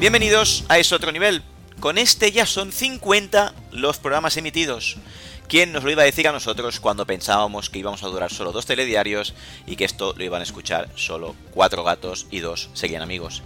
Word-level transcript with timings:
Bienvenidos 0.00 0.64
a 0.70 0.78
Es 0.78 0.92
Otro 0.92 1.12
Nivel. 1.12 1.42
Con 1.78 1.98
este 1.98 2.32
ya 2.32 2.46
son 2.46 2.72
50 2.72 3.52
los 3.70 3.98
programas 3.98 4.38
emitidos. 4.38 4.96
¿Quién 5.46 5.72
nos 5.72 5.84
lo 5.84 5.90
iba 5.90 6.00
a 6.00 6.06
decir 6.06 6.26
a 6.26 6.32
nosotros 6.32 6.80
cuando 6.80 7.04
pensábamos 7.04 7.68
que 7.68 7.80
íbamos 7.80 8.02
a 8.02 8.06
durar 8.06 8.32
solo 8.32 8.50
dos 8.50 8.64
telediarios 8.64 9.34
y 9.66 9.76
que 9.76 9.84
esto 9.84 10.14
lo 10.16 10.24
iban 10.24 10.40
a 10.40 10.44
escuchar 10.44 10.88
solo 10.94 11.36
cuatro 11.52 11.84
gatos 11.84 12.26
y 12.30 12.38
dos 12.38 12.70
serían 12.72 13.02
amigos? 13.02 13.42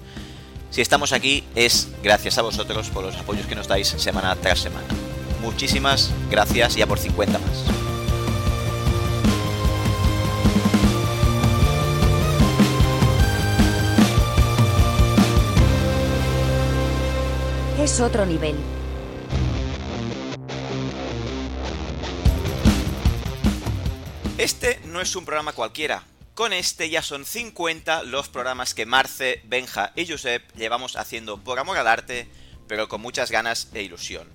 Si 0.71 0.81
estamos 0.81 1.13
aquí 1.13 1.43
es 1.57 1.89
gracias 2.05 2.39
a 2.39 2.43
vosotros 2.43 2.89
por 2.91 3.03
los 3.03 3.17
apoyos 3.17 3.47
que 3.47 3.57
nos 3.57 3.67
dais 3.67 3.89
semana 3.89 4.37
tras 4.37 4.61
semana. 4.61 4.87
Muchísimas 5.43 6.13
gracias 6.31 6.77
ya 6.77 6.87
por 6.87 7.01
50 7.01 7.37
más. 7.37 7.84
Es 17.85 18.01
otro 18.01 18.25
nivel. 18.25 18.57
Este 24.39 24.81
no 24.87 25.03
es 25.03 25.15
un 25.15 25.27
programa 25.27 25.53
cualquiera. 25.53 26.03
Con 26.33 26.55
este 26.55 26.89
ya 26.89 27.03
son 27.03 27.27
50 27.27 28.05
los 28.05 28.31
programas 28.31 28.73
que 28.73 28.87
Marce, 28.87 29.43
Benja 29.45 29.93
y 29.97 30.07
Josep 30.11 30.43
llevamos 30.57 30.97
haciendo 30.97 31.37
por 31.37 31.59
amor 31.59 31.77
al 31.77 31.87
arte, 31.87 32.27
pero 32.69 32.89
con 32.89 33.03
muchas 33.03 33.31
ganas 33.31 33.69
e 33.75 33.83
ilusión. 33.83 34.31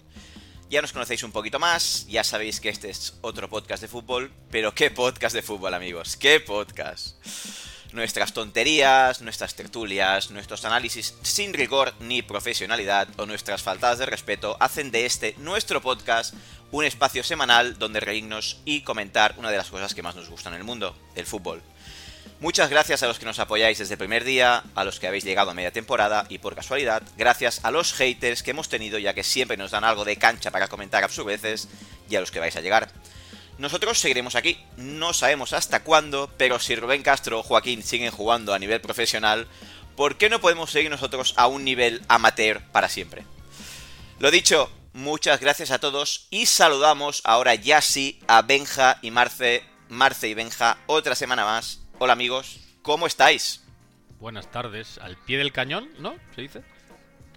Ya 0.70 0.84
nos 0.84 0.94
conocéis 0.94 1.24
un 1.24 1.32
poquito 1.32 1.58
más, 1.58 2.06
ya 2.08 2.24
sabéis 2.24 2.60
que 2.60 2.70
este 2.70 2.92
es 2.92 3.18
otro 3.22 3.50
podcast 3.50 3.82
de 3.82 3.88
fútbol, 3.88 4.32
pero 4.52 4.76
qué 4.76 4.92
podcast 4.92 5.34
de 5.34 5.42
fútbol 5.42 5.74
amigos, 5.74 6.18
qué 6.18 6.40
podcast. 6.40 7.16
Nuestras 7.92 8.34
tonterías, 8.34 9.22
nuestras 9.22 9.56
tertulias, 9.56 10.30
nuestros 10.30 10.64
análisis 10.64 11.16
sin 11.24 11.54
rigor 11.54 11.94
ni 12.00 12.22
profesionalidad 12.22 13.08
o 13.18 13.26
nuestras 13.26 13.64
faltadas 13.64 13.98
de 13.98 14.06
respeto 14.06 14.58
hacen 14.60 14.92
de 14.92 15.08
este 15.08 15.34
nuestro 15.40 15.82
podcast 15.82 16.36
un 16.72 16.86
espacio 16.86 17.24
semanal 17.24 17.80
donde 17.80 18.00
reírnos 18.00 18.62
y 18.64 18.82
comentar 18.82 19.34
una 19.38 19.50
de 19.50 19.58
las 19.58 19.72
cosas 19.72 19.96
que 19.96 20.04
más 20.04 20.16
nos 20.16 20.30
gustan 20.30 20.54
en 20.54 20.60
el 20.60 20.66
mundo, 20.66 20.96
el 21.16 21.26
fútbol. 21.26 21.64
Muchas 22.40 22.70
gracias 22.70 23.02
a 23.02 23.08
los 23.08 23.18
que 23.18 23.26
nos 23.26 23.40
apoyáis 23.40 23.80
desde 23.80 23.96
el 23.96 23.98
primer 23.98 24.24
día, 24.24 24.64
a 24.76 24.84
los 24.84 25.00
que 25.00 25.08
habéis 25.08 25.24
llegado 25.24 25.50
a 25.50 25.56
media 25.56 25.72
temporada 25.72 26.26
y 26.30 26.38
por 26.38 26.56
casualidad, 26.56 27.02
gracias 27.18 27.60
a 27.66 27.72
los 27.72 27.94
haters 27.94 28.44
que 28.44 28.52
hemos 28.52 28.70
tenido 28.70 29.00
ya 29.00 29.16
que 29.16 29.24
siempre 29.24 29.58
nos 29.58 29.72
dan 29.72 29.84
algo 29.84 30.06
de 30.06 30.16
cancha 30.18 30.52
para 30.52 30.68
comentar 30.68 31.04
absurdeces 31.04 31.68
y 32.08 32.16
a 32.16 32.20
los 32.20 32.30
que 32.30 32.40
vais 32.40 32.56
a 32.56 32.62
llegar. 32.62 32.92
Nosotros 33.60 34.00
seguiremos 34.00 34.36
aquí, 34.36 34.58
no 34.78 35.14
sabemos 35.14 35.52
hasta 35.52 35.84
cuándo, 35.84 36.32
pero 36.38 36.60
si 36.60 36.78
Rubén 36.78 37.04
Castro 37.04 37.40
o 37.40 37.44
Joaquín 37.44 37.84
siguen 37.84 38.10
jugando 38.10 38.54
a 38.54 38.60
nivel 38.60 38.80
profesional, 38.80 39.48
¿por 39.98 40.16
qué 40.16 40.30
no 40.30 40.40
podemos 40.40 40.72
seguir 40.72 40.90
nosotros 40.90 41.34
a 41.36 41.48
un 41.48 41.66
nivel 41.66 42.02
amateur 42.08 42.62
para 42.72 42.88
siempre? 42.88 43.26
Lo 44.18 44.32
dicho, 44.32 44.72
muchas 44.94 45.42
gracias 45.42 45.72
a 45.72 45.80
todos 45.80 46.28
y 46.30 46.46
saludamos 46.46 47.22
ahora 47.26 47.54
ya 47.54 47.82
sí 47.82 48.22
a 48.28 48.44
Benja 48.44 48.98
y 49.02 49.12
Marce, 49.12 49.66
Marce 49.90 50.30
y 50.30 50.36
Benja, 50.36 50.78
otra 50.86 51.14
semana 51.14 51.44
más. 51.44 51.82
Hola 51.98 52.14
amigos, 52.14 52.62
¿cómo 52.82 53.08
estáis? 53.08 53.66
Buenas 54.22 54.50
tardes, 54.50 55.00
al 55.00 55.18
pie 55.18 55.38
del 55.38 55.52
cañón, 55.52 55.90
¿no? 56.00 56.16
¿Se 56.34 56.44
dice? 56.44 56.64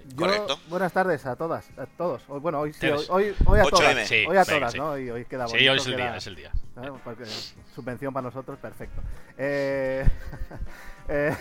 Yo- 0.09 0.17
Correcto. 0.17 0.59
buenas 0.69 0.93
tardes 0.93 1.25
a 1.27 1.37
todas, 1.37 1.67
a 1.79 1.87
todos. 1.87 2.23
Hoy- 2.29 2.41
Bueno, 2.41 2.61
hoy 2.61 2.73
sí, 2.73 2.81
Tienes. 2.81 3.09
hoy, 3.11 3.25
hoy, 3.31 3.37
hoy 3.47 3.59
a 3.61 3.65
8M. 3.65 3.93
todas. 3.95 4.09
Sí, 4.09 4.15
hoy 4.29 4.37
a 4.37 4.45
venga, 4.45 4.45
todas, 4.45 4.73
sí. 4.73 4.79
¿no? 4.79 4.91
Hoy, 4.91 5.11
hoy 5.11 5.25
queda 5.25 5.47
Sí, 5.47 5.53
bonito, 5.53 5.73
hoy 5.73 5.79
es 5.79 5.87
el 5.87 5.93
queda- 5.95 6.05
día, 6.05 6.17
es 6.17 6.27
el 6.27 6.37
día. 6.37 6.53
¿no? 6.77 6.95
Porque 7.05 7.25
subvención 7.75 8.13
para 8.13 8.25
nosotros, 8.25 8.59
perfecto. 8.59 9.01
Eh, 9.39 10.07
eh, 11.09 11.37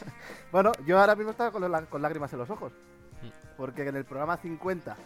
bueno, 0.52 0.72
yo 0.86 0.98
ahora 0.98 1.14
mismo 1.14 1.30
estaba 1.32 1.50
con, 1.50 1.70
la- 1.70 1.82
con 1.82 2.00
lágrimas 2.02 2.32
en 2.32 2.38
los 2.38 2.50
ojos. 2.50 2.72
Porque 3.56 3.82
en 3.88 3.96
el 3.96 4.04
programa 4.04 4.36
50, 4.36 4.96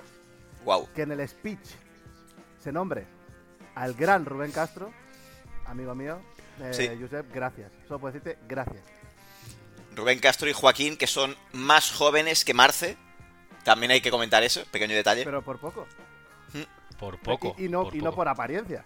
Wow. 0.65 0.89
que 0.95 1.03
en 1.03 1.13
el 1.13 1.29
speech 1.29 1.61
se 2.59 2.73
nombre 2.73 3.07
al 3.77 3.95
gran 3.95 4.25
Rubén 4.27 4.51
Castro, 4.51 4.91
amigo 5.67 5.95
mío, 5.95 6.19
eh, 6.61 6.75
Sí. 6.75 6.91
Josep, 7.01 7.33
gracias. 7.33 7.71
Solo 7.87 8.01
puedo 8.01 8.13
decirte 8.13 8.39
gracias. 8.49 8.83
Rubén 9.95 10.19
Castro 10.19 10.49
y 10.49 10.53
Joaquín, 10.53 10.97
que 10.97 11.07
son 11.07 11.37
más 11.53 11.91
jóvenes 11.93 12.45
que 12.45 12.55
Marce. 12.55 12.97
También 13.65 13.93
hay 13.93 14.01
que 14.01 14.11
comentar 14.11 14.43
eso, 14.43 14.65
pequeño 14.71 14.95
detalle. 14.95 15.25
Pero 15.25 15.43
por 15.43 15.59
poco. 15.59 15.87
Por 16.99 17.19
poco. 17.19 17.55
Y, 17.59 17.65
y 17.65 17.69
no, 17.69 17.89
y 17.93 17.99
no 17.99 18.13
por 18.15 18.29
apariencia. 18.29 18.85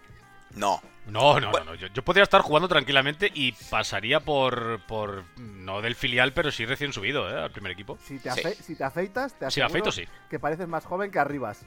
No. 0.53 0.81
No, 1.07 1.39
no, 1.41 1.51
Bueno. 1.51 1.67
no, 1.67 1.73
no. 1.73 1.75
Yo, 1.75 1.89
yo 1.89 2.03
podría 2.05 2.23
estar 2.23 2.41
jugando 2.41 2.69
tranquilamente 2.69 3.31
y 3.35 3.53
pasaría 3.53 4.21
por, 4.21 4.81
por. 4.87 5.25
No 5.37 5.83
del 5.83 5.95
filial, 5.97 6.33
pero 6.33 6.51
sí 6.53 6.65
recién 6.65 6.93
subido, 6.93 7.29
¿eh? 7.29 7.43
Al 7.43 7.51
primer 7.51 7.73
equipo. 7.73 7.99
Si 8.07 8.19
te, 8.19 8.31
Sí. 8.31 8.41
afe- 8.41 8.55
si 8.57 8.75
te 8.77 8.85
afeitas, 8.85 9.33
te 9.35 9.51
Si 9.51 9.61
aseguro 9.61 9.91
afeito, 9.91 9.93
sí. 9.93 10.05
que 10.31 10.39
pareces 10.39 10.69
más 10.69 10.85
joven 10.85 11.11
que 11.11 11.19
Arribas. 11.19 11.61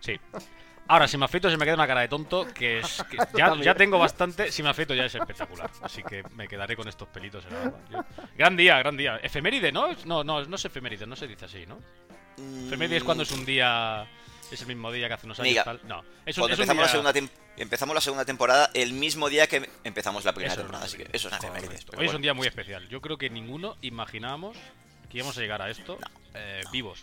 Sí. 0.00 0.18
Ahora, 0.88 1.06
si 1.06 1.18
me 1.18 1.26
afeito, 1.26 1.50
se 1.50 1.56
me 1.58 1.64
queda 1.66 1.74
una 1.74 1.86
cara 1.86 2.00
de 2.00 2.08
tonto 2.08 2.46
que, 2.54 2.78
es, 2.78 3.04
que 3.10 3.16
ya, 3.36 3.54
ya 3.56 3.74
tengo 3.74 3.98
bastante. 3.98 4.50
Si 4.50 4.62
me 4.62 4.70
afeito, 4.70 4.94
ya 4.94 5.04
es 5.04 5.14
espectacular. 5.14 5.70
Así 5.82 6.02
que 6.02 6.22
me 6.34 6.48
quedaré 6.48 6.76
con 6.76 6.88
estos 6.88 7.08
pelitos 7.08 7.44
en 7.46 7.52
la 7.54 7.58
barba. 7.60 7.78
Yo- 7.90 8.04
Gran 8.36 8.56
día, 8.56 8.78
gran 8.78 8.96
día. 8.96 9.18
Efeméride, 9.22 9.70
¿no? 9.70 9.88
No, 10.06 10.24
no, 10.24 10.44
no 10.44 10.56
es 10.56 10.64
efeméride, 10.64 11.06
no 11.06 11.14
se 11.16 11.26
dice 11.26 11.44
así, 11.44 11.66
¿no? 11.66 11.78
Efeméride 12.66 12.96
es 12.98 13.04
cuando 13.04 13.22
es 13.22 13.30
un 13.32 13.44
día. 13.44 14.06
Es 14.50 14.62
el 14.62 14.66
mismo 14.68 14.90
día 14.90 15.08
que 15.08 15.14
hace 15.14 15.26
unos 15.26 15.38
años. 15.40 15.50
Miga. 15.50 15.64
Tal. 15.64 15.80
No, 15.84 16.02
es 16.24 16.38
un, 16.38 16.42
Cuando 16.42 16.54
es 16.54 16.58
un 16.58 16.62
empezamos, 16.62 16.76
la 16.76 16.82
día- 16.82 16.88
segunda 16.88 17.12
tem- 17.12 17.30
empezamos 17.58 17.94
la 17.94 18.00
segunda 18.00 18.24
temporada 18.24 18.70
el 18.72 18.94
mismo 18.94 19.28
día 19.28 19.46
que 19.46 19.68
empezamos 19.84 20.24
la 20.24 20.32
primera 20.32 20.54
Eso 20.54 20.62
temporada, 20.62 20.86
así 20.86 20.96
que 20.96 21.02
eso 21.12 21.12
es 21.12 21.24
una 21.26 21.36
efeméride. 21.36 21.78
Hoy 21.98 22.06
es 22.06 22.14
un 22.14 22.22
día 22.22 22.32
muy 22.32 22.46
especial. 22.46 22.88
Yo 22.88 23.02
creo 23.02 23.18
que 23.18 23.28
ninguno 23.28 23.76
imaginábamos 23.82 24.56
que 25.10 25.18
íbamos 25.18 25.36
a 25.36 25.40
llegar 25.42 25.60
a 25.60 25.68
esto 25.68 25.98
eh, 26.32 26.62
vivos. 26.72 27.02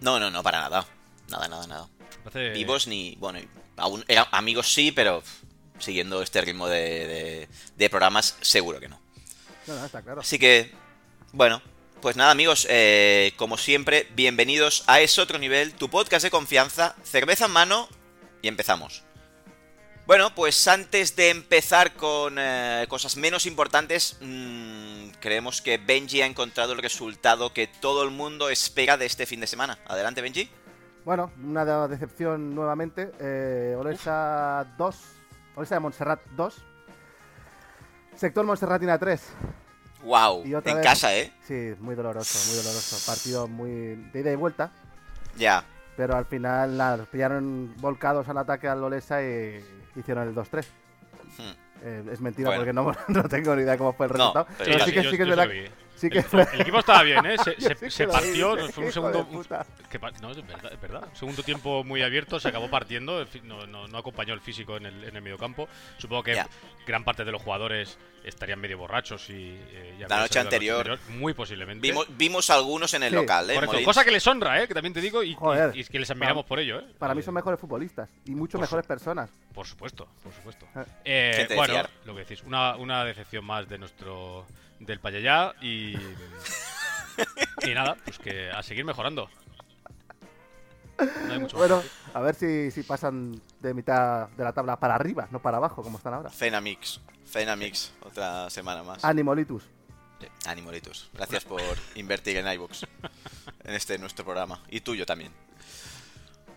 No, 0.00 0.18
no, 0.18 0.30
no, 0.30 0.42
para 0.42 0.60
nada. 0.62 0.86
Nada, 1.28 1.48
nada, 1.48 1.66
nada. 1.66 1.88
Vivos 2.54 2.86
ni. 2.86 3.16
Bueno, 3.18 3.40
aún 3.76 4.04
era- 4.08 4.28
amigos 4.32 4.72
sí, 4.72 4.92
pero 4.92 5.20
pff, 5.20 5.32
siguiendo 5.82 6.22
este 6.22 6.40
ritmo 6.40 6.68
de, 6.68 6.78
de- 7.06 7.48
de 7.76 7.90
programas, 7.90 8.36
seguro 8.40 8.80
que 8.80 8.88
no. 8.88 9.00
No, 9.66 9.74
no, 9.74 9.84
está 9.84 10.02
claro. 10.02 10.20
Así 10.20 10.38
que, 10.38 10.72
bueno, 11.32 11.60
pues 12.00 12.16
nada, 12.16 12.30
amigos, 12.30 12.66
eh, 12.70 13.32
como 13.36 13.56
siempre, 13.58 14.06
bienvenidos 14.14 14.84
a 14.86 15.00
Es 15.00 15.18
Otro 15.18 15.38
Nivel, 15.38 15.74
tu 15.74 15.90
podcast 15.90 16.22
de 16.24 16.30
confianza, 16.30 16.94
cerveza 17.02 17.46
en 17.46 17.50
mano 17.52 17.88
y 18.42 18.48
empezamos. 18.48 19.02
Bueno, 20.06 20.32
pues 20.36 20.68
antes 20.68 21.16
de 21.16 21.30
empezar 21.30 21.94
con 21.94 22.36
eh, 22.38 22.86
cosas 22.88 23.16
menos 23.16 23.44
importantes, 23.44 24.16
mm, 24.20 25.08
creemos 25.18 25.60
que 25.60 25.78
Benji 25.78 26.22
ha 26.22 26.26
encontrado 26.26 26.74
el 26.74 26.78
resultado 26.78 27.52
que 27.52 27.66
todo 27.66 28.04
el 28.04 28.12
mundo 28.12 28.48
espera 28.48 28.96
de 28.96 29.06
este 29.06 29.26
fin 29.26 29.40
de 29.40 29.48
semana. 29.48 29.80
Adelante, 29.86 30.22
Benji. 30.22 30.48
Bueno, 31.06 31.30
una 31.42 31.64
de- 31.64 31.86
decepción 31.88 32.52
nuevamente. 32.52 33.12
Eh, 33.20 33.76
Olesa 33.78 34.66
2. 34.76 35.04
Olesa 35.54 35.76
de 35.76 35.80
Montserrat 35.80 36.20
2. 36.32 36.64
Sector 38.16 38.44
Montserratina 38.44 38.98
3. 38.98 39.22
Wow, 40.02 40.44
Y 40.44 40.54
otra 40.54 40.72
en 40.72 40.78
vez- 40.78 40.84
casa, 40.86 41.14
¿eh? 41.16 41.32
Sí, 41.42 41.74
muy 41.78 41.94
doloroso, 41.94 42.36
muy 42.48 42.56
doloroso. 42.56 42.96
Partido 43.06 43.46
muy 43.46 43.70
de 44.12 44.20
ida 44.20 44.32
y 44.32 44.34
vuelta. 44.36 44.72
Ya. 45.36 45.62
Pero 45.96 46.16
al 46.16 46.26
final 46.26 46.76
nada, 46.76 46.96
los 46.96 47.06
pillaron 47.08 47.72
volcados 47.78 48.28
al 48.28 48.38
ataque 48.38 48.66
al 48.66 48.82
Olesa 48.82 49.22
y 49.22 49.64
hicieron 49.94 50.26
el 50.26 50.34
2-3. 50.34 50.66
Hmm. 51.38 51.52
Eh, 51.84 52.04
es 52.10 52.20
mentira 52.20 52.48
Bueno. 52.48 52.60
porque 52.62 52.72
no, 52.72 52.92
no 53.22 53.28
tengo 53.28 53.54
ni 53.54 53.62
idea 53.62 53.72
de 53.72 53.78
cómo 53.78 53.92
fue 53.92 54.06
el 54.06 54.12
No, 54.12 54.16
resultado. 54.18 54.46
pero 54.58 54.64
pero 54.64 54.78
yo 54.80 54.84
sí 54.86 54.92
que, 54.92 55.02
yo- 55.04 55.10
sí 55.12 55.16
que 55.16 55.22
es 55.22 55.28
verdad. 55.28 55.44
lo 55.46 55.52
vi. 55.52 55.64
Sí 55.96 56.10
que 56.10 56.18
El, 56.18 56.24
el 56.54 56.60
equipo 56.60 56.78
estaba 56.78 57.02
bien, 57.02 57.24
¿eh? 57.26 57.36
Se, 57.44 57.74
se- 57.74 57.90
se 57.90 58.06
partió, 58.06 58.54
nos 58.54 58.70
fue 58.72 58.84
un 58.86 58.92
segundo. 58.92 59.26
que 59.90 59.98
no, 60.20 60.30
es 60.30 60.46
verdad, 60.46 60.72
es 60.72 60.80
verdad. 60.80 61.08
Segundo 61.14 61.42
tiempo 61.42 61.82
muy 61.84 62.02
abierto, 62.02 62.38
se 62.38 62.48
acabó 62.48 62.68
partiendo. 62.70 63.24
No, 63.44 63.66
no, 63.66 63.88
no 63.88 63.98
acompañó 63.98 64.34
el 64.34 64.40
físico 64.40 64.76
en 64.76 64.86
el, 64.86 65.04
en 65.04 65.16
el 65.16 65.22
mediocampo. 65.22 65.68
Supongo 65.98 66.22
que 66.22 66.34
Ya. 66.34 66.46
gran 66.86 67.02
parte 67.04 67.24
de 67.24 67.32
los 67.32 67.42
jugadores 67.42 67.98
estarían 68.24 68.60
medio 68.60 68.76
borrachos 68.78 69.30
y. 69.30 69.34
eh, 69.72 69.96
ya 70.00 70.06
La 70.08 70.20
noche 70.20 70.34
salido 70.34 70.78
anterior. 70.78 70.98
Muy 71.10 71.32
posiblemente. 71.32 71.86
Vimos, 71.86 72.06
vimos 72.16 72.50
algunos 72.50 72.92
en 72.94 73.02
el 73.04 73.10
Sí, 73.10 73.16
local, 73.16 73.50
¿eh? 73.50 73.54
Correcto, 73.54 73.82
cosa 73.84 74.04
que 74.04 74.10
les 74.10 74.26
honra, 74.26 74.62
¿eh? 74.62 74.68
Que 74.68 74.74
también 74.74 74.92
te 74.92 75.00
digo, 75.00 75.22
y, 75.22 75.30
y- 75.30 75.34
Joder. 75.34 75.76
y 75.76 75.84
que 75.84 75.98
les 75.98 76.10
admiramos 76.10 76.44
por 76.44 76.58
ello, 76.58 76.80
¿eh? 76.80 76.86
Para 76.98 77.14
mí 77.14 77.22
son 77.22 77.32
mejores 77.34 77.58
futbolistas 77.58 78.08
y 78.26 78.32
mucho 78.32 78.58
por 78.58 78.62
mejores 78.62 78.84
su- 78.84 78.88
personas. 78.88 79.30
Por 79.54 79.66
supuesto, 79.66 80.06
por 80.22 80.32
supuesto. 80.34 80.66
Eh. 80.74 81.46
Eh, 81.48 81.54
bueno, 81.54 81.82
lo 82.04 82.14
que 82.14 82.20
decís, 82.20 82.42
una, 82.42 82.76
una 82.76 83.04
decepción 83.04 83.44
más 83.44 83.66
de 83.68 83.78
nuestro. 83.78 84.44
Del 84.80 85.00
Payayá 85.00 85.54
y. 85.60 85.94
y 87.62 87.74
nada, 87.74 87.96
pues 88.04 88.18
que 88.18 88.50
a 88.50 88.62
seguir 88.62 88.84
mejorando. 88.84 89.28
No 90.98 91.32
hay 91.32 91.38
mucho 91.38 91.56
Bueno, 91.56 91.82
a 92.14 92.20
ver 92.20 92.34
si, 92.34 92.70
si 92.70 92.82
pasan 92.82 93.40
de 93.60 93.74
mitad 93.74 94.28
de 94.30 94.44
la 94.44 94.52
tabla 94.52 94.78
para 94.78 94.94
arriba, 94.94 95.28
no 95.30 95.40
para 95.40 95.58
abajo, 95.58 95.82
como 95.82 95.98
están 95.98 96.14
ahora. 96.14 96.30
Fenamix. 96.30 97.00
Fenamix, 97.26 97.92
otra 98.02 98.48
semana 98.50 98.82
más. 98.82 99.04
Animolitus. 99.04 99.64
Sí, 100.20 100.26
Animolitos. 100.46 101.10
Gracias 101.12 101.44
por 101.44 101.60
invertir 101.94 102.38
en 102.38 102.50
iBooks. 102.52 102.86
En 103.64 103.74
este 103.74 103.98
nuestro 103.98 104.24
programa. 104.24 104.60
Y 104.70 104.80
tuyo 104.80 105.04
también. 105.04 105.32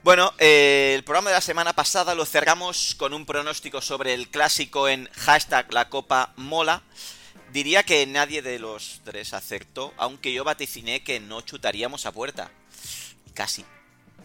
Bueno, 0.03 0.31
eh, 0.37 0.93
el 0.95 1.03
programa 1.03 1.31
de 1.31 1.35
la 1.35 1.41
semana 1.41 1.73
pasada 1.73 2.15
lo 2.15 2.25
cerramos 2.25 2.95
con 2.95 3.13
un 3.13 3.25
pronóstico 3.25 3.81
sobre 3.81 4.13
el 4.13 4.29
clásico 4.29 4.87
en 4.87 5.09
hashtag 5.13 5.73
la 5.73 5.89
copa 5.89 6.33
mola. 6.37 6.83
Diría 7.51 7.83
que 7.83 8.05
nadie 8.05 8.41
de 8.41 8.59
los 8.59 9.01
tres 9.03 9.33
acertó, 9.33 9.93
aunque 9.97 10.31
yo 10.33 10.43
vaticiné 10.43 11.01
que 11.03 11.19
no 11.19 11.41
chutaríamos 11.41 12.05
a 12.05 12.11
puerta. 12.11 12.51
Casi, 13.33 13.63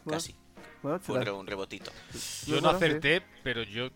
Bueno, 0.05 0.19
casi. 0.19 0.35
Bueno, 0.83 1.01
Fue 1.01 1.33
un, 1.33 1.47
rebotito. 1.47 1.91
Yo 2.47 2.61
no 2.61 2.69
acerté, 2.69 3.23
pero 3.43 3.63
yo 3.63 3.89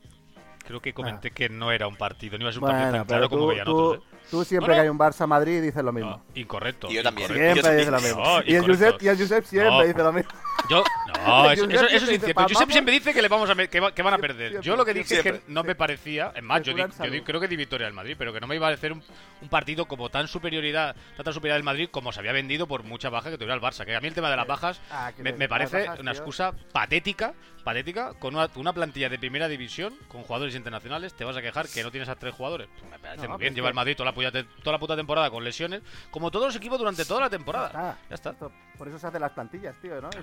creo 0.64 0.80
que 0.80 0.94
comenté 0.94 1.30
que 1.32 1.48
no 1.50 1.70
era 1.70 1.86
un 1.86 1.96
partido, 1.96 2.38
no 2.38 2.44
iba 2.44 2.50
a 2.50 2.52
ser 2.52 2.62
un 2.62 2.68
Bueno, 2.68 2.78
partido 2.78 2.98
tan 3.00 3.06
claro 3.06 3.28
como 3.28 3.46
veían 3.48 3.64
tú- 3.66 3.76
otros. 3.76 4.04
¿eh? 4.04 4.17
Tú 4.30 4.44
siempre 4.44 4.74
que 4.74 4.80
hay 4.80 4.88
un 4.88 4.98
Barça-Madrid 4.98 5.62
dices 5.62 5.82
lo 5.82 5.92
mismo. 5.92 6.10
No, 6.10 6.24
incorrecto. 6.34 6.88
Y 6.90 6.94
yo 6.94 7.02
también. 7.02 7.28
Yo 7.28 7.34
Siempre 7.34 7.62
también. 7.62 7.78
dice 7.78 7.90
lo 7.90 8.00
mismo. 8.00 8.24
No, 8.24 8.42
y, 8.44 8.54
el. 8.54 8.66
Josep, 8.66 9.02
y 9.02 9.08
el 9.08 9.18
Josep 9.18 9.44
siempre 9.44 9.70
No. 9.70 9.82
dice 9.82 9.98
lo 10.02 10.12
mismo. 10.12 10.30
Yo, 10.68 10.82
no, 11.24 11.50
eso, 11.52 11.64
es 11.64 12.02
incierto. 12.02 12.34
"Pa- 12.34 12.42
Josep 12.42 12.56
vamos". 12.58 12.72
siempre 12.72 12.92
dice 12.94 13.14
que, 13.14 13.22
le 13.22 13.28
vamos 13.28 13.48
a, 13.48 13.54
que, 13.54 13.80
va- 13.80 13.94
que 13.94 14.02
van 14.02 14.14
a 14.14 14.18
perder. 14.18 14.48
siempre, 14.50 14.66
yo 14.66 14.76
lo 14.76 14.84
que 14.84 14.92
dije 14.94 15.14
es 15.16 15.22
que 15.22 15.40
no 15.46 15.62
me 15.62 15.74
parecía, 15.76 16.32
es 16.34 16.42
más, 16.42 16.58
yo, 16.62 16.72
di- 16.72 16.78
Regular 16.82 16.88
yo 16.98 17.04
di- 17.04 17.10
salud. 17.10 17.24
creo 17.24 17.40
que 17.40 17.48
di 17.48 17.56
victoria 17.56 17.86
al 17.86 17.92
Madrid, 17.92 18.16
pero 18.18 18.32
que 18.32 18.40
no 18.40 18.46
me 18.48 18.56
iba 18.56 18.66
a 18.66 18.70
parecer 18.70 18.92
un, 18.92 19.02
un 19.40 19.48
partido 19.48 19.86
como 19.86 20.10
tan 20.10 20.26
superioridad, 20.26 20.96
tanta 21.16 21.32
superioridad 21.32 21.56
del 21.56 21.64
Madrid 21.64 21.88
como 21.90 22.10
se 22.12 22.18
había 22.20 22.32
vendido 22.32 22.66
por 22.66 22.82
mucha 22.82 23.08
baja 23.08 23.30
que 23.30 23.36
tuviera 23.38 23.54
el 23.54 23.60
Barça. 23.60 23.84
Que 23.84 23.94
a 23.94 24.00
mí 24.00 24.08
el 24.08 24.14
tema 24.14 24.30
de 24.30 24.36
las 24.36 24.46
bajas 24.48 24.80
Ah, 24.90 25.12
me, 25.18 25.48
parece 25.48 25.82
bajas, 25.84 26.00
una 26.00 26.10
tío. 26.12 26.20
excusa 26.20 26.52
patética, 26.72 27.34
patética, 27.64 28.14
con 28.18 28.34
una, 28.34 28.48
una 28.56 28.72
plantilla 28.72 29.08
de 29.08 29.18
primera 29.18 29.46
división, 29.48 29.94
con 30.08 30.22
jugadores 30.22 30.54
internacionales, 30.56 31.14
te 31.14 31.24
vas 31.24 31.36
a 31.36 31.42
quejar 31.42 31.68
que 31.68 31.82
no 31.84 31.90
tienes 31.90 32.08
a 32.08 32.16
tres 32.16 32.34
jugadores. 32.34 32.68
Pues 32.78 32.90
me 32.90 32.98
parece 32.98 33.22
No, 33.26 33.34
muy 33.34 33.38
bien, 33.40 33.54
lleva 33.54 33.68
el 33.68 33.74
Madrid 33.74 33.94
toda 33.96 34.06
la, 34.10 34.14
toda 34.62 34.72
la 34.72 34.78
puta 34.78 34.96
temporada 34.96 35.30
con 35.30 35.42
lesiones, 35.44 35.82
como 36.10 36.30
todos 36.30 36.46
los 36.46 36.56
equipos 36.56 36.78
durante 36.78 37.04
toda 37.04 37.22
la 37.22 37.30
temporada. 37.30 37.98
Ya 38.08 38.14
está. 38.14 38.30
esto- 38.30 38.52
por 38.76 38.88
eso 38.88 38.98
se 38.98 39.06
hacen 39.08 39.20
las 39.20 39.32
plantillas, 39.32 39.76
tío, 39.80 40.00
¿no? 40.00 40.08
Y 40.10 40.12
se 40.12 40.22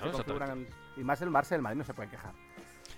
más 1.04 1.22
el 1.22 1.28
y 1.28 1.54
el 1.56 1.62
Madrid 1.62 1.78
no 1.78 1.84
se 1.84 1.94
pueden 1.94 2.10
quejar. 2.10 2.32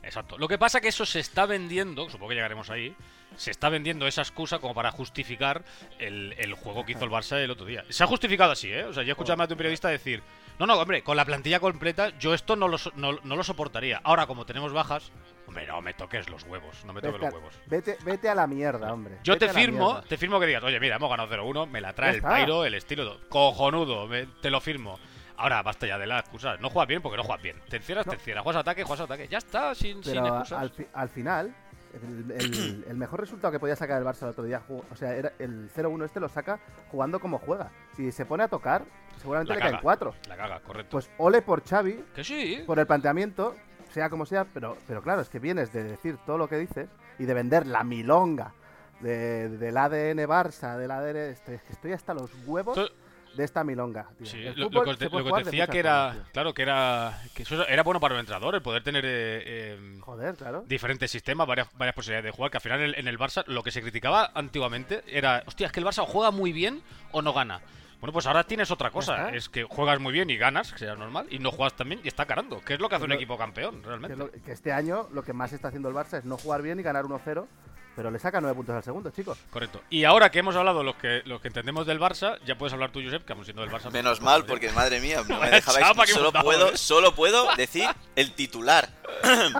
Exacto. 0.03 0.37
Lo 0.37 0.47
que 0.47 0.57
pasa 0.57 0.79
que 0.79 0.87
eso 0.89 1.05
se 1.05 1.19
está 1.19 1.45
vendiendo, 1.45 2.09
supongo 2.09 2.29
que 2.29 2.35
llegaremos 2.35 2.69
ahí, 2.69 2.95
se 3.35 3.51
está 3.51 3.69
vendiendo 3.69 4.07
esa 4.07 4.21
excusa 4.21 4.59
como 4.59 4.73
para 4.73 4.91
justificar 4.91 5.63
el, 5.99 6.33
el 6.37 6.53
juego 6.53 6.85
que 6.85 6.93
hizo 6.93 7.03
el 7.05 7.11
Barça 7.11 7.37
el 7.37 7.51
otro 7.51 7.65
día. 7.65 7.83
Se 7.89 8.03
ha 8.03 8.07
justificado 8.07 8.51
así, 8.51 8.71
¿eh? 8.71 8.85
O 8.85 8.93
sea, 8.93 9.03
yo 9.03 9.09
he 9.09 9.11
escuchado 9.11 9.37
más 9.37 9.47
de 9.47 9.55
un 9.55 9.57
periodista 9.57 9.89
decir, 9.89 10.21
no, 10.59 10.65
no, 10.65 10.75
hombre, 10.75 11.03
con 11.03 11.17
la 11.17 11.25
plantilla 11.25 11.59
completa 11.59 12.17
yo 12.19 12.33
esto 12.33 12.55
no 12.55 12.67
lo, 12.67 12.77
no 12.95 13.35
lo 13.35 13.43
soportaría. 13.43 13.99
Ahora, 14.03 14.27
como 14.27 14.45
tenemos 14.45 14.71
bajas, 14.71 15.11
hombre, 15.47 15.65
no 15.67 15.81
me 15.81 15.93
toques 15.93 16.29
los 16.29 16.43
huevos, 16.43 16.83
no 16.85 16.93
me 16.93 17.01
toques 17.01 17.13
Vete, 17.19 17.25
los 17.25 17.33
huevos. 17.33 17.59
vete, 17.67 17.97
vete 18.03 18.29
a 18.29 18.35
la 18.35 18.47
mierda, 18.47 18.91
hombre. 18.93 19.17
Yo 19.23 19.33
Vete 19.33 19.47
te 19.47 19.53
firmo, 19.53 20.01
te 20.01 20.17
firmo 20.17 20.39
que 20.39 20.45
digas, 20.47 20.63
oye, 20.63 20.79
mira, 20.79 20.97
hemos 20.97 21.09
ganado 21.09 21.29
0-1, 21.29 21.67
me 21.69 21.81
la 21.81 21.93
trae 21.93 22.15
el. 22.15 22.21
Pairo, 22.21 22.65
el 22.65 22.73
estilo, 22.73 23.19
cojonudo, 23.29 24.07
me- 24.07 24.25
te 24.41 24.49
lo 24.49 24.59
firmo. 24.61 24.99
Ahora, 25.37 25.61
basta 25.61 25.85
ya 25.85 25.97
de 25.99 26.07
las 26.07 26.21
excusas. 26.21 26.59
No 26.59 26.69
juegas 26.69 26.87
bien 26.87 27.01
porque 27.01 27.15
no 27.17 27.23
juegas 27.23 27.43
bien. 27.43 27.61
Te 27.69 27.77
encierras, 27.77 28.07
No. 28.07 28.11
te 28.11 28.15
encierras. 28.17 28.43
Juegas 28.43 28.59
ataque, 28.61 28.83
juegas 28.83 29.05
ataque. 29.05 29.27
Ya 29.27 29.37
está, 29.37 29.75
sin, 29.75 30.03
sin 30.03 30.13
Pero 30.15 30.27
excusas. 30.27 30.59
al, 30.59 30.69
fi- 30.71 30.87
al 30.93 31.09
final, 31.09 31.55
el, 31.93 32.31
el- 32.31 32.85
el 32.89 32.97
mejor 32.97 33.19
resultado 33.19 33.51
que 33.51 33.59
podía 33.59 33.75
sacar 33.75 33.99
el 34.01 34.07
Barça 34.07 34.23
el 34.23 34.29
otro 34.29 34.43
día, 34.43 34.61
o 34.67 34.95
sea, 34.95 35.13
era 35.15 35.33
el 35.37 35.69
0-1 35.71 36.05
este 36.05 36.19
lo 36.19 36.27
saca 36.27 36.59
jugando 36.91 37.19
como 37.19 37.37
juega. 37.37 37.69
Si 37.95 38.11
se 38.11 38.25
pone 38.25 38.43
a 38.43 38.47
tocar, 38.47 38.83
seguramente 39.21 39.49
La 39.49 39.55
le 39.55 39.61
caen 39.61 39.71
caga. 39.73 39.81
4. 39.83 40.15
La 40.27 40.37
caga, 40.37 40.59
correcto. 40.61 40.89
Pues 40.91 41.09
ole 41.19 41.41
por 41.43 41.63
Xavi, 41.63 42.03
que 42.15 42.23
sí. 42.23 42.63
por 42.65 42.79
el 42.79 42.87
planteamiento, 42.87 43.55
sea 43.97 44.11
como 44.11 44.27
sea, 44.27 44.45
pero, 44.53 44.77
pero 44.87 45.01
claro, 45.01 45.21
es 45.21 45.29
que 45.29 45.39
vienes 45.39 45.73
de 45.73 45.83
decir 45.83 46.17
todo 46.23 46.37
lo 46.37 46.47
que 46.47 46.57
dices 46.57 46.87
y 47.17 47.25
de 47.25 47.33
vender 47.33 47.65
la 47.65 47.83
milonga 47.83 48.53
de- 48.99 49.49
del 49.49 49.75
ADN 49.75 50.19
Barça, 50.27 50.77
del 50.77 50.91
ADN... 50.91 51.17
Estoy, 51.31 51.59
estoy 51.71 51.93
hasta 51.93 52.13
los 52.13 52.29
huevos 52.45 52.91
de 53.35 53.43
esta 53.43 53.63
milonga. 53.63 54.07
Sí, 54.23 54.43
lo, 54.55 54.69
que 54.69 54.75
lo 54.75 54.83
que 54.83 55.39
de 55.39 55.43
decía 55.45 55.65
que 55.65 55.79
era, 55.79 56.27
claro, 56.31 56.53
que 56.53 56.61
era, 56.61 57.19
que 57.33 57.41
eso 57.41 57.67
era 57.67 57.81
bueno 57.81 57.99
para 57.99 58.13
el 58.13 58.19
entrenador 58.19 58.53
el 58.53 58.61
poder 58.61 58.83
tener 58.83 59.03
eh, 59.03 59.41
eh, 59.45 59.99
Joder, 60.01 60.35
claro. 60.35 60.63
diferentes 60.67 61.09
sistemas, 61.09 61.47
varias, 61.47 61.67
varias 61.75 61.95
posibilidades 61.95 62.25
de 62.25 62.31
jugar. 62.35 62.51
Que 62.51 62.57
al 62.57 62.61
final 62.61 62.79
en 62.81 62.85
el, 62.89 62.95
en 62.99 63.07
el 63.07 63.17
Barça 63.17 63.43
lo 63.47 63.63
que 63.63 63.71
se 63.71 63.81
criticaba 63.81 64.29
antiguamente 64.35 65.03
era, 65.07 65.41
hostia, 65.47 65.65
es 65.67 65.73
que 65.73 65.79
el 65.79 65.87
Barça 65.87 66.03
o 66.03 66.05
juega 66.05 66.29
muy 66.29 66.51
bien 66.53 66.83
o 67.11 67.23
no 67.23 67.33
gana. 67.33 67.61
Bueno, 67.99 68.13
pues 68.13 68.27
ahora 68.27 68.43
tienes 68.43 68.69
otra 68.69 68.91
cosa, 68.91 69.29
es 69.29 69.49
que 69.49 69.63
juegas 69.63 69.99
muy 69.99 70.13
bien 70.13 70.29
y 70.29 70.37
ganas, 70.37 70.71
que 70.71 70.79
sea 70.79 70.95
normal, 70.95 71.25
y 71.31 71.39
no 71.39 71.51
juegas 71.51 71.73
tan 71.75 71.89
bien 71.89 71.99
y 72.03 72.07
está 72.07 72.25
ganando, 72.25 72.61
que 72.61 72.75
es 72.75 72.79
lo 72.79 72.87
que 72.89 72.95
hace 72.95 73.05
un 73.05 73.11
equipo 73.13 73.37
campeón, 73.37 73.81
Que, 73.81 73.87
realmente. 73.87 74.15
lo- 74.15 74.31
que 74.31 74.51
este 74.51 74.71
año 74.71 75.07
lo 75.11 75.23
que 75.23 75.33
más 75.33 75.51
está 75.53 75.69
haciendo 75.69 75.89
el 75.89 75.95
Barça 75.95 76.19
es 76.19 76.25
no 76.25 76.37
jugar 76.37 76.61
bien 76.61 76.79
y 76.79 76.83
ganar 76.83 77.05
1-0, 77.05 77.47
pero 77.95 78.11
le 78.11 78.19
saca 78.19 78.39
9 78.39 78.55
puntos 78.55 78.75
al 78.75 78.83
segundo, 78.83 79.09
chicos. 79.09 79.39
Correcto. 79.49 79.81
Y 79.89 80.03
ahora 80.03 80.29
que 80.29 80.37
hemos 80.37 80.55
hablado 80.55 80.83
los 80.83 80.95
que, 80.97 81.23
los 81.25 81.41
que 81.41 81.47
entendemos 81.47 81.87
del 81.87 81.99
Barça, 81.99 82.37
ya 82.45 82.55
puedes 82.55 82.71
hablar 82.73 82.91
tú, 82.91 83.01
Josep, 83.03 83.25
que 83.25 83.33
aún 83.33 83.43
siendo 83.43 83.63
del 83.63 83.71
Barça. 83.71 83.91
Menos 83.91 84.21
mal, 84.21 84.45
porque 84.45 84.71
madre 84.71 84.99
mía, 84.99 85.23
no 85.27 85.39
me 85.39 85.49
dejabais. 85.49 86.11
Solo 86.11 86.31
puedo, 86.31 86.69
¿eh? 86.73 86.77
solo 86.77 87.15
puedo 87.15 87.55
decir 87.55 87.89
el 88.15 88.33
titular. 88.33 88.89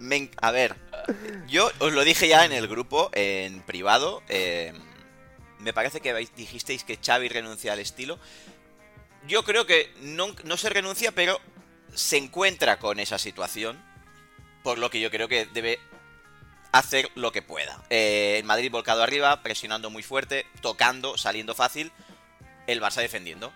Me 0.00 0.30
a 0.40 0.50
ver, 0.52 0.76
yo 1.48 1.70
os 1.80 1.92
lo 1.92 2.04
dije 2.04 2.28
ya 2.28 2.44
en 2.44 2.52
el 2.52 2.68
grupo, 2.68 3.10
en 3.14 3.60
privado. 3.62 4.22
eh, 4.28 4.72
me 5.58 5.72
parece 5.72 6.00
que 6.00 6.14
dijisteis 6.36 6.84
que 6.84 6.98
Xavi 7.04 7.28
renuncia 7.28 7.72
al 7.72 7.80
estilo. 7.80 8.18
Yo 9.26 9.42
creo 9.44 9.66
que 9.66 9.92
no, 10.00 10.56
se 10.56 10.68
renuncia, 10.68 11.12
pero 11.12 11.40
se 11.94 12.16
encuentra 12.16 12.78
con 12.78 13.00
esa 13.00 13.18
situación. 13.18 13.82
Por 14.62 14.78
lo 14.78 14.90
que 14.90 15.00
yo 15.00 15.10
creo 15.10 15.28
que 15.28 15.46
debe 15.46 15.78
hacer 16.72 17.10
lo 17.14 17.32
que 17.32 17.42
pueda. 17.42 17.82
Eh, 17.90 18.36
el 18.38 18.44
Madrid 18.44 18.70
volcado 18.70 19.02
arriba, 19.02 19.42
presionando 19.42 19.90
muy 19.90 20.02
fuerte, 20.02 20.46
tocando, 20.60 21.16
saliendo 21.16 21.54
fácil. 21.54 21.92
El 22.66 22.80
Barça 22.80 23.00
defendiendo. 23.00 23.52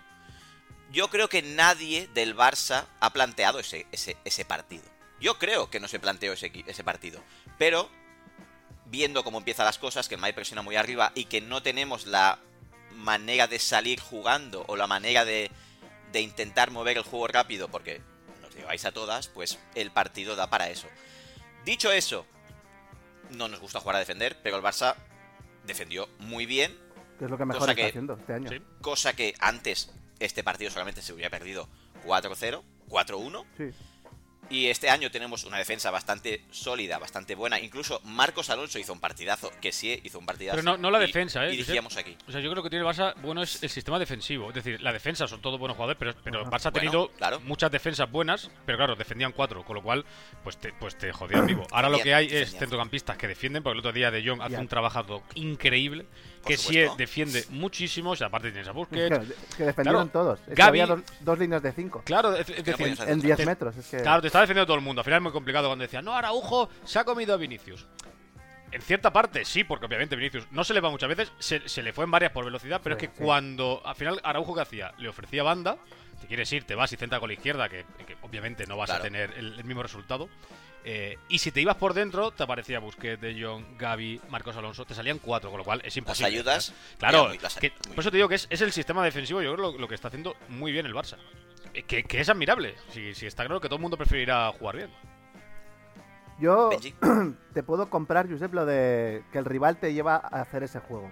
Yo 0.91 1.09
creo 1.09 1.27
que 1.29 1.41
nadie 1.41 2.07
del 2.13 2.35
Barça 2.35 2.85
ha 2.99 3.11
planteado 3.11 3.59
ese, 3.59 4.45
partido. 4.45 4.83
Yo 5.19 5.39
creo 5.39 5.69
que 5.69 5.79
no 5.79 5.87
se 5.87 5.99
planteó 5.99 6.33
ese, 6.33 6.51
ese 6.67 6.83
partido. 6.83 7.23
Pero, 7.57 7.89
viendo 8.93 9.23
cómo 9.23 9.39
empiezan 9.39 9.65
las 9.65 9.79
cosas, 9.79 10.07
que 10.07 10.13
el 10.13 10.21
Madrid 10.21 10.35
presiona 10.35 10.61
muy 10.61 10.75
arriba 10.75 11.11
y 11.15 11.25
que 11.25 11.41
no 11.41 11.63
tenemos 11.63 12.05
la 12.05 12.37
manera 12.95 13.47
de 13.47 13.57
salir 13.57 13.99
jugando 13.99 14.63
o 14.67 14.75
la 14.75 14.85
manera 14.85 15.25
de, 15.25 15.49
de 16.11 16.21
intentar 16.21 16.69
mover 16.69 16.97
el 16.97 17.03
juego 17.03 17.27
rápido, 17.27 17.69
porque 17.69 18.01
nos 18.39 18.53
lleváis 18.53 18.85
a 18.85 18.91
todas, 18.91 19.29
pues 19.29 19.57
el 19.73 19.89
partido 19.89 20.35
da 20.35 20.47
para 20.51 20.69
eso. 20.69 20.87
Dicho 21.65 21.91
eso, 21.91 22.27
no 23.31 23.47
nos 23.47 23.59
gusta 23.59 23.79
jugar 23.79 23.95
a 23.95 23.99
defender, 23.99 24.37
pero 24.43 24.57
el 24.57 24.61
Barça 24.63 24.93
defendió 25.65 26.07
muy 26.19 26.45
bien, 26.45 26.77
Que 27.17 27.25
es 27.25 27.31
lo 27.31 27.37
que 27.39 27.45
mejor 27.45 27.61
Cosa 27.61 27.71
está 27.71 27.81
que- 27.81 27.89
haciendo 27.89 28.13
este 28.13 28.33
año. 28.33 28.49
Sí. 28.51 28.61
cosa 28.81 29.13
que 29.13 29.33
antes 29.39 29.91
este 30.19 30.43
partido 30.43 30.69
solamente 30.69 31.01
se 31.01 31.13
hubiera 31.13 31.31
perdido 31.31 31.67
4-0, 32.05 32.61
4-1. 32.89 33.43
Sí. 33.57 33.71
Y 34.49 34.67
este 34.67 34.89
año 34.89 35.09
tenemos 35.09 35.45
una 35.45 35.57
defensa 35.57 35.89
bastante 35.89 36.41
sólida, 36.51 36.99
bastante 36.99 37.33
buena. 37.33 37.59
Incluso 37.59 38.01
Marcos 38.03 38.49
Alonso 38.49 38.77
hizo 38.77 38.93
un 38.93 38.99
partidazo, 38.99 39.51
que 39.61 39.71
sí 39.71 39.99
hizo 40.03 40.19
un 40.19 40.25
partidazo. 40.25 40.57
Pero 40.57 40.71
no- 40.73 40.77
no 40.77 40.91
la 40.91 40.99
Y- 41.03 41.07
defensa, 41.07 41.45
¿eh? 41.45 41.53
Y 41.53 41.57
dijimos 41.57 41.97
aquí. 41.97 42.15
O 42.27 42.31
sea, 42.31 42.39
yo 42.41 42.51
creo 42.51 42.61
que 42.61 42.69
tiene 42.69 42.85
el 42.87 42.91
Barça 42.93 43.15
bueno 43.21 43.41
es 43.41 43.63
el 43.63 43.69
sistema 43.69 43.97
defensivo. 43.97 44.49
Es 44.49 44.55
decir, 44.55 44.81
la 44.81 44.91
defensa 44.93 45.27
son 45.27 45.41
todos 45.41 45.59
buenos 45.59 45.75
jugadores, 45.75 45.97
pero, 45.97 46.13
pero 46.23 46.41
el 46.41 46.45
Barça 46.47 46.67
ha 46.67 46.71
Bueno, 46.71 46.91
tenido 46.91 47.07
claro. 47.17 47.39
muchas 47.39 47.71
defensas 47.71 48.11
buenas, 48.11 48.51
pero 48.65 48.77
claro, 48.77 48.95
defendían 48.95 49.31
cuatro, 49.31 49.63
con 49.63 49.75
lo 49.77 49.81
cual, 49.81 50.05
pues 50.43 50.57
te, 50.57 50.71
pues 50.73 50.97
te 50.97 51.11
jodían 51.11 51.47
vivo. 51.47 51.65
Ahora 51.71 51.89
lo 51.89 51.99
que 51.99 52.13
hay 52.13 52.27
es 52.29 52.51
centrocampistas 52.55 53.17
que 53.17 53.27
defienden, 53.27 53.63
porque 53.63 53.73
el 53.73 53.79
otro 53.79 53.91
día 53.93 54.11
De 54.11 54.23
Jong 54.27 54.41
hace 54.41 54.57
un 54.57 54.67
trabajo 54.67 55.23
increíble, 55.35 56.05
Que 56.45 56.57
sí 56.57 56.73
supuesto. 56.73 56.95
defiende 56.97 57.45
muchísimo, 57.49 58.11
o 58.11 58.15
sea, 58.15 58.27
aparte 58.27 58.49
tienes 58.51 58.67
a 58.67 58.71
Es 58.71 58.75
Busquets. 58.75 59.17
que, 59.19 59.25
es 59.49 59.55
que 59.55 59.63
defendieron 59.63 60.09
Claro, 60.09 60.25
todos. 60.25 60.39
Es 60.41 60.45
que 60.55 60.61
Gavi- 60.61 60.67
había 60.67 60.85
dos, 60.87 61.01
dos 61.21 61.39
líneas 61.39 61.61
de 61.63 61.71
5 61.71 62.01
Claro, 62.05 62.35
es, 62.35 62.47
decir, 62.47 62.55
en 62.77 62.93
otra. 62.93 63.15
10 63.15 63.37
Te- 63.37 63.45
metros. 63.45 63.77
Es 63.77 63.87
que... 63.87 63.97
Claro, 64.01 64.21
te 64.21 64.27
está 64.27 64.41
defendiendo 64.41 64.65
todo 64.67 64.75
el 64.77 64.83
mundo. 64.83 65.01
Al 65.01 65.05
final 65.05 65.19
es 65.19 65.23
muy 65.23 65.31
complicado 65.31 65.67
cuando 65.67 65.83
decían, 65.83 66.03
no, 66.05 66.13
Araujo 66.13 66.69
se 66.83 66.99
ha 66.99 67.03
comido 67.05 67.33
a 67.33 67.37
Vinicius. 67.37 67.85
En 68.71 68.81
cierta 68.81 69.13
parte 69.13 69.45
sí, 69.45 69.63
porque 69.63 69.85
obviamente 69.85 70.15
Vinicius 70.15 70.47
no 70.51 70.63
se 70.63 70.73
le 70.73 70.79
va 70.81 70.89
muchas 70.89 71.07
veces, 71.07 71.31
se, 71.37 71.67
se 71.69 71.83
le 71.83 71.93
fue 71.93 72.05
en 72.05 72.11
varias 72.11 72.31
por 72.31 72.43
velocidad, 72.43 72.81
pero 72.83 72.97
Sí, 72.99 73.05
es 73.05 73.11
que 73.11 73.17
sí. 73.17 73.23
cuando 73.23 73.81
al 73.85 73.95
final 73.95 74.19
Araujo 74.23 74.55
que 74.55 74.61
hacía, 74.61 74.93
le 74.97 75.09
ofrecía 75.09 75.43
banda, 75.43 75.77
si 76.23 76.27
quieres 76.27 76.51
ir, 76.53 76.63
te 76.63 76.73
vas 76.75 76.91
y 76.93 76.95
centra 76.95 77.19
con 77.19 77.27
la 77.27 77.33
izquierda, 77.33 77.67
que, 77.67 77.85
que 78.07 78.15
obviamente 78.21 78.65
no 78.65 78.77
vas 78.77 78.87
Claro. 78.89 79.01
a 79.01 79.03
tener 79.03 79.33
el, 79.37 79.53
el 79.59 79.63
mismo 79.65 79.83
resultado. 79.83 80.29
eh, 80.85 81.17
y 81.29 81.39
si 81.39 81.51
te 81.51 81.59
ibas 81.61 81.75
por 81.77 81.93
dentro, 81.93 82.31
te 82.31 82.43
aparecía 82.43 82.79
Busquets, 82.79 83.21
De 83.21 83.41
Jong, 83.41 83.77
Gaby, 83.77 84.21
Marcos 84.29 84.55
Alonso, 84.57 84.85
te 84.85 84.93
salían 84.93 85.19
cuatro, 85.19 85.49
con 85.49 85.57
lo 85.57 85.63
cual 85.65 85.79
es 85.79 85.85
Las 85.87 85.97
imposible. 85.97 86.27
ayudas. 86.33 86.73
Claro, 86.97 87.27
muy- 87.27 87.37
las- 87.39 87.55
que- 87.55 87.71
muy- 87.87 87.95
por 87.95 87.99
eso 88.01 88.11
te 88.11 88.17
digo 88.17 88.27
que 88.29 88.35
es, 88.35 88.47
es 88.49 88.61
el 88.61 88.71
sistema 88.71 89.03
defensivo, 89.03 89.41
yo 89.41 89.53
creo 89.53 89.71
lo, 89.71 89.77
lo 89.77 89.87
que 89.87 89.95
está 89.95 90.07
haciendo 90.07 90.35
muy 90.49 90.71
bien 90.71 90.85
el 90.85 90.93
Barça. 90.93 91.17
Eh, 91.73 91.83
Que, 91.83 92.03
que 92.03 92.21
es 92.21 92.29
admirable. 92.29 92.75
Si, 92.91 93.13
si 93.15 93.25
está 93.25 93.43
claro 93.45 93.59
que 93.61 93.67
todo 93.67 93.75
el 93.77 93.81
mundo 93.81 93.97
preferirá 93.97 94.51
jugar 94.51 94.75
bien. 94.77 94.89
Yo 96.39 96.69
Benji. 96.69 96.93
te 97.53 97.63
puedo 97.63 97.89
comprar, 97.89 98.29
Josep, 98.29 98.53
lo 98.53 98.65
de 98.65 99.23
que 99.31 99.37
el 99.37 99.45
rival 99.45 99.77
te 99.77 99.93
lleva 99.93 100.15
a 100.15 100.41
hacer 100.41 100.63
ese 100.63 100.79
juego. 100.79 101.11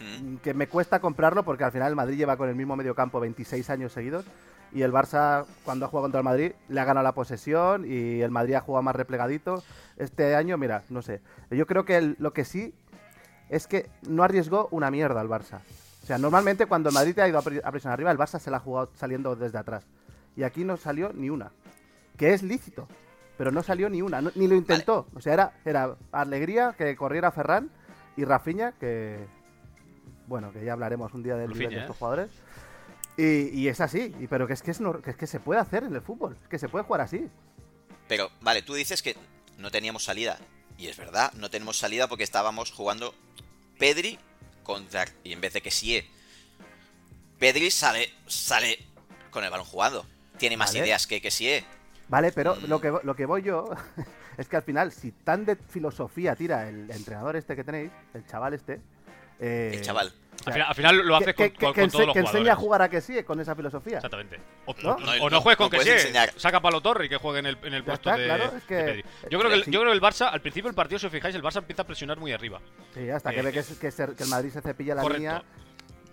Mm. 0.00 0.36
Que 0.36 0.54
me 0.54 0.68
cuesta 0.68 1.00
comprarlo 1.00 1.42
porque 1.44 1.64
al 1.64 1.72
final 1.72 1.88
el 1.90 1.96
Madrid 1.96 2.16
lleva 2.16 2.36
con 2.36 2.48
el 2.48 2.54
mismo 2.54 2.76
mediocampo 2.76 3.18
26 3.20 3.68
años 3.70 3.92
seguidos 3.92 4.24
y 4.72 4.82
el 4.82 4.92
Barça 4.92 5.44
cuando 5.64 5.86
ha 5.86 5.88
jugado 5.88 6.04
contra 6.04 6.20
el 6.20 6.24
Madrid 6.24 6.52
le 6.68 6.80
ha 6.80 6.84
ganado 6.84 7.02
la 7.04 7.12
posesión 7.14 7.84
y 7.84 8.20
el 8.20 8.30
Madrid 8.30 8.54
ha 8.54 8.60
jugado 8.60 8.82
más 8.82 8.94
replegadito. 8.96 9.62
Este 9.96 10.36
año, 10.36 10.56
mira, 10.58 10.82
no 10.90 11.02
sé. 11.02 11.20
Yo 11.50 11.66
creo 11.66 11.84
que 11.84 11.96
el- 11.96 12.16
lo 12.18 12.32
que 12.32 12.44
sí 12.44 12.74
es 13.48 13.66
que 13.66 13.88
no 14.06 14.22
arriesgó 14.22 14.68
una 14.70 14.90
mierda 14.90 15.20
al 15.20 15.28
Barça. 15.28 15.60
O 16.02 16.06
sea, 16.06 16.18
normalmente 16.18 16.66
cuando 16.66 16.90
el 16.90 16.94
Madrid 16.94 17.14
te 17.14 17.22
ha 17.22 17.28
ido 17.28 17.38
a 17.38 17.42
pre- 17.42 17.60
a 17.64 17.70
presionar 17.70 17.94
arriba, 17.94 18.10
el 18.12 18.18
Barça 18.18 18.38
se 18.38 18.50
la 18.50 18.58
ha 18.58 18.60
jugado 18.60 18.90
saliendo 18.94 19.34
desde 19.36 19.58
atrás. 19.58 19.84
Y 20.36 20.42
aquí 20.44 20.64
no 20.64 20.76
salió 20.76 21.12
ni 21.12 21.28
una. 21.30 21.50
Que 22.16 22.32
es 22.34 22.42
lícito. 22.42 22.86
Pero 23.36 23.50
no 23.52 23.62
salió 23.62 23.88
ni 23.90 24.02
una, 24.02 24.20
no- 24.20 24.30
ni 24.34 24.46
lo 24.48 24.54
intentó. 24.54 25.06
O 25.14 25.20
sea, 25.20 25.32
era, 25.34 25.52
era 25.64 25.96
alegría 26.12 26.74
que 26.76 26.94
corriera 26.96 27.30
Ferran 27.32 27.70
y 28.16 28.24
Rafinha, 28.24 28.72
que. 28.72 29.18
Bueno, 30.28 30.52
que 30.52 30.62
ya 30.64 30.74
hablaremos 30.74 31.12
un 31.14 31.22
día 31.22 31.36
del 31.36 31.48
nivel 31.50 31.64
Rafinha, 31.64 31.70
de 31.70 31.76
¿eh? 31.76 31.80
estos 31.80 31.96
jugadores. 31.96 32.30
Y, 33.16 33.48
y 33.62 33.68
es 33.68 33.80
así, 33.80 34.14
y- 34.20 34.26
pero 34.28 34.46
que 34.46 34.52
es 34.52 34.62
que, 34.62 34.70
es, 34.70 34.80
nor- 34.80 35.00
que 35.02 35.10
es 35.10 35.16
que 35.16 35.26
se 35.26 35.40
puede 35.40 35.58
hacer 35.60 35.82
en 35.84 35.94
el 35.94 36.02
fútbol, 36.02 36.36
que 36.50 36.58
se 36.58 36.68
puede 36.68 36.84
jugar 36.84 37.00
así. 37.00 37.28
Pero, 38.06 38.30
vale, 38.42 38.62
tú 38.62 38.74
dices 38.74 39.02
que 39.02 39.16
no 39.56 39.70
teníamos 39.70 40.04
salida. 40.04 40.38
Y 40.76 40.86
es 40.86 40.96
verdad, 40.96 41.32
no 41.32 41.50
tenemos 41.50 41.78
salida 41.78 42.06
porque 42.08 42.22
estábamos 42.24 42.70
jugando 42.70 43.14
Pedri 43.78 44.18
contra. 44.62 45.06
Y 45.24 45.32
en 45.32 45.40
vez 45.40 45.52
de 45.54 45.62
que 45.62 45.70
sí, 45.70 46.00
Pedri 47.38 47.70
sale, 47.70 48.08
sale 48.26 48.78
con 49.30 49.44
el 49.44 49.50
balón 49.50 49.66
jugando. 49.66 50.06
Tiene 50.36 50.56
más 50.56 50.70
Vale. 50.72 50.84
ideas 50.86 51.06
que 51.06 51.20
que 51.20 51.30
sí. 51.30 51.64
Vale, 52.08 52.32
pero 52.32 52.54
Mm. 52.56 52.64
lo, 52.68 52.80
que, 52.80 52.92
lo 53.02 53.16
que 53.16 53.26
voy 53.26 53.42
yo 53.42 53.68
es 54.38 54.46
que 54.48 54.56
al 54.56 54.62
final, 54.62 54.92
si 54.92 55.10
tan 55.10 55.44
de 55.44 55.56
filosofía 55.56 56.36
tira 56.36 56.68
el 56.68 56.90
entrenador 56.90 57.34
este 57.36 57.56
que 57.56 57.64
tenéis, 57.64 57.90
el 58.14 58.24
chaval 58.26 58.54
este. 58.54 58.80
Eh, 59.40 59.70
El 59.74 59.82
chaval. 59.82 60.08
o 60.08 60.38
sea, 60.38 60.46
Al 60.46 60.52
final, 60.52 60.68
al 60.68 60.74
final 60.74 60.96
lo 60.98 61.18
que, 61.18 61.24
haces 61.24 61.34
con, 61.34 61.50
que- 61.50 61.52
con- 61.58 61.74
que 61.74 61.80
con 61.82 61.90
todos 61.90 62.02
ense- 62.02 62.06
los 62.06 62.14
que 62.14 62.20
jugadores. 62.20 62.34
enseña 62.40 62.52
a 62.52 62.56
jugar 62.56 62.82
a 62.82 62.88
que 62.88 63.00
sí 63.00 63.22
con 63.24 63.40
esa 63.40 63.54
filosofía. 63.54 63.96
Exactamente. 63.96 64.40
O 64.66 64.74
¿No? 64.82 64.90
o- 64.94 64.98
No, 64.98 65.10
o 65.12 65.16
no, 65.16 65.30
no, 65.30 65.40
juegues 65.40 65.56
con 65.56 65.66
no 65.66 65.70
que 65.70 65.80
sí. 65.84 65.90
enseñar. 65.90 66.32
Saca 66.36 66.60
Palo 66.60 66.80
Torre 66.80 67.06
y 67.06 67.08
que 67.08 67.16
juegue 67.16 67.40
en 67.40 67.46
el, 67.46 67.58
en 67.62 67.74
el 67.74 67.84
puesto 67.84 68.08
está, 68.10 68.20
de, 68.20 68.26
claro, 68.26 68.52
es 68.56 68.64
que- 68.64 68.74
de 68.74 68.84
Pedri. 68.84 69.04
Yo 69.30 69.38
creo, 69.38 69.50
que 69.50 69.56
el, 69.56 69.64
Sí. 69.64 69.70
yo 69.70 69.80
creo 69.80 69.92
que 69.92 69.96
el 69.96 70.02
Barça, 70.02 70.28
al 70.32 70.40
principio 70.40 70.68
del 70.68 70.76
partido, 70.76 70.98
si 70.98 71.06
os 71.06 71.12
fijáis, 71.12 71.34
el 71.34 71.42
Barça 71.42 71.58
empieza 71.58 71.82
a 71.82 71.86
presionar 71.86 72.18
muy 72.18 72.32
arriba. 72.32 72.60
Sí, 72.94 73.08
hasta 73.10 73.30
que 73.32 73.40
Eh, 73.40 73.42
ve 73.42 73.52
que, 73.52 73.58
es- 73.60 73.78
que 73.78 73.90
se- 73.90 74.14
que 74.14 74.22
el 74.22 74.28
Madrid 74.28 74.50
se 74.50 74.60
cepilla 74.60 74.94
la 74.94 75.02
Correcto. 75.02 75.20
línea. 75.22 75.42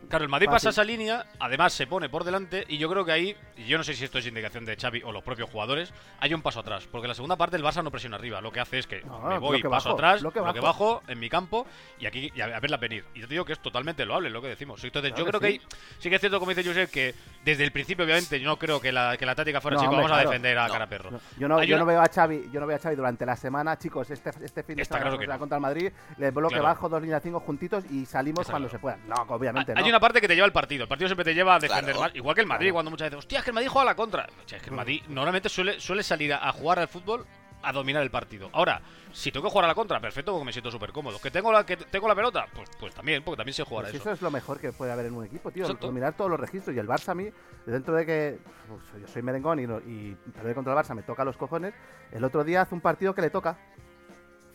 Claro, 0.10 0.24
el 0.24 0.30
Madrid 0.30 0.48
Fácil. 0.48 0.56
pasa 0.68 0.70
esa 0.70 0.84
línea, 0.84 1.26
además 1.40 1.74
se 1.74 1.88
pone 1.88 2.10
por 2.10 2.24
delante 2.24 2.64
y 2.68 2.78
yo 2.78 2.90
creo 2.90 3.04
que 3.06 3.12
ahí, 3.12 3.36
y 3.58 3.66
yo 3.66 3.78
no 3.78 3.84
sé 3.84 3.94
si 3.94 4.06
esto 4.06 4.20
es 4.20 4.28
indicación 4.28 4.64
de 4.66 4.76
Xavi 4.78 5.02
o 5.04 5.12
los 5.12 5.24
propios 5.24 5.50
jugadores, 5.50 5.94
hay 6.20 6.34
un 6.34 6.42
paso 6.42 6.60
atrás, 6.60 6.88
porque 6.92 7.08
la 7.08 7.14
segunda 7.16 7.36
parte 7.36 7.56
el 7.58 7.64
Barça 7.64 7.84
no 7.84 7.92
presiona 7.92 8.16
arriba, 8.18 8.40
lo 8.42 8.52
que 8.52 8.60
hace 8.60 8.80
es 8.80 8.88
que 8.88 9.02
No, 9.02 9.20
me 9.22 9.40
voy, 9.40 9.62
paso 9.64 9.90
bajo, 9.90 9.90
atrás, 9.94 10.22
bloque 10.22 10.40
lo 10.40 10.54
que 10.54 10.60
bajo. 10.60 10.86
bajo 11.00 11.04
en 11.08 11.20
mi 11.20 11.30
campo 11.30 11.66
y 12.00 12.06
aquí 12.06 12.32
y 12.36 12.42
a, 12.42 12.46
a 12.56 12.60
verla 12.60 12.78
venir. 12.78 13.04
Y 13.16 13.22
yo 13.22 13.28
te 13.28 13.34
digo 13.34 13.46
que 13.46 13.54
es 13.54 13.60
totalmente 13.60 14.06
loable 14.06 14.30
lo 14.30 14.42
que 14.42 14.48
decimos. 14.50 14.84
Entonces, 14.84 15.12
Claro 15.14 15.26
yo 15.26 15.30
creo 15.30 15.40
que 15.42 15.48
que 15.48 15.60
sí. 15.60 15.68
ahí, 15.72 15.78
sí 16.00 16.10
que 16.10 16.16
es 16.16 16.22
cierto, 16.22 16.40
como 16.40 16.52
dice 16.54 16.64
Josep, 16.68 16.90
que 16.92 17.16
desde 17.44 17.64
el 17.64 17.72
principio, 17.72 18.06
obviamente, 18.06 18.40
yo 18.40 18.48
no 18.48 18.58
creo 18.58 18.80
que 18.80 18.92
la, 18.92 19.18
que 19.18 19.26
la 19.26 19.36
táctica 19.36 19.60
fuera, 19.62 19.76
No, 19.78 19.84
chicos, 19.84 19.96
vamos 19.98 20.12
a 20.12 20.18
defender 20.20 20.58
a 20.58 20.68
No. 20.68 20.74
cara 20.74 20.88
perro. 20.88 21.12
No, 21.12 21.20
yo 21.38 21.48
no, 21.48 21.58
Hay 21.58 21.68
yo 21.68 21.76
una- 21.76 21.84
no 21.84 21.88
veo 21.88 22.02
a 22.02 22.08
Xavi, 22.08 22.50
yo 22.52 22.60
no 22.60 22.68
veo 22.68 22.78
a 22.78 22.80
Xavi 22.80 22.96
durante 22.96 23.26
la 23.26 23.36
semana, 23.36 23.78
chicos, 23.78 24.10
este, 24.12 24.30
este 24.44 24.64
fin 24.64 24.76
de 24.76 24.82
Está 24.84 24.96
semana 24.96 25.10
claro 25.12 25.18
que 25.20 25.26
será 25.26 25.36
no. 25.36 25.40
contra 25.40 25.58
el 25.58 25.62
Madrid, 25.62 25.92
le 26.18 26.32
bloque 26.32 26.54
Claro. 26.56 26.68
bajo, 26.70 26.90
dos 26.90 27.02
líneas 27.02 27.24
cinco 27.24 27.40
juntitos 27.40 27.84
y 27.92 28.06
salimos 28.06 28.42
Está 28.42 28.54
cuando 28.54 28.70
claro. 28.70 28.78
se 28.78 28.82
pueda. 28.82 28.98
No, 29.08 29.16
obviamente 29.36 29.72
Hay 29.76 29.84
no. 29.84 29.95
Una 29.96 30.00
parte 30.02 30.22
que 30.22 30.28
te 30.28 30.36
lleva 30.36 30.46
al 30.46 30.52
partido. 30.54 30.84
El 30.84 30.90
partido 30.90 31.08
siempre 31.08 31.24
te 31.26 31.34
lleva 31.34 31.56
a 31.56 31.60
defender 31.60 31.84
Claro. 31.96 32.00
más. 32.02 32.16
Igual 32.16 32.36
que 32.36 32.42
el 32.42 32.48
Madrid, 32.48 32.66
Claro. 32.68 32.74
cuando 32.76 32.92
muchas 32.92 33.06
veces, 33.08 33.20
hostia, 33.20 33.40
es 33.40 33.44
que 33.46 33.50
el 33.52 33.56
Madrid 33.56 33.70
juega 33.70 33.84
a 33.84 33.92
la 33.92 33.96
contra. 33.96 34.24
O 34.46 34.48
sea, 34.48 34.58
es 34.58 34.64
que 34.64 34.70
el 34.70 34.76
Madrid 34.76 35.02
normalmente 35.10 35.50
suele, 35.50 35.80
suele 35.80 36.04
salir 36.04 36.34
a, 36.34 36.48
a 36.48 36.52
jugar 36.52 36.80
al 36.80 36.88
fútbol 36.88 37.26
a 37.64 37.72
dominar 37.74 38.04
el 38.04 38.12
partido. 38.12 38.50
Ahora, 38.54 38.80
si 39.12 39.32
tengo 39.32 39.46
que 39.46 39.50
jugar 39.50 39.66
a 39.66 39.68
la 39.70 39.74
contra, 39.74 40.00
perfecto, 40.00 40.32
porque 40.34 40.46
me 40.46 40.52
siento 40.54 40.70
súper 40.70 40.92
cómodo. 40.92 41.20
¿Que 41.20 41.32
tengo 41.32 41.52
la, 41.52 41.66
que 41.66 41.78
tengo 41.78 42.08
la 42.08 42.14
pelota? 42.14 42.46
Pues, 42.54 42.70
pues 42.80 42.94
también, 42.94 43.24
porque 43.24 43.38
también 43.38 43.56
sé 43.56 43.64
jugar 43.64 43.86
Pues 43.86 43.94
a 43.94 43.98
eso 43.98 44.04
eso. 44.04 44.12
es 44.14 44.22
lo 44.22 44.30
mejor 44.30 44.60
que 44.60 44.72
puede 44.72 44.92
haber 44.92 45.08
en 45.08 45.16
un 45.16 45.26
equipo, 45.26 45.50
tío. 45.50 45.64
Exacto. 45.64 45.88
Dominar 45.88 46.14
todos 46.16 46.30
los 46.30 46.40
registros. 46.40 46.76
Y 46.76 46.80
el 46.80 46.88
Barça 46.88 47.10
a 47.10 47.16
mí, 47.16 47.28
dentro 47.66 47.96
de 47.96 48.06
que 48.06 48.38
pues, 48.68 49.02
yo 49.02 49.08
soy 49.08 49.24
merengón 49.24 49.60
y, 49.60 49.66
no- 49.66 49.80
y 49.80 50.16
perder 50.36 50.54
contra 50.54 50.74
el 50.74 50.80
Barça 50.80 50.94
me 50.94 51.02
toca 51.02 51.24
los 51.26 51.38
cojones, 51.38 51.74
el 52.12 52.24
otro 52.24 52.44
día 52.44 52.62
hace 52.62 52.76
un 52.76 52.82
partido 52.82 53.16
que 53.16 53.22
le 53.24 53.30
toca. 53.32 53.58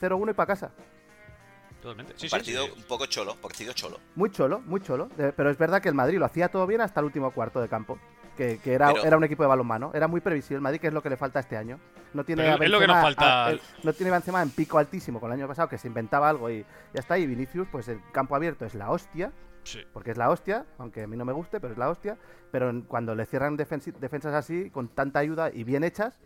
0-1 0.01 0.31
y 0.31 0.35
para 0.35 0.47
casa. 0.47 0.71
Totalmente. 1.81 2.13
Sí, 2.17 2.27
un 2.27 2.31
sí, 2.31 2.37
partido 2.37 2.65
sí. 2.67 2.73
un 2.77 2.83
poco 2.85 3.07
cholo, 3.07 3.35
partido 3.37 3.73
cholo. 3.73 3.99
Muy 4.17 4.31
cholo, 4.31 4.61
muy 4.67 4.81
cholo. 4.81 5.09
Pero 5.17 5.51
es 5.51 5.57
verdad 5.59 5.81
que 5.81 5.89
el 5.89 5.95
Madrid 5.95 6.19
lo 6.19 6.27
hacía 6.27 6.49
todo 6.49 6.67
bien 6.67 6.81
hasta 6.81 7.01
el 7.01 7.07
último 7.07 7.31
cuarto 7.33 7.61
de 7.61 7.69
campo. 7.69 7.99
Que, 8.37 8.59
que 8.59 8.73
era, 8.73 8.93
Pero- 8.93 9.05
era 9.05 9.17
un 9.17 9.25
equipo 9.25 9.43
de 9.43 9.49
balonmano. 9.49 9.91
Era 9.95 10.09
muy 10.09 10.21
previsible 10.21 10.57
el 10.57 10.63
Madrid, 10.63 10.81
que 10.81 10.87
es 10.87 10.93
lo 10.95 11.03
que 11.03 11.11
le 11.11 11.17
falta 11.17 11.41
este 11.41 11.57
año. 11.57 11.79
No 12.15 12.25
tiene 12.25 12.43
Pero 12.43 12.55
a 12.61 12.65
es 12.65 12.71
lo 12.71 12.79
que 12.81 12.87
nos 12.87 12.97
Benzema- 12.97 13.03
falta- 13.03 13.47
a- 13.47 13.51
el- 13.51 13.61
no 13.83 13.93
tiene 13.93 14.11
Benzema 14.13 14.43
en 14.43 14.51
pico 14.51 14.79
altísimo 14.79 15.21
con 15.21 15.31
el 15.33 15.39
año 15.39 15.49
pasado, 15.49 15.69
que 15.69 15.79
se 15.79 15.89
inventaba 15.89 16.29
algo 16.29 16.49
y 16.51 16.61
ya 16.95 17.01
está. 17.01 17.19
Y 17.19 17.27
Vinicius, 17.27 17.69
pues 17.71 17.89
el 17.89 18.01
campo 18.13 18.35
abierto 18.37 18.65
es 18.65 18.75
la 18.75 18.91
hostia. 18.91 19.33
Sí. 19.63 19.81
porque 19.93 20.11
es 20.13 20.17
la 20.17 20.31
hostia, 20.31 20.65
aunque 20.79 21.03
a 21.03 21.07
mí 21.07 21.19
no 21.19 21.27
me 21.27 21.35
guste, 21.35 21.61
pero 21.61 21.75
es 21.75 21.79
la 21.79 21.91
hostia. 21.91 22.17
Pero 22.51 22.73
cuando 22.89 23.15
le 23.15 23.27
cierran 23.27 23.59
defensas 23.59 24.33
así, 24.35 24.71
con 24.71 24.89
tanta 24.89 25.19
ayuda 25.19 25.51
y 25.53 25.65
bien 25.65 25.85
hechas, 25.85 26.19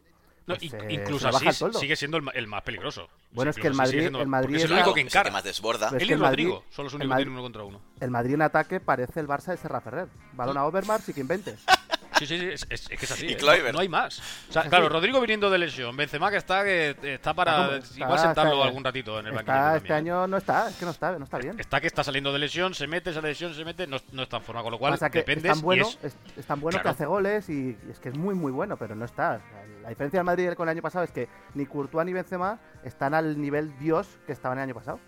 No, 0.46 0.56
pues, 0.56 0.74
eh, 0.74 0.86
incluso 0.90 1.28
así 1.28 1.46
el 1.48 1.54
sueldo. 1.54 1.78
sigue 1.78 1.96
siendo 1.96 2.18
el, 2.18 2.46
más 2.46 2.62
peligroso. 2.62 3.08
Bueno, 3.32 3.52
Sí, 3.52 3.60
es 3.60 3.62
que 3.62 3.68
el 3.68 3.74
Madrid- 3.74 4.00
siendo- 4.00 4.20
el 4.20 4.28
Madrid 4.28 4.56
es 4.56 4.64
el 4.64 4.72
único 4.72 4.92
que 4.94 5.00
es 5.00 5.06
el 5.06 5.10
que 5.12 5.18
encara. 5.18 5.30
más 5.30 5.42
desborda. 5.44 5.88
Él 5.92 5.98
que 5.98 6.04
y 6.04 6.12
el 6.12 6.18
Madrid- 6.18 6.44
Rodrigo 6.48 6.64
son 6.70 6.84
los 6.84 6.92
únicos 6.94 7.04
que 7.06 7.08
Madrid- 7.08 7.24
tienen 7.24 7.32
uno 7.34 7.42
contra 7.42 7.64
uno. 7.64 7.80
el 8.00 8.10
Madrid 8.10 8.34
en 8.34 8.42
ataque 8.42 8.80
parece 8.80 9.20
el 9.20 9.26
Barça 9.26 9.46
de 9.52 9.56
Serra 9.56 9.80
Ferrer. 9.80 10.08
Balón 10.34 10.58
a 10.58 10.66
Overmars 10.66 11.08
y 11.08 11.14
que 11.14 11.20
invente. 11.20 11.56
Sí, 12.14 12.26
sí, 12.26 12.38
sí, 12.38 12.46
es, 12.46 12.66
es- 12.70 12.90
es 12.90 12.98
que 12.98 13.04
es 13.04 13.10
así. 13.10 13.26
Y 13.26 13.32
¿eh? 13.32 13.36
No, 13.40 13.72
no 13.72 13.78
hay 13.80 13.88
más. 13.88 14.18
O 14.48 14.52
sea, 14.52 14.62
Es 14.62 14.68
claro. 14.68 14.88
Rodrigo 14.88 15.20
viniendo 15.20 15.50
de 15.50 15.58
lesión, 15.58 15.96
Benzema 15.96 16.30
que 16.30 16.36
está 16.36 16.62
que 16.64 16.96
está 17.02 17.34
para 17.34 17.76
Está 17.76 17.98
igual 17.98 18.18
sentarlo 18.18 18.52
está- 18.54 18.64
algún 18.66 18.84
ratito 18.84 19.18
en 19.20 19.26
el 19.26 19.32
banquillo. 19.32 19.54
También, 19.56 19.76
este 19.76 19.88
¿eh? 19.92 19.96
año 19.96 20.26
no 20.26 20.36
está, 20.36 20.68
es 20.68 20.76
que 20.76 20.84
no 20.84 20.90
está, 20.92 21.18
no 21.18 21.24
está 21.24 21.38
bien. 21.38 21.58
Está 21.58 21.80
que 21.80 21.86
está 21.88 22.04
saliendo 22.04 22.32
de 22.32 22.38
lesión, 22.38 22.74
se 22.74 22.86
mete, 22.86 23.12
sale 23.12 23.28
de 23.28 23.32
lesión, 23.32 23.54
se 23.54 23.64
mete, 23.64 23.86
no, 23.86 23.96
no 24.12 24.22
está 24.22 24.36
en 24.38 24.42
forma, 24.42 24.62
con 24.62 24.72
lo 24.72 24.78
cual 24.78 24.92
Pasa 24.94 25.10
que 25.10 25.18
es 25.20 25.26
dependes 25.26 25.52
tan 25.52 25.60
bueno, 25.62 25.86
y 25.86 26.06
es- 26.06 26.14
es, 26.14 26.38
es 26.38 26.46
tan 26.46 26.60
bueno 26.60 26.76
Claro. 26.80 26.84
que 26.84 26.88
hace 27.02 27.06
goles 27.06 27.48
y, 27.48 27.76
y 27.86 27.90
es 27.90 27.98
que 27.98 28.08
es 28.10 28.16
muy 28.16 28.34
muy 28.34 28.52
bueno, 28.52 28.76
pero 28.76 28.94
no 28.94 29.04
está. 29.04 29.40
La 29.82 29.88
diferencia 29.90 30.18
del 30.20 30.24
Madrid 30.24 30.52
con 30.54 30.68
el 30.68 30.72
año 30.72 30.82
pasado 30.82 31.04
es 31.04 31.10
que 31.10 31.28
ni 31.54 31.66
Courtois 31.66 32.06
ni 32.06 32.12
Benzema 32.14 32.58
están 32.84 33.12
al 33.12 33.38
nivel 33.40 33.76
Dios 33.78 34.06
que 34.26 34.32
estaban 34.32 34.56
el 34.58 34.64
año 34.64 34.74
pasado. 34.74 34.98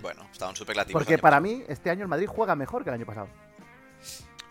Bueno, 0.00 0.26
estaban 0.32 0.54
superlativos. 0.56 1.00
Porque 1.00 1.16
para 1.18 1.38
pasado. 1.40 1.56
mí 1.58 1.64
este 1.68 1.90
año 1.90 2.02
el 2.02 2.08
Madrid 2.08 2.26
juega 2.28 2.54
mejor 2.56 2.84
que 2.84 2.90
el 2.90 2.94
año 2.94 3.06
pasado, 3.06 3.28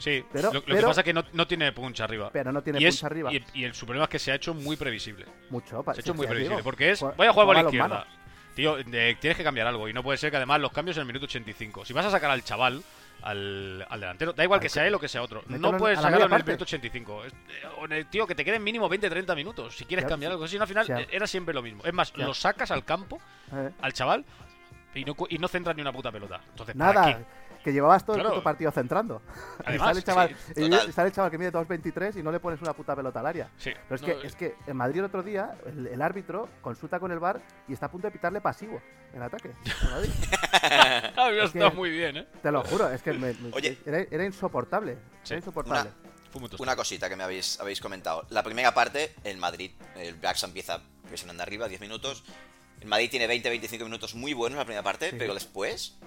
Sí, 0.02 0.26
Pero- 0.32 0.52
lo, 0.52 0.60
lo 0.66 0.76
que 0.76 0.82
pasa 0.82 1.02
es 1.02 1.06
que 1.06 1.14
no, 1.14 1.24
no 1.34 1.48
tiene 1.48 1.72
punch 1.72 2.02
arriba. 2.02 2.30
pero 2.34 2.52
no 2.52 2.62
tiene 2.64 2.82
y, 2.82 2.86
es- 2.86 2.96
punch 2.96 3.04
arriba. 3.06 3.32
y, 3.34 3.44
y 3.54 3.64
el 3.66 3.74
su 3.76 3.86
problema 3.86 4.06
es 4.06 4.10
que 4.10 4.20
se 4.20 4.32
ha 4.32 4.36
hecho 4.36 4.54
muy 4.54 4.76
previsible. 4.76 5.26
Mucho, 5.50 5.84
Se 5.84 5.92
ha 5.92 5.94
hecho 6.00 6.14
muy 6.14 6.26
previsible. 6.28 6.56
digo. 6.58 6.64
Porque 6.64 6.92
es, 6.92 7.02
voy 7.02 7.28
a 7.28 7.32
jugar 7.34 7.46
por 7.48 7.56
la 7.56 7.62
izquierda. 7.64 8.08
Tío, 8.56 8.78
eh, 8.80 9.18
tienes 9.20 9.38
que 9.38 9.44
cambiar 9.44 9.68
algo. 9.68 9.88
Y 9.88 9.94
no 9.94 10.04
puede 10.04 10.18
ser 10.18 10.30
que 10.32 10.38
además 10.38 10.60
los 10.60 10.72
cambios 10.74 10.98
en 10.98 11.02
el 11.02 11.08
minuto 11.08 11.26
85. 11.26 11.86
Si 11.86 11.94
vas 11.94 12.06
a 12.06 12.12
sacar 12.12 12.30
al 12.32 12.44
chaval, 12.44 12.84
al, 13.22 13.86
al 13.90 14.00
delantero, 14.00 14.34
da 14.34 14.44
igual 14.44 14.60
que 14.60 14.68
sea 14.68 14.86
él 14.88 14.94
o 14.96 15.00
que 15.00 15.08
sea 15.08 15.22
otro. 15.22 15.44
No 15.48 15.78
puedes 15.78 16.00
sacarlo 16.00 16.26
en 16.26 16.34
el 16.34 16.44
minuto 16.44 16.64
85. 16.64 17.26
Es- 17.26 17.34
eh, 17.92 18.06
tío, 18.10 18.26
que 18.28 18.36
te 18.36 18.44
queden 18.44 18.64
mínimo 18.64 18.90
20-30 18.90 19.36
minutos. 19.36 19.78
Si 19.78 19.86
quieres 19.86 20.06
cambiar 20.06 20.32
algo. 20.34 20.48
Si 20.48 20.58
no, 20.58 20.64
al 20.64 20.68
final 20.68 20.86
eh, 20.90 21.08
era 21.12 21.28
siempre 21.28 21.54
lo 21.54 21.62
mismo. 21.62 21.84
Es 21.86 21.94
más, 21.94 22.12
lo 22.18 22.34
sacas 22.34 22.72
al 22.72 22.84
campo, 22.84 23.22
Eh, 23.54 23.70
al 23.82 23.94
chaval, 23.94 24.26
y 24.94 25.06
no, 25.06 25.16
y 25.30 25.38
no 25.38 25.48
centras 25.48 25.76
ni 25.76 25.82
una 25.82 25.94
puta 25.94 26.12
pelota. 26.12 26.42
Entonces, 26.50 26.76
¿para 26.76 26.94
Nada, 26.94 27.18
qué? 27.18 27.26
Que 27.64 27.72
llevabas 27.74 28.06
todo 28.06 28.18
el 28.18 28.24
puto 28.24 28.44
partido 28.44 28.72
centrando. 28.72 29.22
y 29.60 29.64
Además, 29.70 29.88
sale 29.88 30.00
el 30.00 30.04
chaval, 30.06 30.36
sí, 30.56 30.64
y 30.88 30.92
sale 30.92 31.08
el 31.10 31.14
chaval 31.14 31.32
que 31.32 31.38
mide 31.38 31.52
2.23 31.52 32.20
y 32.20 32.24
no 32.24 32.32
le 32.32 32.40
pones 32.40 32.62
una 32.62 32.74
puta 32.74 32.96
pelota 32.96 33.20
al 33.20 33.26
área. 33.28 33.50
Sí. 33.58 33.72
Pero 33.88 33.96
es, 33.96 34.02
No, 34.02 34.08
que, 34.08 34.28
es 34.28 34.36
que 34.36 34.56
en 34.68 34.78
Madrid 34.78 35.00
el 35.00 35.06
otro 35.06 35.24
día 35.24 35.56
el, 35.66 35.88
el 35.88 36.02
árbitro 36.02 36.50
consulta 36.62 37.00
con 37.00 37.12
el 37.12 37.20
bar 37.20 37.42
y 37.68 37.74
está 37.74 37.86
a 37.88 37.92
punto 37.92 38.08
de 38.08 38.12
pitarle 38.12 38.42
pasivo 38.42 38.82
en 39.14 39.22
ataque. 39.22 39.50
en. 39.50 41.14
Había 41.20 41.44
es 41.44 41.52
que- 41.52 41.58
estado 41.60 41.72
muy 41.76 41.90
bien, 41.90 42.18
¿eh? 42.18 42.28
Te 42.42 42.52
lo 42.52 42.64
juro, 42.64 42.90
es 42.90 43.02
que 43.02 43.14
me- 43.14 43.34
me- 43.34 43.52
Oye. 43.54 43.78
era, 43.86 44.00
era 44.10 44.26
insoportable. 44.26 44.98
Sí, 45.24 45.36
Era. 45.36 45.88
Una 46.60 46.76
cosita 46.78 47.10
que 47.10 47.16
me 47.18 47.24
habéis, 47.24 47.60
habéis 47.60 47.82
comentado. 47.82 48.26
La 48.30 48.42
primera 48.42 48.74
parte, 48.74 49.14
el 49.26 49.38
Madrid, 49.38 49.72
el 49.98 50.20
Barça 50.22 50.46
empieza 50.46 50.80
presionando 51.08 51.44
arriba, 51.44 51.68
10 51.68 51.82
minutos. 51.82 52.24
El 52.80 52.88
Madrid 52.88 53.10
tiene 53.12 53.28
20-25 53.28 53.84
minutos 53.84 54.16
muy 54.16 54.34
buenos 54.34 54.58
la 54.58 54.64
primera 54.64 54.82
parte, 54.82 55.10
Sí. 55.10 55.16
pero 55.20 55.34
después 55.34 55.98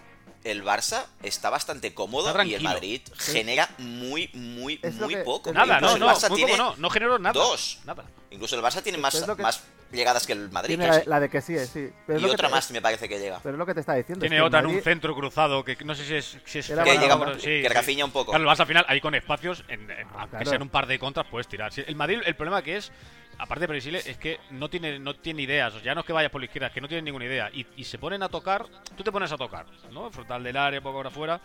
el 0.45 0.63
Barça 0.65 1.05
está 1.23 1.51
bastante 1.51 1.95
cómodo 1.95 2.29
Está 2.29 2.45
y 2.45 2.55
el. 2.55 2.63
Madrid 2.63 3.01
genera 3.17 3.69
muy, 3.79 4.31
muy, 4.35 4.79
Es 4.83 4.95
muy 4.95 5.15
que- 5.15 5.23
poco. 5.23 5.51
es 5.51 5.55
Nada, 5.55 5.81
no, 5.81 5.87
Incluso 5.89 5.99
no, 5.99 6.11
el 6.11 6.17
Barça 6.17 6.29
muy 6.29 6.37
tiene 6.37 6.53
poco 6.53 6.63
no. 6.71 6.77
No 6.77 6.91
generó 6.91 7.19
nada. 7.19 7.33
dos. 7.33 7.79
Nada. 7.85 8.05
Incluso 8.31 8.57
el 8.57 8.63
Barça 8.63 8.83
tiene 8.83 8.99
más, 8.99 9.15
Es 9.15 9.25
que- 9.25 9.43
más 9.43 9.63
llegadas 9.93 10.27
que 10.27 10.33
el 10.33 10.51
Madrid. 10.51 10.77
Tiene 10.77 10.89
la, 10.89 11.03
la 11.07 11.21
de 11.21 11.29
que 11.31 11.41
sí, 11.41 11.57
sí. 11.67 11.89
Pero 12.07 12.19
es 12.19 12.25
y 12.25 12.29
otra 12.29 12.49
te- 12.49 12.55
más 12.55 12.71
me 12.73 12.83
parece 12.83 13.09
que 13.09 13.19
llega. 13.19 13.39
Pero 13.43 13.55
es 13.55 13.59
lo 13.59 13.65
que 13.67 13.75
te 13.75 13.81
está 13.81 13.95
diciendo. 13.95 14.25
es 14.25 14.29
Tiene 14.29 14.37
que 14.37 14.41
el 14.41 14.47
otra 14.47 14.61
en 14.61 14.67
un 14.67 14.83
centro 14.83 15.15
cruzado 15.15 15.65
que 15.65 15.77
no 15.85 15.95
sé 15.95 16.05
si 16.05 16.15
es. 16.17 16.37
Si 16.45 16.59
es 16.59 16.67
Que 16.67 17.63
que 17.63 17.69
rafiña 17.69 18.05
un 18.05 18.11
poco. 18.11 18.33
Claro, 18.33 18.45
vas 18.47 18.59
al 18.61 18.67
final 18.67 18.85
ahí 18.89 19.01
con 19.01 19.15
espacios, 19.15 19.65
en, 19.69 19.91
en- 19.91 20.07
aunque 20.15 20.31
claro. 20.31 20.51
sean 20.51 20.63
un 20.63 20.69
par 20.69 20.87
de 20.87 20.99
contras, 20.99 21.27
puedes 21.31 21.47
tirar. 21.49 21.73
El 21.77 21.97
Madrid, 21.97 22.21
el 22.25 22.35
problema 22.35 22.63
que 22.63 22.77
es, 22.77 22.91
aparte 23.39 23.61
de 23.63 23.69
previsible, 23.69 23.99
es 23.99 24.17
que 24.19 24.39
no 24.51 24.69
tiene, 24.71 24.99
no 24.99 25.15
tiene 25.15 25.43
ideas. 25.43 25.73
O 25.75 25.77
sea, 25.77 25.85
ya 25.87 25.95
no 25.95 26.01
es 26.01 26.07
que 26.07 26.13
vayas 26.13 26.31
por 26.31 26.41
la 26.41 26.47
izquierda, 26.47 26.69
es 26.69 26.73
que 26.75 26.81
no 26.81 26.89
tienen 26.89 27.05
ninguna 27.05 27.25
idea. 27.25 27.51
Y, 27.53 27.67
y 27.77 27.85
se 27.85 27.99
ponen 27.99 28.23
a 28.23 28.29
tocar, 28.29 28.67
tú 28.97 29.03
te 29.03 29.13
pones 29.13 29.31
a 29.33 29.37
tocar, 29.37 29.67
¿no? 29.93 30.11
Frontal 30.11 30.43
del 30.43 30.57
área, 30.57 30.81
poco 30.81 30.97
ahora 30.99 31.09
afuera. 31.09 31.41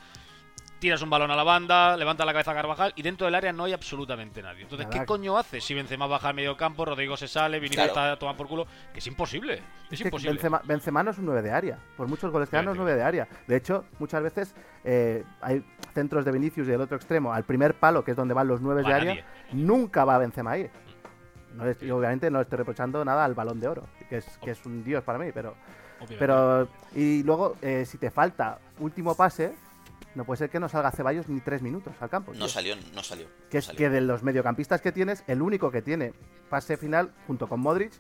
Tiras 0.80 1.02
un 1.02 1.10
balón 1.10 1.30
a 1.30 1.36
la 1.36 1.44
banda, 1.44 1.98
levanta 1.98 2.24
la 2.24 2.32
cabeza 2.32 2.52
a 2.52 2.54
Carvajal 2.54 2.94
y 2.96 3.02
dentro 3.02 3.26
del 3.26 3.36
área 3.36 3.52
no 3.52 3.66
hay 3.66 3.74
absolutamente 3.74 4.42
nadie. 4.42 4.62
Entonces, 4.64 4.88
Nada. 4.88 4.98
¿qué 5.02 5.06
coño 5.06 5.38
hace 5.38 5.60
si 5.60 5.74
Benzema 5.74 6.08
baja 6.08 6.30
al 6.30 6.36
medio 6.36 6.56
campo, 6.56 6.86
Rodrigo 6.86 7.18
se 7.18 7.28
sale, 7.28 7.60
Vinicius 7.60 7.88
Claro. 7.88 7.90
está 7.92 8.12
a 8.14 8.18
tomar 8.20 8.38
por 8.38 8.48
culo? 8.48 8.66
Que 8.94 9.00
es 9.00 9.08
imposible. 9.08 9.56
Es 9.92 10.00
Es 10.00 10.02
imposible. 10.06 10.32
Benzema, 10.36 10.62
Benzema 10.64 11.04
no 11.04 11.12
es 11.12 11.18
un 11.18 11.26
9 11.26 11.42
de 11.42 11.52
área. 11.52 11.80
Por 11.98 12.08
muchos 12.08 12.32
goles 12.32 12.48
que 12.48 12.56
haga, 12.56 12.64
no 12.64 12.72
es 12.72 12.78
Efectivamente. 12.78 13.04
9 13.14 13.20
de 13.20 13.26
área. 13.26 13.46
De 13.46 13.58
hecho, 13.58 13.84
muchas 14.00 14.24
veces 14.24 14.56
eh, 14.86 15.26
hay 15.42 15.66
centros 15.94 16.24
de 16.24 16.32
Vinicius 16.32 16.66
y 16.66 16.72
del 16.72 16.80
otro 16.80 16.96
extremo, 16.96 17.34
al 17.34 17.44
primer 17.44 17.74
palo, 17.74 18.06
que 18.06 18.12
es 18.12 18.18
donde 18.18 18.34
van 18.34 18.48
los 18.48 18.62
9 18.62 18.84
de 18.84 18.94
área, 18.94 19.26
nunca 19.52 20.06
va 20.06 20.18
Benzema 20.18 20.52
ahí. 20.52 20.70
No 21.56 21.66
es- 21.68 21.82
y 21.82 21.90
obviamente 21.92 22.30
no 22.32 22.38
le 22.40 22.44
estoy 22.44 22.58
reprochando 22.58 23.04
nada 23.04 23.26
al 23.26 23.34
balón 23.34 23.60
de 23.60 23.68
oro, 23.68 23.88
que 24.10 24.18
es, 24.18 24.26
que 24.44 24.52
es 24.52 24.66
un 24.66 24.84
dios 24.84 25.04
para 25.04 25.18
mí, 25.20 25.32
pero. 25.34 25.56
Obviamente. 25.98 26.18
pero 26.20 26.68
Y 26.96 27.24
luego, 27.24 27.58
eh, 27.62 27.86
si 27.86 27.98
te 27.98 28.10
falta 28.10 28.60
último 28.80 29.16
pase, 29.16 29.54
no 30.16 30.24
puede 30.24 30.38
ser 30.38 30.50
que 30.50 30.60
no 30.60 30.70
salga 30.70 30.92
Ceballos 30.92 31.28
ni 31.28 31.42
3 31.42 31.62
minutos 31.62 31.94
al 32.00 32.10
campo. 32.10 32.32
No 32.32 32.40
tío. 32.40 32.48
salió, 32.48 32.76
no 32.94 33.04
salió. 33.04 33.28
Que 33.50 33.58
no 33.58 33.60
es 33.60 33.66
salió. 33.66 33.78
que 33.78 33.90
de 33.90 34.02
los 34.02 34.24
mediocampistas 34.24 34.80
que 34.82 34.92
tienes, 34.94 35.24
el 35.28 35.42
único 35.42 35.72
que 35.72 35.82
tiene 35.82 36.14
pase 36.50 36.78
final 36.78 37.12
junto 37.28 37.48
con 37.48 37.60
Modric 37.60 37.92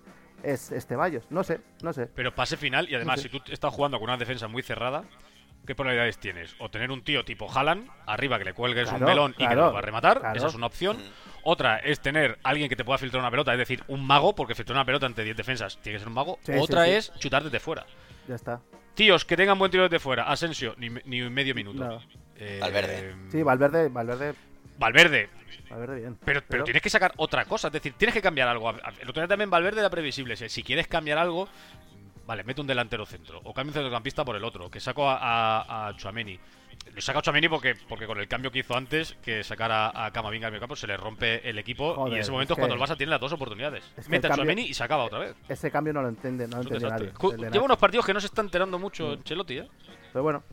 es 0.43 0.71
este 0.71 0.93
Ceballos. 0.95 1.25
No 1.29 1.43
sé, 1.43 1.59
no 1.83 1.91
sé. 1.91 2.07
Pero 2.07 2.33
pase 2.33 2.55
final 2.55 2.87
y 2.89 2.95
además, 2.95 3.17
No 3.17 3.23
sé. 3.23 3.29
si 3.29 3.39
tú 3.39 3.51
estás 3.51 3.73
jugando 3.73 3.99
con 3.99 4.05
una 4.09 4.17
defensa 4.17 4.47
muy 4.47 4.63
cerrada, 4.63 5.03
¿qué 5.67 5.75
probabilidades 5.75 6.17
tienes? 6.19 6.55
O 6.59 6.69
tener 6.69 6.91
un 6.91 7.03
tío 7.03 7.25
tipo 7.25 7.51
Haaland, 7.51 7.89
arriba 8.07 8.37
que 8.39 8.45
le 8.45 8.53
cuelgues 8.53 8.89
un 8.91 8.97
Claro, 8.99 9.05
melón 9.11 9.35
y 9.37 9.45
que 9.45 9.55
lo 9.55 9.73
va 9.73 9.79
a 9.79 9.81
rematar, 9.81 10.19
claro. 10.21 10.37
esa 10.37 10.47
es 10.47 10.55
una 10.55 10.67
opción. 10.67 10.95
Ujú. 10.95 11.05
Otra 11.43 11.77
es 11.77 11.99
tener 11.99 12.37
alguien 12.43 12.69
que 12.69 12.75
te 12.75 12.83
pueda 12.85 12.97
filtrar 12.97 13.21
una 13.21 13.31
pelota, 13.31 13.51
es 13.53 13.59
decir, 13.59 13.83
un 13.87 14.05
mago, 14.05 14.35
porque 14.35 14.55
filtrar 14.55 14.75
una 14.75 14.85
pelota 14.85 15.05
ante 15.05 15.23
10 15.23 15.37
defensas 15.37 15.77
tiene 15.81 15.95
que 15.95 15.99
ser 15.99 16.07
un 16.07 16.13
mago. 16.13 16.39
Sí, 16.43 16.53
Otra 16.59 16.85
sí, 16.85 16.91
sí. 16.91 16.97
es 16.97 17.13
chutarte 17.19 17.49
de 17.49 17.59
fuera. 17.59 17.85
Ya 18.27 18.35
está. 18.35 18.61
Tíos 18.93 19.25
que 19.25 19.37
tengan 19.37 19.57
buen 19.57 19.71
tiro 19.71 19.83
desde 19.83 19.99
fuera, 19.99 20.23
Asensio, 20.23 20.75
ni, 20.77 20.89
ni 21.05 21.21
medio 21.29 21.55
minuto. 21.55 21.83
No. 21.83 22.01
Eh, 22.35 22.59
Valverde. 22.61 23.15
Sí, 23.29 23.43
Valverde, 23.43 23.89
Valverde, 23.89 24.33
Valverde, 24.77 25.29
Valverde 25.69 25.95
bien. 25.99 26.17
pero, 26.23 26.41
pero 26.47 26.63
tienes 26.63 26.81
que 26.81 26.89
sacar 26.89 27.13
otra 27.17 27.45
cosa, 27.45 27.67
es 27.67 27.73
decir, 27.73 27.93
tienes 27.97 28.13
que 28.13 28.21
cambiar 28.21 28.47
algo. 28.47 28.69
El 28.71 29.09
otro 29.09 29.21
día 29.21 29.27
también 29.27 29.49
Valverde 29.49 29.79
era 29.79 29.89
previsible. 29.89 30.35
Si, 30.35 30.63
quieres 30.63 30.87
cambiar 30.87 31.17
algo, 31.17 31.49
vale, 32.25 32.43
mete 32.43 32.61
un 32.61 32.67
delantero 32.67 33.05
centro. 33.05 33.41
O 33.43 33.53
cambia 33.53 33.71
un 33.71 33.73
centrocampista 33.75 34.23
por 34.23 34.35
el 34.35 34.43
otro. 34.43 34.69
Que 34.69 34.79
saco 34.79 35.09
a, 35.09 35.17
a, 35.17 35.87
a 35.87 35.97
Tchouaméni. 35.97 36.39
Lo 36.93 37.01
saca 37.01 37.19
a 37.19 37.21
Tchouaméni 37.21 37.47
porque, 37.47 37.75
porque 37.87 38.05
con 38.07 38.19
el 38.19 38.27
cambio 38.27 38.51
que 38.51 38.59
hizo 38.59 38.75
antes, 38.75 39.15
que 39.23 39.43
sacara 39.43 39.91
a 40.05 40.11
Camavinga 40.11 40.47
al 40.47 40.51
medio 40.51 40.61
campo, 40.61 40.75
se 40.75 40.87
le 40.87 40.97
rompe 40.97 41.47
el 41.47 41.57
equipo. 41.59 42.07
y 42.09 42.13
en 42.13 42.17
ese 42.19 42.31
momento 42.31 42.53
es 42.53 42.59
cuando 42.59 42.75
el 42.75 42.81
Barça 42.81 42.97
tiene 42.97 43.11
las 43.11 43.21
dos 43.21 43.31
oportunidades. 43.31 43.83
es 43.95 44.05
que 44.05 44.11
Mete 44.11 44.27
a 44.27 44.31
Tchouaméni 44.31 44.63
y 44.63 44.73
se 44.73 44.83
acaba 44.83 45.03
otra 45.05 45.19
vez. 45.19 45.35
Ese 45.47 45.71
cambio 45.71 45.93
no 45.93 46.01
lo 46.01 46.09
entiende, 46.09 46.47
no 46.47 46.57
lo 46.57 46.63
entiende 46.63 46.89
nadie. 46.89 47.49
Lleva 47.51 47.65
unos 47.65 47.77
partidos 47.77 48.05
que 48.05 48.13
no 48.13 48.19
se 48.19 48.27
está 48.27 48.41
enterando 48.41 48.77
mucho 48.79 49.11
Ancelotti, 49.11 49.59
¿eh? 49.59 49.67
Pero 50.11 50.23
bueno. 50.23 50.43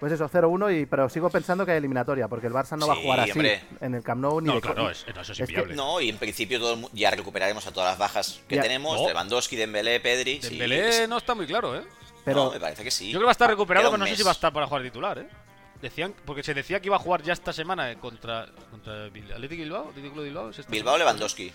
Pues 0.00 0.12
eso, 0.12 0.30
0-1, 0.30 0.80
y, 0.80 0.86
pero 0.86 1.10
sigo 1.10 1.28
pensando 1.28 1.66
que 1.66 1.72
hay 1.72 1.76
eliminatoria, 1.76 2.26
porque 2.26 2.46
el 2.46 2.54
Barça 2.54 2.74
no 2.78 2.86
va 2.86 2.94
a 2.94 2.96
jugar 2.96 3.20
así 3.20 3.32
hombre. 3.32 3.60
en 3.82 3.94
el 3.94 4.02
Camp 4.02 4.22
Nou 4.22 4.40
ni 4.40 4.46
No, 4.46 4.54
de 4.54 4.60
claro, 4.62 4.88
es, 4.88 5.04
no, 5.14 5.20
eso 5.20 5.32
es 5.32 5.40
es 5.40 5.46
que-. 5.50 5.66
No, 5.74 6.00
y 6.00 6.08
en 6.08 6.16
principio 6.16 6.58
todo 6.58 6.72
el 6.72 6.80
mu- 6.80 6.88
ya 6.94 7.10
recuperaremos 7.10 7.66
a 7.66 7.70
todas 7.70 7.90
las 7.90 7.98
bajas 7.98 8.40
que 8.48 8.56
Ya. 8.56 8.62
tenemos. 8.62 8.98
No. 8.98 9.06
Lewandowski, 9.08 9.56
Dembélé, 9.56 10.00
Pedri. 10.00 10.38
Dembélé 10.38 10.90
sí. 10.90 11.02
no 11.06 11.18
está 11.18 11.34
muy 11.34 11.46
claro, 11.46 11.76
¿eh? 11.76 11.82
Pero 12.24 12.44
No, 12.46 12.50
me 12.50 12.60
parece 12.60 12.84
que 12.84 12.90
sí. 12.90 13.06
Yo 13.06 13.12
creo 13.12 13.20
que 13.22 13.26
va 13.26 13.30
a 13.30 13.32
estar 13.32 13.48
recuperado, 13.50 13.84
Queda 13.88 13.90
pero 13.92 13.98
no 14.04 14.06
sé 14.06 14.16
si 14.16 14.22
va 14.22 14.30
a 14.30 14.32
estar 14.32 14.52
para 14.52 14.66
jugar 14.66 14.82
titular, 14.82 15.18
¿eh? 15.18 15.28
Decían, 15.80 16.14
porque 16.26 16.42
se 16.42 16.52
decía 16.52 16.80
que 16.80 16.88
iba 16.88 16.96
a 16.96 17.00
jugar 17.00 17.22
ya 17.22 17.32
esta 17.32 17.52
semana 17.52 17.90
eh, 17.90 17.96
contra, 17.96 18.46
contra 18.70 19.06
Athletic 19.06 19.58
Bilbao, 19.60 19.92
de 19.94 20.02
Bilbao. 20.02 20.50
¿es 20.50 20.58
esta 20.58 20.70
Bilbao, 20.70 20.94
semana? 20.94 21.10
Lewandowski. 21.12 21.52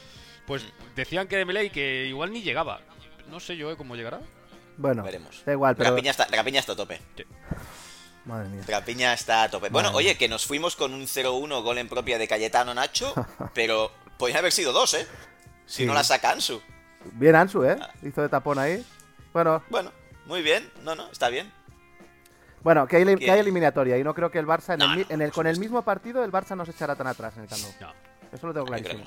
Pues 0.47 0.65
decían 0.95 1.27
que 1.27 1.37
Dembélé 1.37 1.65
y 1.65 1.69
que 1.69 2.05
igual 2.07 2.31
ni 2.31 2.41
llegaba. 2.41 2.79
No 3.29 3.39
sé 3.39 3.55
yo 3.57 3.71
¿eh? 3.71 3.77
cómo 3.77 3.95
llegará. 3.95 4.19
bueno, 4.77 5.03
Veremos. 5.03 5.43
da 5.45 5.51
igual, 5.51 5.75
pero... 5.75 5.91
Rapiña 5.91 6.11
está, 6.11 6.25
Rapiña 6.31 6.59
está 6.59 6.71
a 6.73 6.75
tope. 6.75 6.99
Madre 8.25 8.49
mía. 8.49 8.63
Rapiña 8.67 9.13
está 9.13 9.43
a 9.43 9.49
tope. 9.51 9.69
Bueno, 9.69 9.89
Madre 9.91 9.97
oye, 10.07 10.17
que 10.17 10.27
nos 10.27 10.45
fuimos 10.45 10.75
con 10.75 10.93
un 10.93 11.03
0-1 11.03 11.61
gol 11.61 11.77
en 11.77 11.87
propia 11.87 12.17
de 12.17 12.27
Cayetano 12.27 12.73
Nacho, 12.73 13.13
pero 13.53 13.91
podrían 14.17 14.39
haber 14.39 14.51
sido 14.51 14.73
dos, 14.73 14.95
¿eh? 14.95 15.07
Si 15.67 15.83
Sí. 15.83 15.85
no 15.85 15.93
la 15.93 16.03
saca 16.03 16.31
Ansu. 16.31 16.61
Bien 17.13 17.35
Ansu, 17.35 17.63
¿eh? 17.63 17.77
Ah. 17.79 17.91
Hizo 18.03 18.21
de 18.23 18.29
tapón 18.29 18.57
ahí. 18.57 18.83
Bueno, 19.33 19.63
Bueno, 19.69 19.91
muy 20.25 20.41
bien. 20.41 20.69
No, 20.83 20.95
no, 20.95 21.09
está 21.11 21.29
bien. 21.29 21.51
bueno 22.61 22.87
que, 22.87 22.97
hay, 22.97 23.05
Que- 23.05 23.15
que 23.17 23.31
hay 23.31 23.39
eliminatoria 23.39 23.97
y 23.97 24.03
no 24.03 24.13
creo 24.13 24.31
que 24.31 24.39
el 24.39 24.45
Barça, 24.47 24.73
en 24.73 24.79
No, 24.79 24.93
el 24.93 24.99
no, 25.01 25.05
en 25.09 25.21
el, 25.21 25.31
con 25.31 25.47
el 25.47 25.59
mismo 25.59 25.83
partido, 25.83 26.23
el 26.23 26.31
Barça 26.31 26.55
no 26.55 26.65
se 26.65 26.71
echará 26.71 26.95
tan 26.95 27.07
atrás 27.07 27.35
en 27.37 27.43
el 27.43 27.49
Camp. 27.49 27.61
No. 27.81 27.93
Eso 28.31 28.47
lo 28.47 28.53
tengo 28.53 28.65
clarísimo. 28.65 29.05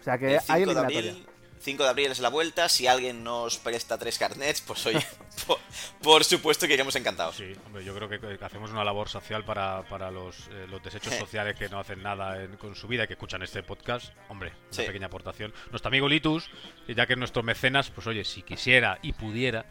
O 0.00 0.02
sea 0.02 0.18
que 0.18 0.26
hay 0.28 0.40
5 0.40 0.54
de 0.54 0.62
eliminatoria. 0.62 1.10
abril, 1.12 1.26
5 1.58 1.82
de 1.82 1.88
abril 1.88 2.10
es 2.12 2.20
la 2.20 2.28
vuelta. 2.30 2.68
Si 2.68 2.86
alguien 2.86 3.22
nos 3.24 3.58
presta 3.58 3.98
tres 3.98 4.18
carnets, 4.18 4.60
pues 4.60 4.86
oye, 4.86 5.04
por, 5.46 5.58
por 6.02 6.24
supuesto 6.24 6.66
que 6.66 6.74
iremos 6.74 6.94
encantados. 6.96 7.36
Sí, 7.36 7.52
hombre, 7.66 7.84
yo 7.84 7.94
creo 7.94 8.08
que, 8.08 8.38
hacemos 8.44 8.70
una 8.70 8.84
labor 8.84 9.08
social 9.08 9.44
para, 9.44 9.82
para 9.88 10.10
los, 10.10 10.48
eh, 10.52 10.66
los 10.70 10.82
desechos 10.82 11.14
sociales 11.14 11.56
que 11.58 11.68
no 11.68 11.80
hacen 11.80 12.02
nada 12.02 12.42
en- 12.42 12.56
con 12.56 12.74
su 12.76 12.86
vida 12.88 13.04
y 13.04 13.06
que 13.08 13.14
escuchan 13.14 13.42
este 13.42 13.62
podcast. 13.62 14.12
Hombre, 14.28 14.50
una 14.52 14.72
Sí. 14.72 14.82
pequeña 14.84 15.06
aportación. 15.08 15.52
Nuestro 15.70 15.88
amigo 15.88 16.08
Litus, 16.08 16.48
ya 16.88 17.06
que 17.06 17.12
es 17.14 17.18
nuestro 17.18 17.42
mecenas, 17.42 17.90
pues 17.90 18.06
oye, 18.06 18.24
si 18.24 18.42
quisiera 18.42 18.98
y 19.02 19.12
pudiera, 19.12 19.66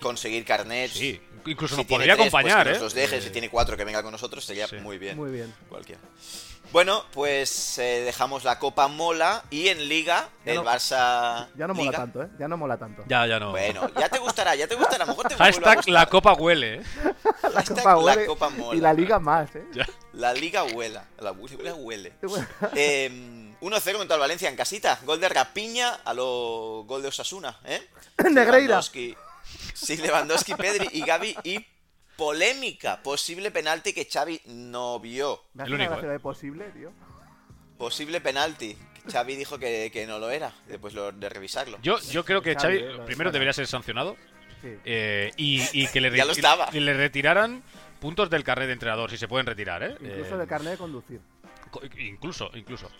Conseguir 0.00 0.44
carnets. 0.44 0.94
sí, 0.94 1.20
incluso 1.46 1.74
Si 1.76 1.80
nos 1.82 1.86
podría 1.86 2.14
tres, 2.16 2.30
pues 2.30 2.34
acompañar, 2.44 2.64
que 2.66 2.70
¿eh? 2.70 2.72
nos 2.74 2.82
los 2.82 2.94
deje. 2.94 3.16
Eh, 3.18 3.22
Si 3.22 3.30
tiene 3.30 3.48
cuatro, 3.50 3.76
que 3.76 3.84
venga 3.84 4.02
con 4.02 4.12
nosotros. 4.12 4.44
Sería 4.44 4.66
Sí. 4.68 4.76
muy 4.76 4.98
bien. 4.98 5.16
Muy 5.16 5.30
bien. 5.30 5.54
Cualquiera. 5.68 6.00
Bueno, 6.72 7.04
pues 7.12 7.78
eh, 7.78 8.02
dejamos 8.04 8.42
la 8.42 8.58
Copa 8.58 8.88
Mola 8.88 9.44
y 9.50 9.68
en 9.68 9.88
Liga, 9.88 10.28
Ya 10.44 10.52
el 10.52 10.58
no- 10.58 10.64
Barça. 10.64 11.46
Ya 11.56 11.68
no 11.68 11.74
mola 11.74 11.90
Liga. 11.92 11.98
tanto, 12.02 12.22
¿eh? 12.24 12.28
Ya 12.40 12.48
no 12.48 12.56
mola 12.56 12.76
tanto. 12.76 13.04
Ya, 13.06 13.24
ya 13.26 13.38
no. 13.38 13.52
Bueno, 13.52 13.88
ya 13.98 14.08
te 14.08 14.18
gustará, 14.18 14.54
ya 14.56 14.66
te 14.66 14.74
gustará. 14.74 15.04
A 15.04 15.06
lo 15.06 15.12
mejor 15.12 15.28
te 15.28 15.34
a 15.34 15.38
Hashtag 15.38 15.76
gustar. 15.76 15.92
la 15.94 16.06
copa 16.06 16.32
huele, 16.34 16.74
¿eh? 16.76 16.82
la 17.44 17.50
Hashtag 17.50 17.76
Copa 17.78 17.90
la 17.90 17.98
huele 17.98 18.26
Copa 18.26 18.48
mola. 18.50 18.76
y 18.76 18.80
la 18.80 18.92
Liga 18.92 19.18
más, 19.20 19.54
¿eh? 19.54 19.64
Ya. 19.74 19.86
La 20.14 20.34
Liga 20.34 20.64
huela. 20.64 21.04
La 21.20 21.32
Liga 21.32 21.74
huele. 21.74 22.12
Eh, 22.74 23.52
1-0 23.60 23.96
contra 23.96 24.16
el 24.16 24.20
Valencia 24.20 24.48
en 24.48 24.56
casita. 24.56 24.98
Gol 25.04 25.20
de 25.20 25.28
Rapiña 25.28 26.00
a 26.04 26.12
lo 26.12 26.82
gol 26.86 27.00
de 27.00 27.08
Osasuna, 27.08 27.58
¿eh? 27.64 27.80
Negreira. 28.30 28.80
Lewandowski- 28.80 29.16
Sí, 29.74 29.96
Lewandowski, 29.96 30.54
Pedri 30.54 30.88
y 30.92 31.02
Gaby. 31.02 31.36
Y 31.44 31.64
polémica. 32.16 33.02
Posible 33.02 33.50
penalti 33.50 33.92
que 33.92 34.08
Xavi 34.10 34.40
no 34.46 34.98
vio. 35.00 35.42
Me 35.54 35.62
hace 35.64 35.68
El 35.72 35.74
único, 35.80 35.96
de 36.00 36.18
posible, 36.20 36.64
tío. 36.70 36.90
Posible 37.78 38.20
penalti. 38.20 38.76
Xavi 39.10 39.36
dijo 39.36 39.58
que, 39.58 39.90
que 39.92 40.06
no 40.06 40.18
lo 40.18 40.30
era. 40.30 40.52
Después 40.66 40.94
lo- 40.94 41.12
de 41.12 41.28
revisarlo. 41.28 41.78
Yo, 41.82 41.98
yo 42.10 42.24
creo 42.24 42.40
que 42.42 42.54
Xavi, 42.54 42.76
eh, 42.78 42.90
primero 43.06 43.30
debería 43.30 43.52
ser 43.52 43.66
sancionado 43.66 44.16
Sí. 44.62 44.68
eh, 44.86 45.30
y, 45.36 45.62
y 45.82 45.86
que 45.88 46.00
le, 46.00 46.10
Ya 46.16 46.24
lo 46.24 46.32
reti- 46.32 46.36
estaba. 46.36 46.68
y 46.72 46.80
le 46.80 46.94
retiraran 46.94 47.62
puntos 48.00 48.30
del 48.30 48.42
carnet 48.44 48.66
de 48.68 48.72
entrenador, 48.72 49.10
si 49.10 49.18
se 49.18 49.28
pueden 49.28 49.46
retirar, 49.46 49.82
¿eh? 49.82 49.96
Incluso 50.00 50.34
Eh, 50.36 50.38
de 50.38 50.46
carnet 50.46 50.72
de 50.72 50.78
conducir. 50.78 51.20
Co- 51.70 51.82
Incluso, 51.98 52.50
incluso. 52.54 52.90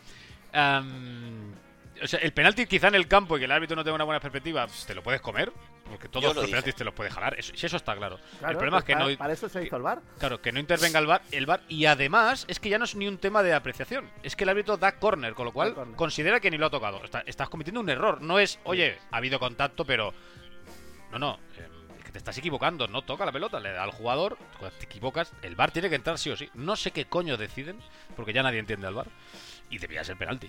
O 2.03 2.07
sea, 2.07 2.21
el 2.21 2.33
penalti 2.33 2.67
quizá 2.67 2.89
en 2.89 2.95
el 2.95 3.09
campo 3.09 3.37
y 3.37 3.41
que 3.41 3.45
el 3.47 3.53
árbitro 3.53 3.75
no 3.77 3.83
tenga 3.85 3.95
una 3.95 4.05
buena 4.05 4.21
perspectiva, 4.21 4.67
pues, 4.67 4.85
te 4.85 4.95
lo 4.95 5.03
puedes 5.03 5.21
comer, 5.23 5.51
porque 5.89 6.09
todos 6.09 6.35
lo 6.35 6.41
los 6.43 6.51
penaltis 6.51 6.75
te 6.75 6.85
los 6.85 6.93
puede 6.95 7.11
jalar. 7.11 7.39
Eso, 7.39 7.53
si 7.55 7.67
eso 7.67 7.77
está 7.77 7.95
claro. 7.97 8.19
Claro, 8.39 8.53
el 8.53 8.57
problema 8.59 8.79
pues 8.79 8.83
es 8.83 8.87
que 8.87 8.93
para, 8.95 9.09
no, 9.11 9.17
para 9.19 9.33
eso 9.33 9.49
se 9.49 9.65
hizo 9.65 9.77
el 9.77 9.83
bar. 9.83 10.03
claro, 10.19 10.41
que 10.43 10.53
no 10.53 10.59
intervenga 10.61 10.99
el 10.99 11.07
bar, 11.07 11.23
el 11.31 11.47
VAR 11.47 11.61
y 11.69 11.87
además 11.87 12.45
es 12.49 12.59
que 12.61 12.69
ya 12.69 12.79
no 12.79 12.85
es 12.85 12.95
ni 12.95 13.07
un 13.09 13.19
tema 13.19 13.43
de 13.43 13.55
apreciación, 13.55 14.11
es 14.23 14.35
que 14.37 14.45
el 14.45 14.51
árbitro 14.51 14.77
da 14.77 14.99
córner, 14.99 15.35
con 15.35 15.45
lo 15.47 15.53
cual 15.53 15.75
considera 15.97 16.41
que 16.41 16.51
ni 16.51 16.59
lo 16.59 16.67
ha 16.67 16.71
tocado. 16.71 17.05
Está- 17.05 17.23
estás 17.27 17.49
cometiendo 17.49 17.81
un 17.81 17.89
error, 17.89 18.21
no 18.21 18.39
es, 18.39 18.59
oye, 18.65 18.99
ha 19.11 19.17
habido 19.19 19.39
contacto, 19.39 19.85
pero 19.85 20.13
no, 21.13 21.19
no, 21.19 21.39
eh, 21.57 21.69
es 21.99 22.05
que 22.05 22.11
te 22.13 22.19
estás 22.19 22.37
equivocando, 22.39 22.89
no 22.89 23.03
toca 23.03 23.25
la 23.25 23.33
pelota, 23.33 23.61
le 23.61 23.73
da 23.73 23.85
al 23.85 23.91
jugador, 23.93 24.37
cuando 24.59 24.77
te 24.79 24.85
equivocas, 24.87 25.33
el 25.43 25.55
bar 25.57 25.71
tiene 25.71 25.89
que 25.89 25.95
entrar 25.95 26.19
sí 26.19 26.31
o 26.31 26.37
sí. 26.37 26.51
No 26.55 26.77
sé 26.77 26.91
qué 26.91 27.05
coño 27.07 27.37
deciden, 27.37 27.79
porque 28.17 28.33
ya 28.33 28.43
nadie 28.43 28.59
entiende 28.59 28.87
al 28.87 28.95
bar 28.95 29.07
y 29.71 29.79
debería 29.79 30.05
ser 30.05 30.17
penalti. 30.17 30.49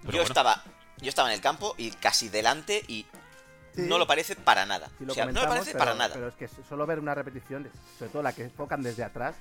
Pero 0.00 0.04
yo 0.04 0.10
bueno. 0.18 0.22
estaba. 0.24 0.62
Yo 0.98 1.08
estaba 1.08 1.28
en 1.28 1.34
el 1.34 1.40
campo 1.40 1.74
y 1.78 1.90
casi 1.90 2.28
delante 2.28 2.82
y 2.86 3.06
Sí. 3.74 3.82
no 3.88 3.98
lo 3.98 4.06
parece 4.06 4.36
para 4.36 4.66
nada. 4.66 4.88
Sí, 4.98 5.04
lo 5.04 5.12
o 5.12 5.14
sea, 5.14 5.26
no 5.26 5.32
lo 5.42 5.48
parece 5.48 5.72
pero, 5.72 5.78
para 5.78 5.94
nada. 5.94 6.14
Pero 6.14 6.28
es 6.28 6.34
que 6.36 6.48
solo 6.48 6.86
ver 6.86 6.98
una 6.98 7.14
repetición, 7.14 7.68
sobre 7.98 8.10
todo 8.10 8.22
la 8.22 8.32
que 8.32 8.44
enfocan 8.44 8.82
desde 8.82 9.02
atrás, 9.04 9.36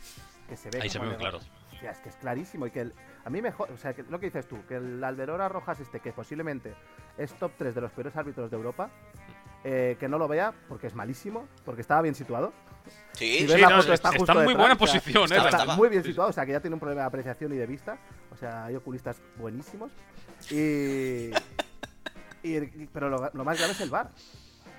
que 0.47 0.55
se 0.57 0.69
ve. 0.69 0.79
Ahí 0.81 0.89
se 0.89 0.99
ve 0.99 1.07
muy 1.07 1.15
claro. 1.17 1.39
Hostia, 1.71 1.91
es 1.91 1.97
que 1.99 2.09
es 2.09 2.15
clarísimo 2.15 2.67
y 2.67 2.71
que 2.71 2.81
el- 2.81 2.93
a 3.25 3.29
mí 3.29 3.41
mejor, 3.41 3.71
o 3.71 3.77
sea, 3.77 3.93
que 3.93 4.03
lo 4.03 4.19
que 4.19 4.27
dices 4.27 4.47
tú, 4.47 4.57
que 4.67 4.75
el 4.75 5.03
Alberora 5.03 5.49
Rojas 5.49 5.79
este, 5.79 5.99
que 5.99 6.11
posiblemente 6.13 6.73
es 7.17 7.33
top 7.33 7.51
3 7.57 7.73
de 7.75 7.81
los 7.81 7.91
peores 7.91 8.15
árbitros 8.15 8.49
de 8.51 8.57
Europa, 8.57 8.89
eh, 9.63 9.97
que 9.99 10.07
no 10.07 10.17
lo 10.17 10.27
vea 10.27 10.53
porque 10.69 10.87
es 10.87 10.95
malísimo, 10.95 11.47
porque 11.65 11.81
estaba 11.81 12.01
bien 12.01 12.15
situado. 12.15 12.53
Sí, 13.13 13.25
Si 13.33 13.39
sí, 13.39 13.47
ves 13.47 13.61
la 13.61 13.69
no, 13.69 13.77
foto, 13.81 13.93
está- 13.93 14.09
está, 14.09 14.17
está 14.21 14.33
muy 14.33 14.41
detrás, 14.41 14.57
buena 14.57 14.73
o 14.73 14.77
sea, 14.77 14.87
posición, 15.01 15.23
¿eh? 15.31 15.35
Estaba, 15.37 15.49
Está 15.63 15.75
muy 15.75 15.89
bien 15.89 16.03
situado, 16.03 16.29
o 16.29 16.33
sea, 16.33 16.45
que 16.45 16.51
ya 16.53 16.59
tiene 16.59 16.73
un 16.75 16.79
problema 16.79 17.01
de 17.01 17.07
apreciación 17.07 17.53
y 17.53 17.57
de 17.57 17.65
vista. 17.67 17.97
O 18.31 18.35
sea, 18.37 18.65
hay 18.65 18.75
oculistas 18.75 19.17
buenísimos. 19.37 19.91
Y. 20.49 21.31
Y, 22.43 22.57
y- 22.57 22.89
pero 22.93 23.09
lo, 23.09 23.29
lo 23.33 23.43
más 23.45 23.57
grave 23.57 23.73
es 23.73 23.81
el 23.81 23.89
bar. 23.89 24.09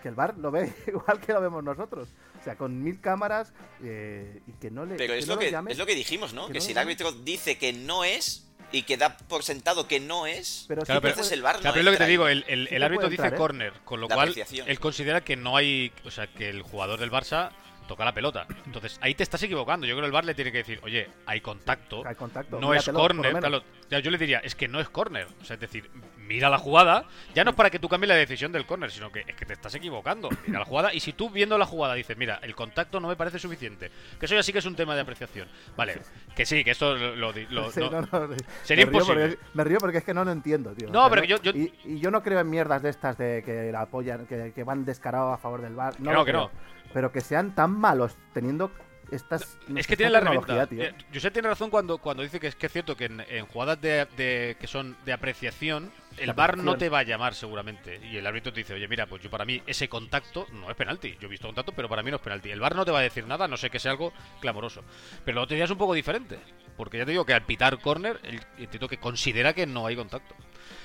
Que 0.02 0.08
el 0.08 0.14
bar 0.14 0.36
lo 0.38 0.50
ve 0.50 0.72
igual 0.88 1.20
que 1.20 1.32
lo 1.32 1.40
vemos 1.40 1.62
nosotros. 1.62 2.08
O 2.40 2.44
sea, 2.44 2.56
con 2.56 2.82
mil 2.82 3.00
cámaras 3.00 3.52
eh, 3.84 4.40
y 4.46 4.52
que 4.52 4.70
no 4.70 4.84
le. 4.84 4.96
Pero 4.96 5.12
que 5.14 5.18
es 5.20 5.26
no 5.28 5.34
lo 5.34 5.40
que, 5.40 5.48
es 5.68 5.78
lo 5.78 5.86
que 5.86 5.94
dijimos, 5.94 6.34
¿no? 6.34 6.46
que 6.48 6.54
Que 6.54 6.58
no 6.58 6.64
si 6.64 6.72
el 6.72 6.78
árbitro 6.78 7.12
dice 7.12 7.56
que 7.56 7.72
no 7.72 8.02
es 8.04 8.48
y 8.72 8.82
que 8.82 8.96
da 8.96 9.16
por 9.18 9.42
sentado 9.44 9.86
que 9.86 10.00
no 10.00 10.26
es, 10.26 10.64
Pero 10.66 10.82
Claro, 10.82 11.00
pero- 11.02 11.14
el 11.22 11.42
bar 11.42 11.60
Claro, 11.60 11.68
no 11.68 11.72
pero 11.74 11.80
es 11.80 11.84
lo 11.84 11.90
que 11.92 11.98
te 11.98 12.06
digo, 12.10 12.26
el, 12.26 12.44
el- 12.48 12.68
el 12.68 12.82
árbitro 12.82 13.08
dice 13.10 13.26
¿eh? 13.28 13.34
corner, 13.34 13.74
con 13.84 14.00
lo 14.00 14.08
La 14.08 14.14
cual 14.14 14.34
él 14.66 14.80
considera 14.80 15.20
que 15.22 15.36
no 15.36 15.56
hay, 15.58 15.92
o 16.06 16.10
sea, 16.10 16.26
que 16.26 16.48
el 16.48 16.62
jugador 16.62 16.98
del 16.98 17.10
Barça 17.10 17.50
toca 17.92 18.04
la 18.06 18.12
pelota. 18.14 18.46
Entonces 18.64 18.98
ahí 19.02 19.14
te 19.14 19.22
estás 19.22 19.42
equivocando. 19.42 19.86
Yo 19.86 19.94
creo 19.94 20.02
que 20.02 20.06
el 20.06 20.12
VAR 20.12 20.24
le 20.24 20.34
tiene 20.34 20.50
que 20.50 20.58
decir, 20.58 20.80
oye, 20.82 21.08
hay 21.26 21.40
contacto, 21.42 22.02
Hay 22.06 22.14
contacto, 22.14 22.58
no 22.58 22.72
es 22.72 22.86
míratelo, 22.88 22.98
corner. 22.98 23.62
Claro, 23.88 24.02
yo 24.04 24.10
le 24.10 24.16
diría, 24.18 24.38
es 24.38 24.54
que 24.54 24.68
no 24.68 24.80
es 24.80 24.88
corner. 24.88 25.26
O 25.42 25.44
sea, 25.44 25.54
es 25.54 25.60
decir, 25.60 25.90
mira 26.16 26.48
la 26.48 26.56
jugada, 26.56 27.04
ya 27.34 27.44
no 27.44 27.50
es 27.50 27.56
para 27.56 27.68
que 27.68 27.78
tú 27.78 27.88
cambies 27.90 28.08
la 28.08 28.14
decisión 28.14 28.50
del 28.52 28.64
corner, 28.64 28.90
sino 28.90 29.12
que 29.12 29.20
es 29.26 29.36
que 29.36 29.44
te 29.44 29.52
estás 29.52 29.74
equivocando. 29.74 30.30
Mira 30.46 30.60
la 30.60 30.64
jugada 30.64 30.94
y 30.94 31.00
si 31.00 31.12
tú 31.12 31.28
viendo 31.28 31.58
la 31.58 31.66
jugada 31.66 31.92
dices, 31.94 32.16
mira, 32.16 32.38
el 32.42 32.54
contacto 32.54 33.00
no 33.00 33.08
me 33.08 33.16
parece 33.16 33.38
suficiente, 33.38 33.90
que 34.18 34.24
eso 34.26 34.34
ya 34.34 34.42
sí 34.42 34.50
que 34.52 34.60
es 34.60 34.64
un 34.66 34.74
tema 34.74 34.94
de 34.94 35.02
apreciación. 35.02 35.46
Vale, 35.76 36.00
que 36.34 36.46
sí, 36.46 36.64
que 36.64 36.70
esto 36.70 36.94
lo, 36.94 37.14
lo- 37.16 37.32
lo- 37.50 37.70
Sí, 37.70 37.80
no- 37.80 37.90
no, 37.90 38.00
no, 38.00 38.34
Sería 38.62 38.86
me 38.86 38.92
río 38.92 39.00
imposible. 39.00 39.28
porque- 39.36 39.38
me 39.52 39.64
río 39.64 39.78
porque 39.78 39.98
es 39.98 40.04
que 40.04 40.14
no 40.14 40.24
lo 40.24 40.32
entiendo, 40.32 40.72
tío. 40.72 40.88
No, 40.90 41.10
pero 41.10 41.24
yo- 41.24 41.42
yo- 41.42 41.52
Y, 41.52 41.72
y 41.84 42.00
yo 42.00 42.10
no 42.10 42.22
creo 42.22 42.40
en 42.40 42.48
mierdas 42.48 42.82
de 42.82 42.88
estas 42.90 43.18
de 43.18 43.42
que 43.44 43.70
la 43.70 43.82
apoyan, 43.82 44.26
que, 44.26 44.52
que 44.54 44.64
van 44.64 44.86
descarados 44.86 45.34
a 45.34 45.36
favor 45.38 45.60
del 45.60 45.74
bar. 45.74 46.00
No, 46.00 46.24
Que 46.24 46.32
no. 46.32 46.50
Pero 46.94 47.10
que 47.10 47.22
sean 47.22 47.54
tan 47.54 47.80
malos 47.82 48.16
teniendo 48.32 48.70
estas. 49.10 49.58
Es 49.76 49.86
que 49.86 49.96
tiene 49.96 50.10
la 50.12 50.18
herramienta. 50.18 50.66
tío. 50.66 50.82
Eh, 50.82 50.94
Josep 51.12 51.32
tiene 51.34 51.48
razón 51.48 51.68
cuando, 51.68 51.98
cuando 51.98 52.22
dice 52.22 52.40
que 52.40 52.46
es 52.46 52.54
que 52.56 52.66
es 52.66 52.72
cierto 52.72 52.96
que 52.96 53.04
en, 53.06 53.20
en 53.28 53.44
jugadas 53.46 53.78
de, 53.82 54.06
de- 54.16 54.56
que 54.58 54.66
son 54.66 54.96
de 55.04 55.12
apreciación, 55.12 55.92
el 56.18 56.32
VAR 56.32 56.58
no 56.58 56.76
te 56.76 56.88
va 56.88 57.00
a 57.00 57.02
llamar 57.02 57.34
seguramente. 57.34 58.00
Y 58.10 58.16
el 58.16 58.26
árbitro 58.26 58.52
te 58.52 58.60
dice, 58.60 58.74
oye, 58.74 58.88
mira, 58.88 59.06
pues 59.06 59.22
yo 59.22 59.30
para 59.30 59.44
mí 59.44 59.62
ese 59.66 59.88
contacto 59.88 60.46
no 60.52 60.70
es 60.70 60.76
penalti. 60.76 61.16
Yo 61.20 61.26
he 61.28 61.30
visto 61.30 61.48
contacto, 61.48 61.72
pero 61.74 61.88
para 61.88 62.02
mí 62.02 62.10
no 62.10 62.16
es 62.16 62.22
penalti. 62.22 62.50
El 62.50 62.60
VAR 62.60 62.74
no 62.76 62.84
te 62.84 62.90
va 62.90 62.98
a 63.00 63.02
decir 63.02 63.26
nada, 63.26 63.48
no 63.48 63.56
sé 63.56 63.70
que 63.70 63.78
sea 63.78 63.92
algo 63.92 64.12
clamoroso. 64.40 64.82
Pero 65.24 65.36
lo 65.36 65.42
otro 65.42 65.54
día 65.54 65.64
es 65.64 65.70
un 65.70 65.78
poco 65.78 65.94
diferente. 65.94 66.38
Porque 66.76 66.98
ya 66.98 67.04
te 67.04 67.10
digo 67.10 67.26
que 67.26 67.34
al 67.34 67.42
pitar 67.44 67.78
córner, 67.80 68.18
el 68.24 68.40
entiendo 68.58 68.88
que 68.88 68.98
considera 68.98 69.52
que 69.52 69.66
no 69.66 69.86
hay 69.86 69.94
contacto. 69.96 70.34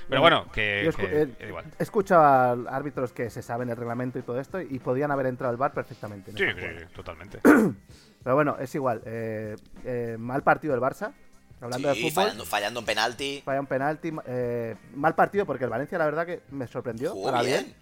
Pero 0.09 0.21
bueno, 0.21 0.49
que, 0.51 0.87
escu- 0.89 0.95
que- 1.09 1.21
eh, 1.21 1.27
que 1.37 1.47
igual. 1.47 1.65
He 1.79 1.83
escuchado 1.83 2.23
a 2.69 2.75
árbitros 2.75 3.11
que 3.13 3.29
se 3.29 3.41
saben 3.41 3.69
el 3.69 3.75
reglamento 3.77 4.17
y 4.19 4.21
todo 4.21 4.39
esto 4.39 4.59
y 4.61 4.79
podían 4.79 5.11
haber 5.11 5.25
entrado 5.27 5.51
al 5.51 5.57
bar 5.57 5.73
perfectamente. 5.73 6.31
en 6.31 6.37
Sí, 6.37 6.43
sí, 6.45 6.65
sí, 6.79 6.85
totalmente. 6.95 7.39
Pero 8.23 8.35
bueno, 8.35 8.57
es 8.59 8.73
igual. 8.75 9.01
eh, 9.05 9.55
eh, 9.85 10.15
mal 10.19 10.43
partido 10.43 10.73
del 10.73 10.81
Barça. 10.81 11.13
Hablando 11.59 11.93
Sí, 11.93 12.03
de 12.03 12.09
fútbol. 12.09 12.23
fallando, 12.23 12.45
fallando 12.45 12.79
un 12.81 12.85
penalti. 12.85 13.41
Falla 13.43 13.59
un 13.59 13.65
penalti. 13.67 14.11
eh, 14.27 14.75
mal 14.93 15.15
partido 15.15 15.45
porque 15.45 15.63
el 15.63 15.69
Valencia, 15.69 15.97
la 15.97 16.05
verdad, 16.05 16.25
que 16.25 16.41
me 16.51 16.67
sorprendió. 16.67 17.11
Jugó 17.11 17.31
para 17.31 17.41
bien. 17.41 17.75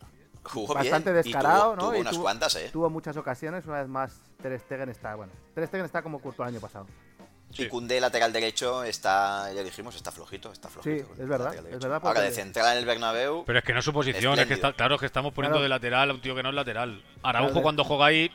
Jugó 0.43 0.73
Bastante 0.75 1.11
bien. 1.11 1.21
Y 1.25 1.29
descarado, 1.31 1.63
tuvo- 1.71 1.75
¿no? 1.75 1.81
Tuvo 1.81 1.95
Y 1.97 2.01
unas 2.01 2.13
tuvo- 2.13 2.21
cuantas, 2.23 2.55
¿eh? 2.55 2.69
Tuvo 2.71 2.89
muchas 2.89 3.17
ocasiones. 3.17 3.65
Una 3.65 3.79
vez 3.79 3.87
más, 3.87 4.19
Ter 4.41 4.57
Stegen 4.59 4.89
está. 4.89 5.15
Bueno, 5.15 5.33
Ter 5.53 5.67
Stegen 5.67 5.85
está 5.85 6.01
como 6.01 6.19
Courtois 6.19 6.47
el 6.49 6.53
año 6.55 6.61
pasado. 6.61 6.85
Sí. 7.51 7.63
Y 7.63 7.67
Koundé, 7.69 8.01
lateral 8.01 8.33
derecho, 8.33 8.83
está, 8.83 9.51
ya 9.53 9.63
dijimos, 9.63 9.95
está 9.95 10.11
flojito, 10.11 10.51
está 10.51 10.67
flojito. 10.67 11.05
Sí, 11.15 11.21
es 11.21 11.27
verdad, 11.27 11.53
es 11.55 11.79
verdad, 11.79 12.01
Ahora, 12.03 12.19
de 12.21 12.31
central 12.31 12.73
en 12.73 12.79
el 12.79 12.85
Bernabéu, 12.85 13.43
Pero 13.45 13.59
es 13.59 13.63
que 13.65 13.71
no 13.71 13.79
es 13.79 13.85
su 13.85 13.93
posición, 13.93 14.37
es 14.39 14.45
que 14.47 14.55
está, 14.55 14.73
claro 14.73 14.97
que 14.97 15.05
estamos 15.05 15.31
poniendo 15.31 15.57
Claro. 15.59 15.63
de 15.63 15.69
lateral 15.69 16.09
a 16.09 16.13
un 16.15 16.21
tío 16.21 16.35
que 16.35 16.43
no 16.43 16.49
es 16.49 16.55
lateral. 16.55 17.01
Araujo 17.23 17.49
Claro, 17.51 17.63
cuando 17.63 17.83
juega 17.85 18.07
ahí 18.07 18.29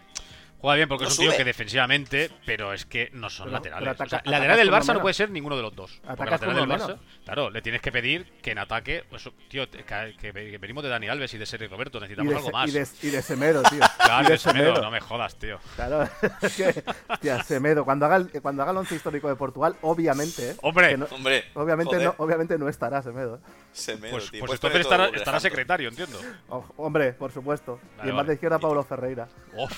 juega 0.61 0.77
bien 0.77 0.89
porque 0.89 1.05
No 1.05 1.09
es 1.11 1.19
un 1.19 1.23
tío 1.23 1.31
sube. 1.31 1.39
que 1.39 1.45
defensivamente, 1.45 2.31
pero 2.47 2.73
es 2.73 2.87
que 2.87 3.11
no 3.13 3.31
son 3.31 3.47
Pero- 3.47 3.57
laterales. 3.57 3.81
pero 3.81 3.91
ataca- 3.93 4.05
O 4.07 4.09
sea, 4.09 4.19
atacas 4.19 4.33
lateral 4.33 4.57
del 4.59 4.71
Barça 4.71 4.81
no 4.81 4.87
menos. 4.95 5.03
puede 5.03 5.15
ser 5.15 5.31
ninguno 5.31 5.57
de 5.57 5.63
los 5.63 5.75
dos. 5.75 5.91
Porque 6.01 6.13
Atacas 6.13 6.31
lateral 6.41 6.57
del 6.57 6.69
Barça, 6.69 6.99
claro, 7.25 7.51
le 7.51 7.63
tienes 7.63 7.81
que 7.81 7.93
pedir 7.93 8.31
que 8.43 8.51
en 8.53 8.59
ataque, 8.59 9.05
pues, 9.09 9.29
tío, 9.49 9.69
que, 9.71 9.85
que- 9.85 10.17
que 10.21 10.59
venimos 10.59 10.83
de 10.83 10.89
Dani 10.91 11.09
Alves 11.09 11.33
y 11.35 11.39
de 11.39 11.47
Sergio 11.47 11.69
Roberto, 11.69 11.99
Y 11.99 12.03
necesitamos 12.03 12.31
de, 12.31 12.37
algo 12.37 12.47
Se- 12.49 12.53
más. 12.53 12.69
y, 12.69 12.73
de, 12.73 13.09
y 13.09 13.11
de 13.11 13.23
Semedo, 13.23 13.63
tío. 13.65 13.81
Claro, 13.99 14.23
y 14.23 14.27
de 14.27 14.33
de 14.33 14.39
Semedo, 14.39 14.81
no 14.83 14.91
me 14.91 15.01
jodas, 15.01 15.35
tío. 15.37 15.59
Claro, 15.77 16.03
es 16.43 16.57
que, 16.57 16.85
hostia, 17.09 17.43
Semedo, 17.45 17.85
cuando 17.85 18.07
haga, 18.07 18.17
el, 18.17 18.31
cuando 18.43 18.63
haga 18.63 18.73
el 18.73 18.79
once 18.79 18.95
histórico 18.95 19.29
de 19.29 19.37
Portugal, 19.37 19.77
obviamente, 19.83 20.51
¿eh? 20.51 20.57
Hombre, 20.63 20.91
que 20.91 20.97
no- 20.99 21.07
hombre, 21.11 21.45
obviamente, 21.55 21.95
joder, 21.95 22.05
no, 22.09 22.15
obviamente 22.19 22.59
no 22.59 22.69
estará 22.69 23.03
Semedo. 23.03 23.37
¿eh? 23.37 23.39
Semedo, 23.73 24.11
Pues, 24.13 24.31
tío. 24.31 24.41
pues 24.41 24.59
Puedes 24.61 24.65
entonces 24.65 24.81
estará, 24.81 25.07
estará 25.17 25.41
secretario, 25.41 25.89
entiendo. 25.89 26.19
O- 26.49 26.65
hombre, 26.77 27.13
por 27.13 27.31
supuesto. 27.33 27.81
Vale, 27.97 28.09
y 28.09 28.11
en 28.11 28.17
más 28.17 28.25
vale. 28.25 28.29
de 28.29 28.35
izquierda, 28.35 28.59
Pablo 28.59 28.83
Ferreira. 28.83 29.29
Uf, 29.55 29.73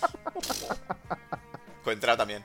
Contrao 1.84 2.16
también. 2.16 2.44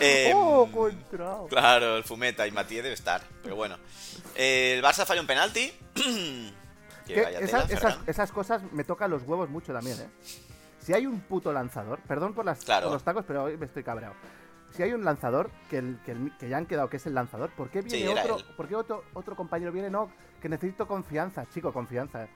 Eh, 0.00 0.32
¡Oh, 0.34 0.68
contrao! 0.70 1.46
Claro, 1.48 1.96
el 1.96 2.04
Fumeta 2.04 2.46
y 2.46 2.50
Matías 2.52 2.82
debe 2.82 2.94
estar, 2.94 3.22
pero 3.42 3.56
bueno. 3.56 3.76
Eh, 4.34 4.74
el 4.76 4.82
Barça 4.84 5.06
falló 5.06 5.22
un 5.22 5.26
penalti. 5.26 5.72
que 5.94 7.14
Que 7.14 7.22
vaya 7.22 7.38
esa- 7.40 7.66
tela, 7.66 7.78
esas, 7.78 7.98
esas 8.08 8.32
cosas 8.32 8.62
me 8.72 8.84
tocan 8.84 9.10
los 9.10 9.22
huevos 9.22 9.48
mucho 9.48 9.72
también, 9.72 9.98
¿eh? 10.00 10.08
Si 10.80 10.92
hay 10.92 11.06
un 11.06 11.20
puto 11.20 11.50
lanzador, 11.52 12.00
perdón 12.00 12.34
por, 12.34 12.44
las, 12.44 12.62
Claro. 12.62 12.86
por 12.86 12.92
los 12.94 13.02
tacos, 13.04 13.24
pero 13.26 13.44
hoy 13.44 13.56
me 13.56 13.64
estoy 13.66 13.82
cabreado. 13.82 14.14
Si 14.72 14.82
hay 14.82 14.92
un 14.92 15.02
lanzador 15.04 15.50
que, 15.70 15.78
el- 15.78 15.98
que, 16.04 16.10
el- 16.12 16.36
que 16.36 16.48
ya 16.50 16.58
han 16.58 16.66
quedado 16.66 16.90
que 16.90 16.98
es 16.98 17.06
el 17.06 17.14
lanzador, 17.14 17.50
¿por 17.52 17.70
qué 17.70 17.80
viene 17.80 18.12
Sí, 18.12 18.18
otro? 18.18 18.36
¿Por 18.56 18.68
qué 18.68 18.74
otro, 18.74 19.04
otro 19.14 19.34
compañero 19.34 19.72
viene? 19.72 19.88
No, 19.88 20.10
que 20.42 20.48
necesito 20.50 20.86
confianza, 20.86 21.46
chico, 21.54 21.72
confianza. 21.72 22.28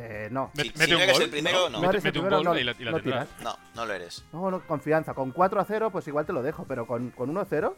Eh, 0.00 0.28
no. 0.30 0.52
Si- 0.54 0.62
mete 0.62 0.84
si 0.84 0.90
no 0.92 0.96
un 0.96 1.02
eres 1.02 1.12
gol, 1.14 1.22
el 1.24 1.30
primero, 1.30 1.70
no. 1.70 1.80
No 1.80 1.90
eres 1.90 2.04
Mete, 2.04 2.18
el 2.18 2.22
primero, 2.24 2.42
no- 2.44 2.58
y 2.58 2.62
la, 2.64 2.72
y 2.78 2.84
la 2.84 2.90
no 2.92 3.00
tendrás. 3.00 3.28
tiras. 3.28 3.42
No, 3.42 3.58
no 3.74 3.84
lo 3.86 3.92
eres. 3.94 4.24
No, 4.32 4.50
no, 4.50 4.60
confianza. 4.66 5.12
Con 5.14 5.32
4 5.32 5.60
a 5.60 5.64
0, 5.64 5.90
pues 5.90 6.06
igual 6.06 6.24
te 6.24 6.32
lo 6.32 6.42
dejo, 6.42 6.64
pero 6.68 6.86
con, 6.86 7.10
con 7.10 7.28
1 7.30 7.40
a 7.40 7.44
0 7.44 7.76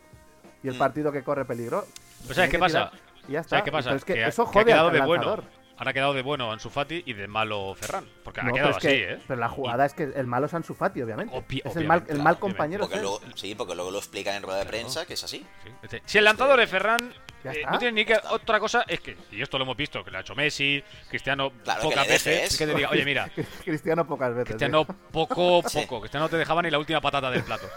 y 0.62 0.68
el 0.68 0.74
Mm. 0.74 0.78
partido 0.78 1.12
que 1.12 1.22
corre 1.24 1.46
peligro. 1.46 1.86
Pues 2.26 2.36
¿sabes 2.36 2.50
qué 2.50 2.56
que 2.56 2.60
pasa? 2.60 2.92
Y 3.26 3.32
ya 3.32 3.40
está. 3.40 3.50
¿Sabes 3.50 3.64
qué 3.64 3.72
pasa? 3.72 3.88
Pero 3.90 3.96
es 3.96 4.04
que, 4.04 4.24
ha- 4.24 4.28
eso 4.28 4.44
que 4.44 4.50
ha 4.50 4.52
jode 4.52 4.64
quedado 4.66 4.88
al 4.88 4.92
de 4.94 5.00
bueno. 5.00 5.44
Ahora 5.78 5.92
ha 5.92 5.94
quedado 5.94 6.12
de 6.12 6.20
bueno 6.20 6.52
Ansu 6.52 6.68
Fati 6.68 7.02
y 7.06 7.14
de 7.14 7.26
malo 7.26 7.74
Ferran. 7.74 8.04
Porque 8.22 8.42
ha 8.42 8.52
quedado 8.52 8.76
así, 8.76 8.86
que- 8.86 9.12
¿eh? 9.14 9.18
Pero 9.26 9.40
la 9.40 9.48
jugada 9.48 9.86
es 9.86 9.94
que 9.94 10.02
el 10.02 10.26
malo 10.26 10.44
es 10.44 10.52
Ansu 10.52 10.74
Fati, 10.74 11.00
obviamente. 11.00 11.34
Obvi- 11.34 11.62
es 11.64 11.74
el 11.74 11.86
mal, 11.86 12.00
el 12.00 12.18
mal 12.18 12.34
obviamente. 12.34 12.40
compañero. 12.40 12.80
Porque 12.82 13.00
luego, 13.00 13.20
sí, 13.34 13.54
porque 13.54 13.74
luego 13.74 13.90
lo 13.90 13.96
explican 13.96 14.34
en 14.34 14.42
rueda 14.42 14.58
de 14.58 14.66
prensa, 14.66 15.06
que 15.06 15.14
es 15.14 15.24
así. 15.24 15.38
Sí. 15.64 15.70
Este- 15.82 16.02
Si 16.04 16.18
el 16.18 16.24
lanzador 16.24 16.60
es 16.60 16.68
Ferran, 16.68 16.98
eh, 17.44 17.52
está. 17.60 17.70
no 17.70 17.78
tiene 17.78 17.92
ni 17.92 18.04
que. 18.04 18.18
Otra 18.30 18.60
cosa 18.60 18.84
es 18.86 19.00
que, 19.00 19.16
y 19.32 19.40
esto 19.42 19.58
lo 19.58 19.64
hemos 19.64 19.76
visto, 19.76 20.04
que 20.04 20.10
lo 20.10 20.18
ha 20.18 20.20
hecho 20.20 20.34
Messi, 20.34 20.82
Cristiano 21.08 21.52
Claro, 21.64 21.82
pocas 21.82 22.06
que 22.06 22.12
veces, 22.12 22.56
que 22.56 22.66
te 22.66 22.74
diga, 22.74 22.90
oye, 22.90 23.04
mira, 23.04 23.30
Cristiano 23.64 24.06
pocas 24.06 24.30
veces. 24.30 24.46
Cristiano 24.46 24.84
poco, 24.84 25.62
Sí. 25.68 25.80
poco, 25.80 26.00
Cristiano 26.00 26.26
no 26.26 26.30
te 26.30 26.36
dejaba 26.36 26.62
ni 26.62 26.70
la 26.70 26.78
última 26.78 27.00
patata 27.00 27.30
del 27.30 27.42
plato. 27.42 27.68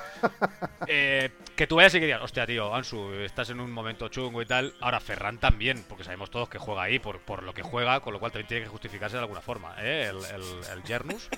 Eh, 0.88 1.32
que 1.56 1.67
tú 1.67 1.76
vayas 1.78 1.93
y 1.95 1.99
que 1.99 2.06
digas, 2.06 2.21
hostia, 2.21 2.45
tío, 2.45 2.73
Ansu, 2.73 3.13
estás 3.23 3.49
en 3.49 3.60
un 3.60 3.71
momento 3.71 4.08
chungo 4.10 4.41
y 4.41 4.45
tal. 4.45 4.73
Ahora 4.82 4.99
Ferran 4.99 5.38
también, 5.39 5.84
porque 5.88 6.04
sabemos 6.04 6.30
todos 6.30 6.49
que 6.49 6.58
juega 6.58 6.84
ahí 6.84 6.99
por, 6.99 7.19
por 7.19 7.43
lo 7.43 7.54
que 7.54 7.62
juega, 7.63 7.99
con 7.99 8.13
lo 8.13 8.19
cual 8.19 8.32
también 8.32 8.47
tiene 8.47 8.63
que 8.63 8.69
justificarse 8.69 9.15
de 9.17 9.21
alguna 9.21 9.41
forma, 9.41 9.76
¿eh? 9.80 10.10
El, 10.10 10.17
el, 10.17 10.43
el 10.73 10.84
Jernus. 10.84 11.30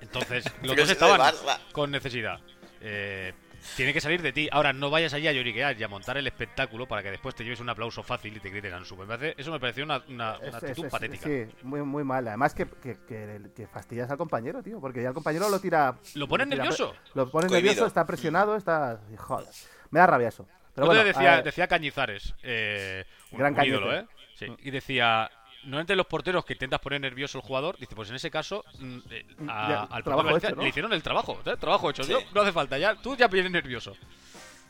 Entonces, 0.00 0.44
los 0.62 0.76
dos 0.76 0.90
estaban 0.90 1.34
con 1.72 1.90
necesidad. 1.90 2.40
Eh, 2.80 3.32
tiene 3.76 3.92
que 3.92 4.00
salir 4.00 4.22
de 4.22 4.32
ti. 4.32 4.48
Ahora, 4.52 4.72
no 4.72 4.90
vayas 4.90 5.12
allí 5.14 5.28
a 5.28 5.32
lloriquear 5.32 5.78
y 5.78 5.82
a 5.82 5.88
montar 5.88 6.16
el 6.16 6.26
espectáculo 6.26 6.86
para 6.86 7.02
que 7.02 7.10
después 7.10 7.34
te 7.34 7.44
lleves 7.44 7.60
un 7.60 7.68
aplauso 7.68 8.02
fácil 8.02 8.36
y 8.36 8.40
te 8.40 8.50
griten. 8.50 8.72
Me 8.98 9.06
parece- 9.06 9.34
eso 9.40 9.50
me 9.52 9.60
pareció 9.60 9.84
una, 9.84 10.02
una- 10.08 10.38
una 10.38 10.48
Es- 10.48 10.54
actitud 10.54 10.78
es- 10.78 10.84
es- 10.84 10.90
patética. 10.90 11.24
Sí, 11.24 11.44
muy, 11.62 11.82
muy 11.82 12.04
mal. 12.04 12.26
Además 12.28 12.54
que, 12.54 12.66
que, 12.66 12.96
que, 13.06 13.40
que 13.54 13.66
fastidias 13.66 14.10
al 14.10 14.18
compañero, 14.18 14.62
tío. 14.62 14.80
Porque 14.80 15.02
ya 15.02 15.08
el 15.08 15.14
compañero 15.14 15.48
lo 15.48 15.60
tira. 15.60 15.96
¿Lo 16.14 16.28
pones 16.28 16.46
nervioso? 16.46 16.94
Lo 17.14 17.30
pone 17.30 17.48
Cohibido. 17.48 17.70
nervioso, 17.72 17.86
está 17.86 18.04
presionado, 18.06 18.56
está. 18.56 19.00
Joder. 19.16 19.48
Me 19.90 20.00
da 20.00 20.06
rabia 20.06 20.28
eso. 20.28 20.46
Pero 20.74 20.86
bueno, 20.86 21.04
decía, 21.04 21.42
decía 21.42 21.66
Cañizares, 21.68 22.34
eh, 22.42 23.04
un, 23.30 23.38
Gran 23.38 23.54
un 23.58 23.64
ídolo. 23.64 23.94
¿eh? 23.94 24.06
Sí, 24.34 24.46
y 24.60 24.70
decía, 24.70 25.30
no 25.64 25.80
entre 25.80 25.96
los 25.96 26.06
porteros 26.06 26.44
que 26.44 26.54
intentas 26.54 26.80
poner 26.80 27.00
nervioso 27.00 27.38
al 27.38 27.44
jugador, 27.44 27.76
dice, 27.78 27.94
pues 27.94 28.08
en 28.10 28.16
ese 28.16 28.30
caso, 28.30 28.64
mm, 28.80 28.98
eh, 29.10 29.26
a- 29.48 29.68
Ya, 29.68 29.80
al 29.82 29.88
portero 29.88 30.02
trabajo 30.04 30.24
Valencia 30.26 30.48
hecho, 30.48 30.56
¿no? 30.56 30.62
le 30.62 30.68
hicieron 30.68 30.92
el 30.92 31.02
trabajo, 31.02 31.38
¿eh? 31.44 31.56
trabajo 31.58 31.90
hecho. 31.90 32.02
Sí. 32.04 32.12
Yo- 32.12 32.20
no 32.34 32.40
hace 32.42 32.52
falta, 32.52 32.78
ya, 32.78 32.94
tú 32.96 33.16
ya 33.16 33.28
vienes 33.28 33.52
nervioso. 33.52 33.94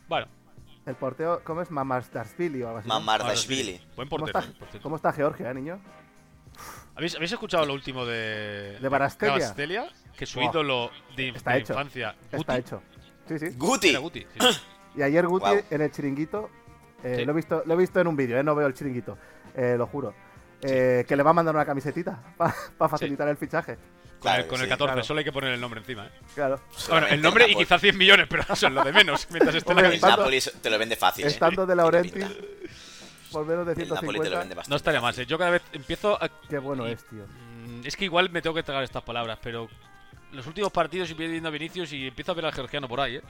Bueno, 0.07 0.27
el 0.85 0.95
porteo, 0.95 1.41
¿cómo 1.43 1.61
es? 1.61 1.71
Mamasdarsvili 1.71 2.61
o 2.63 2.67
algo 2.67 2.79
así. 2.79 2.87
¿no? 2.87 2.95
Mamardashvili. 2.99 3.81
buen 3.95 4.07
¿Cómo 4.09 4.25
portero. 4.25 4.39
está, 4.39 4.59
por 4.59 4.67
cierto. 4.69 4.83
¿Cómo 4.83 4.95
está 4.97 5.13
Georgia, 5.13 5.49
eh, 5.49 5.53
niño? 5.53 5.79
¿Habéis, 6.95 7.15
habéis 7.15 7.31
escuchado 7.31 7.65
lo 7.65 7.73
último 7.73 8.05
de, 8.05 8.77
¿De 8.79 8.89
Barastelia? 8.89 9.33
Barastelia? 9.33 9.87
Que 10.15 10.25
su 10.27 10.39
ídolo 10.41 10.91
de, 11.15 11.29
Está 11.29 11.53
de 11.53 11.59
hecho. 11.59 11.73
infancia, 11.73 12.15
Está 12.31 12.37
Guti, 12.37 12.53
hecho. 12.53 12.83
Sí, 13.27 13.39
sí. 13.39 13.45
Guti. 13.57 13.89
era 13.89 13.99
Guti, 13.99 14.25
sí. 14.31 14.39
Y 14.95 15.01
ayer 15.01 15.25
Guti 15.25 15.45
Guau. 15.45 15.63
en 15.71 15.81
el 15.81 15.91
chiringuito, 15.91 16.51
eh, 17.03 17.15
Sí. 17.19 17.25
lo, 17.25 17.31
he 17.31 17.35
visto, 17.35 17.63
lo 17.65 17.73
he 17.73 17.77
visto 17.77 17.99
en 17.99 18.05
un 18.05 18.15
vídeo, 18.15 18.37
eh, 18.37 18.43
no 18.43 18.53
veo 18.53 18.67
el 18.67 18.75
chiringuito, 18.75 19.17
eh, 19.55 19.73
lo 19.75 19.87
juro. 19.87 20.13
Eh, 20.63 21.05
Que 21.07 21.15
le 21.15 21.23
va 21.23 21.31
a 21.31 21.33
mandar 21.33 21.53
una 21.55 21.65
camisetita 21.65 22.19
para 22.37 22.89
facilitar 22.89 23.27
el 23.27 23.37
fichaje. 23.37 23.75
Con, 23.75 24.31
Claro 24.31 24.47
con 24.47 24.59
el 24.61 24.65
sí. 24.67 24.69
14, 24.69 24.93
claro. 24.93 25.03
solo 25.05 25.17
hay 25.19 25.25
que 25.25 25.31
poner 25.33 25.51
el 25.51 25.59
nombre 25.59 25.81
encima. 25.81 26.05
¿eh? 26.07 26.11
Claro. 26.33 26.61
Bueno, 26.89 27.07
el 27.07 27.21
nombre 27.21 27.45
y 27.49 27.55
quizás 27.55 27.81
100 27.81 27.97
millones, 27.97 28.27
pero 28.29 28.43
eso 28.49 28.67
es 28.67 28.73
lo 28.73 28.81
de 28.83 28.93
menos. 28.93 29.27
Mientras 29.31 29.53
esté 29.55 29.67
la 29.69 29.71
Hombre, 29.73 29.83
camiseta. 29.85 30.07
Estando- 30.07 30.23
Napoli 30.23 30.41
te 30.61 30.69
lo 30.69 30.79
vende 30.79 30.95
fácil. 30.95 31.25
¿eh? 31.25 31.27
Estando 31.27 31.61
de 31.65 31.67
Tiene 31.67 31.81
Laurenti, 31.81 32.09
pinta. 32.11 32.29
por 33.33 33.45
menos 33.45 33.65
de 33.67 33.73
El 33.73 33.89
Napoli 33.89 34.19
te 34.19 34.29
lo 34.29 34.37
150. 34.37 34.39
vende 34.39 34.55
bastante. 34.55 34.69
No 34.69 34.75
estaría 34.77 35.01
más, 35.01 35.17
¿eh? 35.19 35.25
Yo 35.25 35.37
cada 35.37 35.49
vez 35.51 35.61
empiezo 35.73 36.23
a 36.23 36.29
Qué 36.49 36.57
bueno 36.57 36.87
Y- 36.87 36.93
es, 36.93 37.03
tío. 37.05 37.25
Mm, 37.25 37.81
Es 37.85 37.97
que 37.97 38.05
igual 38.05 38.29
me 38.29 38.41
tengo 38.41 38.55
que 38.55 38.63
tragar 38.63 38.83
estas 38.83 39.03
palabras, 39.03 39.39
pero 39.43 39.67
los 40.31 40.47
últimos 40.47 40.71
partidos 40.71 41.09
y 41.11 41.15
viendo 41.15 41.49
a 41.49 41.51
Vinicius 41.51 41.91
y 41.91 42.07
empiezo 42.07 42.31
a 42.31 42.35
ver 42.35 42.45
al 42.45 42.53
georgiano 42.53 42.87
por 42.87 43.01
ahí, 43.01 43.17
¿eh? 43.17 43.21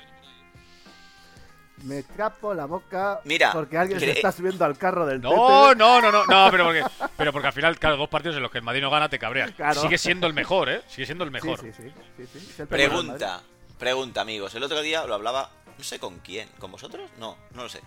Me 1.84 2.04
capo 2.04 2.54
la 2.54 2.66
boca 2.66 3.20
Mira, 3.26 3.52
porque 3.52 3.78
alguien 3.78 4.00
se 4.00 4.12
está 4.12 4.32
subiendo 4.32 4.64
al 4.64 4.78
carro 4.78 5.06
del 5.06 5.20
No, 5.20 5.30
Tete. 5.70 5.80
no, 5.80 6.00
no, 6.02 6.12
no, 6.12 6.26
no, 6.26 6.52
pero 6.52 6.66
porque, 6.66 6.84
pero 7.18 7.34
porque 7.34 7.48
al 7.48 7.54
final, 7.54 7.80
claro, 7.80 7.98
dos 7.98 8.10
partidos 8.10 8.38
en 8.38 8.44
los 8.44 8.52
que 8.52 8.60
el 8.60 8.64
Madrid 8.64 8.82
no 8.82 8.90
gana 8.92 9.10
te 9.10 9.18
cabreas. 9.20 9.52
Claro. 9.52 9.82
Sigue 9.82 9.98
siendo 9.98 10.28
el 10.28 10.34
mejor, 10.34 10.70
¿eh? 10.70 10.82
Sigue 10.88 11.06
siendo 11.08 11.24
el 11.24 11.32
mejor. 11.32 11.60
Sí, 11.60 11.74
sí, 11.74 11.84
sí, 11.84 11.92
sí, 12.18 12.28
sí. 12.40 12.48
Es 12.52 12.60
el 12.60 12.68
primero 12.68 12.98
del 12.98 13.08
Madrid. 13.08 13.20
Pregunta, 13.26 13.44
pregunta, 13.80 14.22
amigos. 14.22 14.54
El 14.56 14.64
otro 14.64 14.82
día 14.82 15.06
lo 15.06 15.16
hablaba, 15.16 15.50
no 15.78 15.84
sé 15.84 16.00
con 16.00 16.20
quién, 16.20 16.48
¿con 16.60 16.72
vosotros? 16.72 17.10
No, 17.18 17.38
no 17.54 17.64
lo 17.64 17.70
sé. 17.70 17.82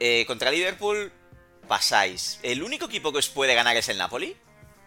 Eh, 0.00 0.24
contra 0.26 0.50
Liverpool 0.50 1.12
pasáis. 1.66 2.38
¿El 2.42 2.62
único 2.62 2.86
equipo 2.86 3.12
que 3.12 3.18
os 3.18 3.28
puede 3.28 3.54
ganar 3.54 3.76
es 3.76 3.88
el 3.88 3.98
Napoli? 3.98 4.36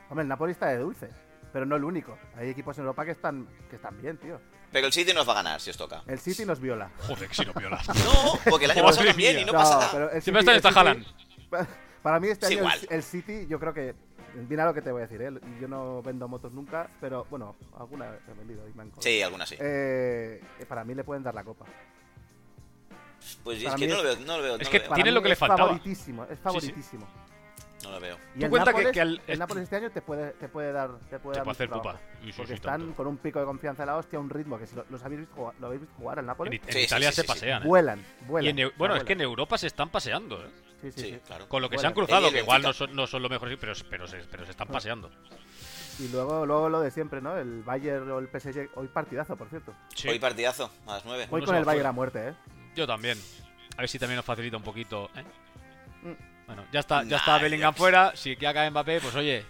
Hombre, 0.10 0.24
el 0.24 0.30
Napoli 0.30 0.54
está 0.54 0.68
de 0.68 0.78
dulce, 0.78 1.10
pero 1.54 1.66
no 1.66 1.76
el 1.76 1.84
único. 1.84 2.18
Hay 2.38 2.50
equipos 2.50 2.78
en 2.78 2.84
Europa 2.84 3.06
que 3.06 3.12
están, 3.12 3.48
que 3.70 3.76
están 3.76 4.02
bien, 4.02 4.18
tío. 4.18 4.40
Pero 4.72 4.88
el 4.88 4.94
City 4.94 5.14
nos 5.14 5.28
va 5.28 5.34
a 5.34 5.36
ganar 5.36 5.60
si 5.62 5.70
os 5.70 5.78
toca. 5.78 6.02
El 6.08 6.20
City 6.20 6.46
nos 6.46 6.60
viola. 6.60 6.90
Joder, 7.08 7.28
que 7.28 7.36
si 7.36 7.46
no 7.46 7.54
viola. 7.54 7.82
No, 8.06 8.40
porque 8.50 8.66
el 8.66 8.72
año 8.72 8.84
pasado 8.86 9.06
también 9.08 9.40
y 9.40 9.46
no 9.46 9.52
pasa 9.54 9.78
nada. 9.80 10.12
el 10.14 10.22
Siempre 10.22 10.40
está 10.40 10.56
esta 10.56 10.70
City- 10.94 11.06
Para 12.02 12.20
mí 12.20 12.28
este 12.30 12.46
Es 12.46 12.52
año 12.54 12.60
igual. 12.62 12.80
el, 12.90 12.96
el 12.96 13.04
City, 13.04 13.48
yo 13.48 13.60
creo 13.60 13.74
que... 13.74 13.94
Mira 14.48 14.64
lo 14.66 14.74
que 14.74 14.82
te 14.82 14.94
voy 14.94 15.02
a 15.02 15.08
decir, 15.08 15.22
¿eh? 15.22 15.30
Yo 15.60 15.68
no 15.68 16.02
vendo 16.02 16.26
motos 16.30 16.54
nunca, 16.54 16.90
pero 17.02 17.28
bueno, 17.30 17.58
alguna 17.78 18.06
he 18.30 18.34
vendido 18.34 18.66
y 18.66 18.74
me 18.74 18.84
han. 18.84 18.92
Sí, 19.00 19.22
alguna 19.22 19.46
sí. 19.46 19.58
Eh, 19.60 20.42
para 20.70 20.86
mí 20.86 20.96
le 20.96 21.04
pueden 21.04 21.22
dar 21.22 21.36
la 21.36 21.44
copa. 21.44 21.66
Pues 23.44 23.58
es 23.58 23.66
para 23.66 23.76
que 23.76 23.88
mí 23.88 23.92
no 23.92 24.02
lo 24.02 24.10
es- 24.10 24.18
veo, 24.18 24.26
no 24.26 24.38
lo 24.38 24.44
veo. 24.44 24.56
es 24.56 24.62
no 24.64 24.70
que 24.72 24.78
lo 24.78 24.82
veo. 24.84 24.90
Para 24.90 24.96
Tiene 24.96 25.12
lo 25.12 25.22
que 25.22 25.28
le 25.28 25.34
es 25.34 25.40
faltaba. 25.40 25.60
favoritísimo, 25.68 26.24
es 26.30 26.40
favoritísimo. 26.40 27.08
No 27.84 27.92
lo 27.92 28.00
veo. 28.00 28.18
Y 28.36 28.40
Tú 28.40 28.46
el 28.46 28.50
cuenta 28.52 28.72
que- 28.72 28.78
Nápoles, 28.78 28.92
que 28.94 29.02
al- 29.02 29.22
el 29.28 29.40
Nápoles 29.40 29.64
este 29.64 29.76
año 29.78 29.90
te 29.92 30.02
puede, 30.02 30.32
te 30.34 30.48
puede 30.48 30.72
dar, 30.72 30.92
te 31.10 31.20
puede 31.20 31.34
Te 31.34 31.40
dar 31.40 31.44
puede 31.44 31.52
hacer 31.52 31.70
pupa. 31.70 31.94
Sí, 31.94 32.28
sí, 32.28 32.34
Porque 32.38 32.48
sí, 32.48 32.54
están 32.54 32.80
tanto. 32.82 32.96
con 32.96 33.08
un 33.08 33.18
pico 33.18 33.40
de 33.40 33.46
confianza 33.46 33.82
de 33.84 33.88
la 33.88 33.96
hostia, 33.98 34.20
un 34.20 34.30
ritmo 34.30 34.58
que 34.60 34.68
si 34.68 34.76
lo, 34.76 34.86
los 34.90 35.04
habéis 35.04 35.22
visto, 35.22 35.36
jugar- 35.36 35.56
lo 35.60 35.68
habéis 35.68 35.82
visto 35.82 35.96
jugar 35.98 36.20
En, 36.20 36.26
Nápoles, 36.28 36.62
en 36.68 36.74
sí, 36.74 36.80
Italia 36.80 37.10
sí, 37.10 37.16
se 37.16 37.22
sí, 37.22 37.28
sí. 37.28 37.34
pasean, 37.34 37.64
¿eh? 37.64 37.68
vuelan, 37.68 38.00
Y 38.00 38.26
vuelan. 38.26 38.60
en 38.60 38.72
bueno, 38.78 38.96
es 38.96 39.04
que 39.04 39.14
en. 39.14 39.22
Europa 39.22 39.58
se 39.58 39.68
están 39.68 39.90
paseando, 39.90 40.44
¿eh? 40.46 40.50
Sí, 40.82 40.92
sí, 40.92 41.02
Sí, 41.02 41.10
sí. 41.14 41.20
claro. 41.26 41.48
Con 41.48 41.62
lo 41.62 41.70
que 41.70 41.78
se 41.78 41.86
han 41.88 41.94
cruzado, 41.94 42.28
el 42.28 42.34
que 42.34 42.40
igual 42.40 42.62
no 42.64 42.74
son, 42.74 42.96
no 42.96 43.06
son 43.08 43.22
los 43.22 43.30
mejores, 43.32 43.58
pero, 43.60 43.74
pero, 43.90 44.08
se, 44.08 44.18
pero 44.32 44.46
se 44.46 44.52
están 44.52 44.68
Ah. 44.70 44.74
paseando. 44.74 45.12
Y 46.00 46.08
luego, 46.08 46.46
luego 46.46 46.70
lo 46.70 46.82
de 46.82 46.90
siempre, 46.90 47.22
¿no? 47.22 47.38
El 47.38 47.62
Bayern 47.62 48.10
o 48.10 48.18
el 48.20 48.28
PSG, 48.28 48.70
hoy 48.76 48.88
partidazo, 48.88 49.36
por 49.36 49.48
cierto. 49.50 49.74
Sí, 49.96 50.08
Hoy 50.10 50.18
partidazo, 50.18 50.72
a 50.88 50.94
las 50.94 51.06
9. 51.06 51.28
Voy 51.30 51.44
con 51.44 51.56
el 51.56 51.66
Bayern 51.66 51.86
a 51.88 51.92
muerte, 51.92 52.30
¿eh? 52.30 52.34
yo 52.76 52.88
también. 52.88 53.18
A 53.78 53.82
ver 53.82 53.90
si 53.90 54.00
también 54.00 54.16
nos 54.18 54.26
facilita 54.26 54.58
un 54.58 54.64
poquito, 54.64 55.10
¿eh? 55.16 55.24
Mm. 56.04 56.31
Bueno, 56.54 56.68
ya 56.72 56.82
está, 56.82 57.04
ya 57.04 57.10
Nah, 57.12 57.18
está 57.18 57.38
Bellingham 57.38 57.74
Dios. 57.74 57.80
fuera. 57.80 58.12
Si 58.16 58.36
ya 58.36 58.54
cae 58.54 58.70
Mbappé, 58.70 59.00
pues 59.00 59.16
oye, 59.16 59.46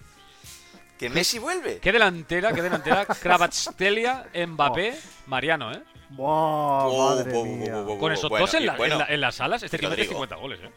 Que 1.00 1.10
Messi 1.10 1.40
vuelve. 1.40 1.80
qué 1.80 1.92
delantera, 1.92 2.54
qué 2.54 2.62
delantera. 2.62 3.06
Kravatskelia, 3.22 4.28
Mbappé, 4.48 5.00
Mariano, 5.26 5.72
¿eh? 5.72 5.82
¡Buah, 6.10 6.86
Oh, 6.88 7.16
madre 7.16 7.44
mía! 7.44 7.84
Con 8.00 8.12
esos 8.12 8.30
bueno, 8.30 8.46
dos 8.46 8.54
en, 8.54 8.66
la- 8.68 8.76
bueno, 8.76 8.94
en 8.96 9.00
la- 9.00 9.06
en 9.08 9.22
las 9.22 9.34
salas, 9.36 9.64
este 9.64 9.80
tío 9.80 9.90
mete 9.90 10.04
Rodrigo. 10.04 10.14
50 10.26 10.36
goles, 10.36 10.60
¿eh? 10.62 10.72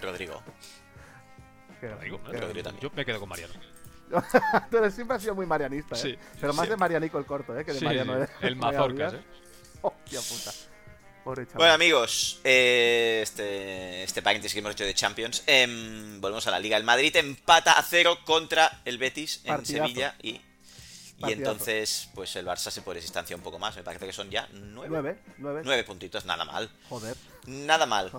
Rodrigo. 0.00 0.42
Rodrigo, 1.82 2.16
¿eh? 2.16 2.20
qué 2.30 2.36
Rodrigo 2.40 2.62
también. 2.64 2.82
Yo 2.82 2.90
me 2.96 3.04
quedo 3.04 3.20
con 3.20 3.28
Mariano. 3.28 3.52
Pero 4.70 4.90
siempre 4.90 5.16
ha 5.16 5.20
sido 5.20 5.34
muy 5.34 5.44
marianista, 5.46 5.94
¿eh? 5.94 5.98
Sí, 5.98 6.18
Pero 6.40 6.52
más 6.54 6.64
sí. 6.64 6.70
de 6.70 6.76
Marianico 6.78 7.18
el 7.18 7.26
corto, 7.26 7.58
¿eh? 7.58 7.64
Que 7.66 7.72
de 7.74 7.78
Sí, 7.80 7.84
Mariano. 7.84 8.14
sí, 8.14 8.22
¿eh? 8.22 8.28
el 8.46 8.54
Vaya 8.56 8.78
Mazorcas. 8.78 9.14
¿eh? 9.14 9.20
Hostia 9.82 10.20
puta. 10.20 10.50
Pobre 11.24 11.44
chaval. 11.46 11.58
Bueno, 11.58 11.74
amigos, 11.74 12.40
eh, 12.44 13.20
este, 13.22 14.02
este 14.04 14.22
paréntesis 14.22 14.52
que 14.54 14.60
hemos 14.60 14.72
hecho 14.72 14.84
de 14.84 14.94
Champions. 14.94 15.42
em, 15.46 16.20
volvemos 16.20 16.46
a 16.46 16.50
la 16.50 16.58
Liga. 16.58 16.76
El 16.76 16.84
Madrid 16.84 17.14
empata 17.16 17.72
a 17.78 17.82
cero 17.82 18.18
contra 18.24 18.80
el 18.84 18.98
Betis 18.98 19.40
en 19.44 19.54
Partidazo. 19.56 19.86
Sevilla 19.86 20.14
y, 20.22 20.40
y 21.18 21.32
entonces 21.32 22.08
pues 22.14 22.34
el 22.36 22.46
Barça 22.46 22.70
se 22.70 22.80
puede 22.82 23.00
distanciar 23.00 23.38
un 23.38 23.44
poco 23.44 23.58
más. 23.58 23.76
Me 23.76 23.82
parece 23.82 24.06
que 24.06 24.12
son 24.12 24.30
ya 24.30 24.48
nueve, 24.52 24.88
Nueve, 24.90 25.18
nueve. 25.38 25.62
nueve 25.64 25.84
puntitos, 25.84 26.24
nada 26.24 26.44
mal. 26.44 26.70
Joder. 26.88 27.14
Nada 27.46 27.84
mal. 27.86 28.10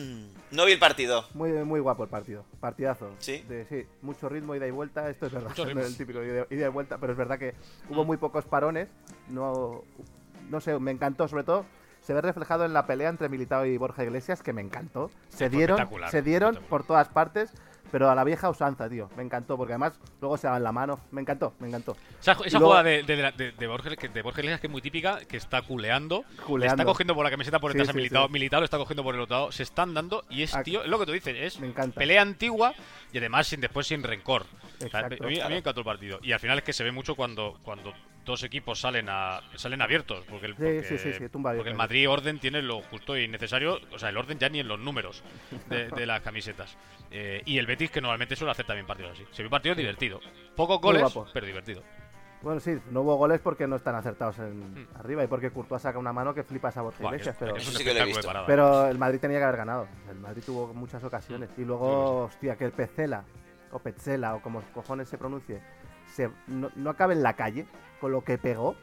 no 0.50 0.64
vi 0.64 0.72
el 0.72 0.78
partido. 0.78 1.26
Muy, 1.34 1.50
muy 1.52 1.80
guapo 1.80 2.04
el 2.04 2.08
partido. 2.10 2.44
Partidazo. 2.60 3.14
¿Sí? 3.18 3.38
De, 3.48 3.66
sí, 3.66 3.86
mucho 4.02 4.28
ritmo, 4.28 4.54
ida 4.54 4.66
y 4.66 4.70
vuelta. 4.70 5.08
Esto 5.10 5.26
es 5.26 5.32
verdad. 5.32 5.52
No 5.56 5.80
es 5.80 5.86
el 5.88 5.96
típico 5.96 6.22
ida, 6.22 6.46
ida 6.50 6.66
y 6.66 6.70
vuelta, 6.70 6.98
pero 6.98 7.12
es 7.12 7.18
verdad 7.18 7.38
que 7.38 7.54
hubo 7.90 8.04
muy 8.04 8.16
pocos 8.16 8.44
parones. 8.46 8.88
No, 9.28 9.82
no 10.48 10.60
sé, 10.60 10.78
me 10.78 10.90
encantó, 10.90 11.26
sobre 11.28 11.44
todo. 11.44 11.66
Se 12.06 12.14
ve 12.14 12.20
reflejado 12.20 12.64
en 12.64 12.72
la 12.72 12.86
pelea 12.86 13.08
entre 13.08 13.28
Militao 13.28 13.66
y 13.66 13.76
Borja 13.78 14.04
Iglesias, 14.04 14.40
que 14.40 14.52
me 14.52 14.60
encantó. 14.62 15.10
Se 15.28 15.50
dieron, 15.50 15.88
se 16.08 16.22
dieron 16.22 16.56
por 16.68 16.84
todas 16.84 17.08
partes, 17.08 17.52
pero 17.90 18.08
a 18.08 18.14
la 18.14 18.22
vieja 18.22 18.48
usanza, 18.48 18.88
tío. 18.88 19.10
Me 19.16 19.24
encantó, 19.24 19.56
porque 19.56 19.72
además 19.72 19.98
luego 20.20 20.36
se 20.36 20.46
daban 20.46 20.62
la 20.62 20.70
mano. 20.70 21.00
Me 21.10 21.20
encantó, 21.20 21.54
me 21.58 21.66
encantó. 21.66 21.96
Esa, 22.20 22.36
esa 22.44 22.60
luego- 22.60 22.66
jugada 22.66 22.84
de, 22.84 23.02
de, 23.02 23.16
de, 23.16 23.50
de 23.50 23.96
que, 23.96 24.08
de 24.08 24.22
Borges 24.22 24.38
Iglesias 24.38 24.60
que 24.60 24.68
es 24.68 24.70
muy 24.70 24.82
típica, 24.82 25.18
que 25.24 25.36
está 25.36 25.62
culeando, 25.62 26.24
le 26.56 26.66
está 26.66 26.84
cogiendo 26.84 27.12
por 27.16 27.24
la 27.24 27.30
camiseta 27.32 27.58
por 27.58 27.72
detrás 27.72 27.88
a 27.88 27.92
sí, 27.92 27.96
Militao, 27.96 28.28
sí. 28.28 28.32
Militao 28.34 28.60
le 28.60 28.66
está 28.66 28.78
cogiendo 28.78 29.02
por 29.02 29.16
el 29.16 29.22
otro 29.22 29.36
lado, 29.38 29.50
se 29.50 29.64
están 29.64 29.92
dando 29.92 30.22
y 30.30 30.44
es, 30.44 30.56
tío, 30.62 30.84
es 30.84 30.88
lo 30.88 31.00
que 31.00 31.06
tú 31.06 31.12
dices, 31.12 31.34
es 31.36 31.58
Me 31.58 31.72
pelea 31.88 32.22
antigua 32.22 32.72
y 33.12 33.18
además 33.18 33.48
sin 33.48 33.60
después 33.60 33.84
sin 33.88 34.04
rencor. 34.04 34.46
O 34.84 34.88
sea, 34.88 35.00
a, 35.00 35.08
mí, 35.08 35.16
a 35.18 35.26
mí 35.26 35.34
claro. 35.34 35.50
me 35.50 35.58
encantó 35.58 35.80
el 35.80 35.86
partido. 35.86 36.20
Y 36.22 36.30
al 36.30 36.38
final 36.38 36.58
es 36.58 36.62
que 36.62 36.72
se 36.72 36.84
ve 36.84 36.92
mucho 36.92 37.16
cuando, 37.16 37.58
cuando 37.64 37.92
dos 38.26 38.42
equipos 38.42 38.78
salen 38.80 39.08
a 39.08 39.40
salen 39.54 39.80
abiertos. 39.80 40.26
Porque 40.28 40.46
el, 40.46 40.54
porque, 40.54 40.82
sí, 40.84 40.98
sí, 40.98 41.12
sí, 41.14 41.28
tumba 41.30 41.54
porque 41.54 41.70
el. 41.70 41.76
Madrid 41.76 42.10
orden 42.10 42.38
tiene 42.38 42.60
lo 42.60 42.82
justo 42.82 43.16
y 43.16 43.26
necesario, 43.28 43.80
o 43.92 43.98
sea, 43.98 44.10
el 44.10 44.18
orden 44.18 44.38
ya 44.38 44.50
ni 44.50 44.60
en 44.60 44.68
los 44.68 44.78
números 44.78 45.22
de, 45.70 45.88
de 45.88 46.04
las 46.06 46.20
camisetas. 46.20 46.76
Eh, 47.10 47.40
y 47.46 47.56
el 47.56 47.66
Betis 47.66 47.90
que 47.90 48.02
normalmente 48.02 48.36
suele 48.36 48.50
hacer 48.50 48.66
también 48.66 48.86
partidos 48.86 49.12
así. 49.12 49.24
Se 49.30 49.42
ve 49.42 49.46
un 49.46 49.50
partido 49.52 49.74
divertido. 49.74 50.20
Pocos 50.54 50.78
goles, 50.80 51.10
pero 51.32 51.46
divertido. 51.46 51.82
Bueno, 52.42 52.60
sí, 52.60 52.78
no 52.90 53.00
hubo 53.00 53.16
goles 53.16 53.40
porque 53.40 53.66
no 53.66 53.76
están 53.76 53.94
acertados 53.94 54.38
en 54.40 54.60
Hmm. 54.74 54.88
arriba 54.96 55.24
y 55.24 55.26
porque 55.26 55.50
Courtois 55.50 55.80
saca 55.82 55.98
una 55.98 56.12
mano 56.12 56.34
que 56.34 56.42
flipas 56.44 56.76
a 56.76 56.82
Borja 56.82 57.02
Iglesias, 57.04 57.34
es- 57.34 57.38
pero... 57.40 57.56
parada. 58.22 58.44
¿eh? 58.44 58.46
Pero 58.46 58.86
el 58.88 58.98
Madrid 58.98 59.18
tenía 59.20 59.38
que 59.38 59.44
haber 59.44 59.56
ganado. 59.56 59.88
El 60.10 60.18
Madrid 60.18 60.42
tuvo 60.44 60.72
muchas 60.74 61.02
ocasiones. 61.02 61.48
Mm. 61.56 61.60
Y 61.62 61.64
luego, 61.64 62.24
hostia, 62.24 62.56
que 62.56 62.64
el 62.66 62.72
Pecela, 62.72 63.24
o 63.72 63.78
Petzela, 63.78 64.34
o 64.34 64.42
como 64.42 64.60
cojones 64.74 65.08
se 65.08 65.16
pronuncie, 65.18 65.60
se, 66.12 66.30
no, 66.46 66.70
no 66.76 66.90
acabe 66.90 67.14
en 67.14 67.22
la 67.22 67.34
calle 67.34 67.66
con 68.00 68.12
lo 68.12 68.22
que 68.24 68.38
pegó. 68.38 68.76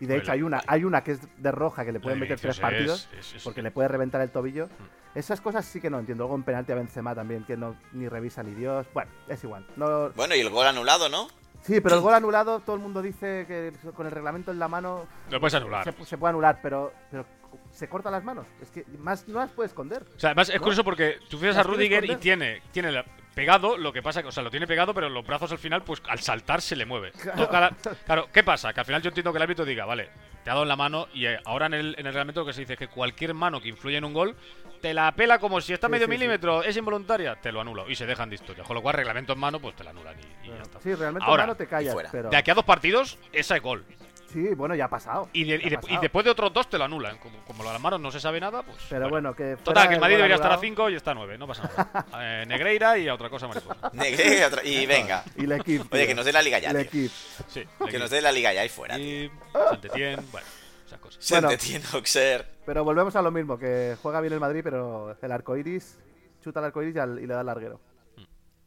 Y 0.00 0.06
de 0.06 0.14
Bueno, 0.14 0.22
hecho 0.22 0.32
hay 0.32 0.42
una, 0.42 0.62
hay 0.68 0.84
una 0.84 1.02
que 1.02 1.12
es 1.12 1.20
de 1.42 1.50
roja 1.50 1.84
que 1.84 1.90
le 1.92 1.98
pueden 1.98 2.20
meter 2.20 2.38
tres 2.38 2.60
partidos 2.60 3.08
es- 3.12 3.18
es- 3.18 3.34
es- 3.36 3.42
porque 3.42 3.62
le 3.62 3.72
puede 3.72 3.88
reventar 3.88 4.20
el 4.20 4.30
tobillo. 4.30 4.66
Mm. 4.66 5.18
Esas 5.18 5.40
cosas 5.40 5.64
sí 5.64 5.80
que 5.80 5.90
no 5.90 5.98
entiendo. 5.98 6.22
Luego 6.22 6.34
un 6.36 6.44
penalti 6.44 6.70
a 6.70 6.76
Benzema 6.76 7.14
también 7.16 7.42
que 7.44 7.56
no 7.56 7.74
ni 7.92 8.08
revisa 8.08 8.42
ni 8.44 8.54
Dios. 8.54 8.86
Bueno, 8.94 9.10
es 9.26 9.42
igual. 9.42 9.66
No, 9.76 10.10
Bueno, 10.10 10.36
y 10.36 10.40
el 10.40 10.50
gol 10.50 10.66
anulado, 10.68 11.08
¿no? 11.08 11.26
sí, 11.62 11.80
pero 11.80 11.96
el 11.96 12.00
gol 12.00 12.14
anulado, 12.14 12.60
todo 12.60 12.76
el 12.76 12.82
mundo 12.82 13.02
dice 13.02 13.44
que 13.48 13.72
con 13.96 14.06
el 14.06 14.12
reglamento 14.12 14.52
en 14.52 14.60
la 14.60 14.68
mano 14.68 15.06
Lo 15.30 15.40
puedes 15.40 15.54
anular. 15.54 15.82
se, 15.82 15.92
se 16.04 16.16
puede 16.16 16.30
anular, 16.30 16.60
pero, 16.62 16.92
pero 17.10 17.26
se 17.72 17.88
cortan 17.88 18.12
las 18.12 18.22
manos. 18.22 18.46
Es 18.62 18.70
que 18.70 18.84
más 19.00 19.26
no 19.26 19.40
las 19.40 19.50
puedes 19.50 19.70
esconder. 19.72 20.04
O 20.16 20.20
sea, 20.20 20.30
además 20.30 20.48
es 20.50 20.54
¿No? 20.56 20.60
curioso 20.60 20.84
porque 20.84 21.16
tú 21.28 21.38
fijas 21.38 21.56
a 21.56 21.64
Rudiger 21.64 22.04
y 22.04 22.14
tiene, 22.16 22.62
tiene 22.70 22.92
la- 22.92 23.04
pegado, 23.38 23.76
lo 23.78 23.92
que 23.92 24.02
pasa 24.02 24.20
que, 24.20 24.28
o 24.28 24.32
sea, 24.32 24.42
lo 24.42 24.50
tiene 24.50 24.66
pegado, 24.66 24.92
pero 24.92 25.08
los 25.08 25.24
brazos 25.24 25.52
al 25.52 25.58
final, 25.58 25.82
pues 25.82 26.02
al 26.08 26.18
saltar 26.18 26.60
se 26.60 26.74
le 26.74 26.84
mueve. 26.84 27.12
Toca 27.36 27.60
la- 27.60 27.72
claro, 28.04 28.28
¿qué 28.32 28.42
pasa? 28.42 28.72
Que 28.72 28.80
al 28.80 28.86
final 28.86 29.00
yo 29.00 29.08
entiendo 29.10 29.30
que 29.32 29.36
el 29.38 29.42
árbitro 29.42 29.64
diga, 29.64 29.84
vale, 29.84 30.10
te 30.42 30.50
ha 30.50 30.54
dado 30.54 30.62
en 30.64 30.68
la 30.68 30.74
mano 30.76 31.06
y 31.14 31.26
eh, 31.26 31.38
ahora 31.44 31.66
en 31.66 31.74
el, 31.74 31.94
en 31.98 32.06
el 32.06 32.12
reglamento 32.12 32.40
lo 32.40 32.46
que 32.46 32.52
se 32.52 32.62
dice 32.62 32.72
es 32.72 32.78
que 32.80 32.88
cualquier 32.88 33.34
mano 33.34 33.60
que 33.60 33.68
influye 33.68 33.96
en 33.96 34.04
un 34.04 34.12
gol 34.12 34.34
te 34.80 34.92
la 34.92 35.06
apela 35.08 35.38
como 35.38 35.60
si 35.60 35.72
está 35.72 35.86
Sí, 35.86 35.90
medio 35.92 36.06
sí, 36.06 36.12
sí. 36.12 36.18
milímetro, 36.18 36.62
es 36.64 36.76
involuntaria, 36.76 37.36
te 37.36 37.52
lo 37.52 37.60
anulo 37.60 37.88
y 37.88 37.94
se 37.94 38.06
dejan 38.06 38.28
de 38.28 38.34
historia. 38.36 38.64
Con 38.64 38.74
lo 38.74 38.82
cual, 38.82 38.94
reglamento 38.96 39.32
en 39.34 39.38
mano, 39.38 39.60
pues 39.60 39.76
te 39.76 39.84
la 39.84 39.90
anulan 39.90 40.16
y, 40.18 40.46
y 40.46 40.50
ya 40.50 40.62
está. 40.62 40.80
Sí, 40.80 40.94
realmente 40.94 41.24
Ahora, 41.28 41.44
en 41.44 41.48
mano 41.48 41.56
te 41.56 41.66
callas, 41.68 41.94
fuera. 41.94 42.08
pero... 42.10 42.30
De 42.30 42.36
aquí 42.36 42.50
a 42.50 42.54
dos 42.54 42.64
partidos, 42.64 43.18
esa 43.32 43.56
es 43.56 43.62
gol. 43.62 43.84
Sí, 44.32 44.48
bueno, 44.54 44.74
ya 44.74 44.84
ha 44.84 44.88
pasado. 44.90 45.28
Y, 45.32 45.44
de- 45.44 45.58
después 46.02 46.24
de 46.24 46.30
otros 46.30 46.52
dos 46.52 46.68
te 46.68 46.76
lo 46.76 46.84
anulan. 46.84 47.16
Como, 47.18 47.38
como 47.46 47.62
lo 47.62 47.70
de 47.70 47.72
las 47.74 47.82
manos 47.82 47.98
no 48.00 48.10
se 48.10 48.20
sabe 48.20 48.38
nada, 48.40 48.62
pues. 48.62 48.76
Pero 48.90 49.08
bueno, 49.08 49.34
que 49.34 49.56
Total, 49.56 49.88
que 49.88 49.94
el 49.94 50.00
Madrid 50.00 50.16
debería 50.16 50.34
estar 50.36 50.50
a 50.50 50.54
anulado 50.54 50.68
5 50.76 50.90
y 50.90 50.94
está 50.96 51.12
a 51.12 51.14
9, 51.14 51.38
no 51.38 51.46
pasa 51.46 51.62
nada. 51.62 52.06
Eh, 52.20 52.44
Negreira 52.46 52.98
y 52.98 53.08
a 53.08 53.14
otra 53.14 53.30
cosa 53.30 53.48
mariposa. 53.48 53.90
Negre 53.94 54.38
y 54.38 54.42
otra- 54.42 54.64
y 54.64 54.84
venga. 54.86 55.24
Y 55.36 55.44
el 55.44 55.52
equipo. 55.52 55.86
Oye, 55.90 56.06
que 56.06 56.14
nos 56.14 56.26
dé 56.26 56.32
la 56.32 56.42
liga 56.42 56.58
ya, 56.58 56.70
El 56.72 56.88
tío. 56.88 57.00
equipo. 57.06 57.14
Sí, 57.48 57.64
Que 57.90 57.98
nos 57.98 58.10
dé 58.10 58.20
la 58.20 58.30
liga 58.32 58.52
ya 58.52 58.64
y 58.64 58.68
fuera. 58.68 58.98
Y 58.98 59.30
Saint-Étienne, 59.52 60.22
bueno, 60.30 60.46
esas 60.86 60.98
cosas. 61.00 61.30
Bueno. 61.30 61.48
Auxerre. 61.94 62.46
Pero 62.66 62.84
volvemos 62.84 63.16
a 63.16 63.22
lo 63.22 63.30
mismo, 63.30 63.58
que 63.58 63.96
juega 64.02 64.20
bien 64.20 64.34
el 64.34 64.40
Madrid, 64.40 64.60
pero 64.62 65.16
el 65.22 65.32
arco 65.32 65.56
iris, 65.56 65.98
chuta 66.44 66.60
el 66.60 66.66
arco 66.66 66.82
iris 66.82 66.96
y, 66.96 66.98
al- 66.98 67.18
y 67.18 67.26
le 67.26 67.32
da 67.32 67.40
el 67.40 67.46
larguero. 67.46 67.80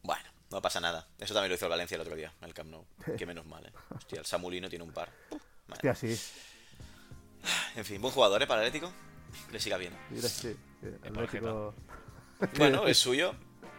Bueno, 0.02 0.24
no 0.50 0.60
pasa 0.60 0.80
nada. 0.80 1.06
Eso 1.18 1.34
también 1.34 1.50
lo 1.50 1.54
hizo 1.54 1.66
el 1.66 1.70
Valencia 1.70 1.94
el 1.94 2.00
otro 2.00 2.16
día, 2.16 2.32
el 2.42 2.52
Camp 2.52 2.70
Nou. 2.70 2.84
Que 3.16 3.26
menos 3.26 3.46
mal, 3.46 3.64
eh. 3.64 3.72
Hostia, 3.94 4.18
el 4.18 4.26
Samulino 4.26 4.68
tiene 4.68 4.84
un 4.84 4.92
par. 4.92 5.08
Hostia, 5.72 5.94
sí. 5.94 6.18
En 7.76 7.84
fin, 7.84 8.00
buen 8.00 8.12
jugador, 8.14 8.42
¿eh? 8.42 8.46
Para 8.46 8.62
el 8.62 8.68
Atlético. 8.68 8.92
Le 9.50 9.58
siga 9.60 9.76
bien. 9.78 9.92
Mira, 10.10 10.28
sí, 10.28 10.54
Atlético- 11.04 11.74
Bueno, 12.58 12.86
es 12.86 12.98
suyo. 12.98 13.34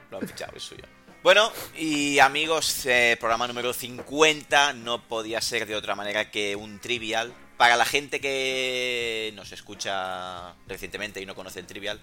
Lo 0.10 0.18
han 0.20 0.28
fichado, 0.28 0.54
es 0.56 0.64
suyo. 0.64 0.84
Bueno, 1.22 1.52
y 1.78 2.20
amigos, 2.20 2.86
eh, 2.86 3.16
programa 3.20 3.48
número 3.48 3.72
50 3.74 4.74
no 4.74 5.08
podía 5.08 5.40
ser 5.42 5.66
de 5.66 5.76
otra 5.76 5.96
manera 5.96 6.30
que 6.32 6.56
un 6.56 6.80
trivial. 6.80 7.34
Para 7.58 7.78
la 7.78 7.86
gente 7.86 8.20
que 8.20 9.32
nos 9.36 9.52
escucha 9.54 10.54
recientemente 10.68 11.22
y 11.22 11.26
no 11.26 11.36
conoce 11.36 11.60
el 11.60 11.68
trivial, 11.68 12.02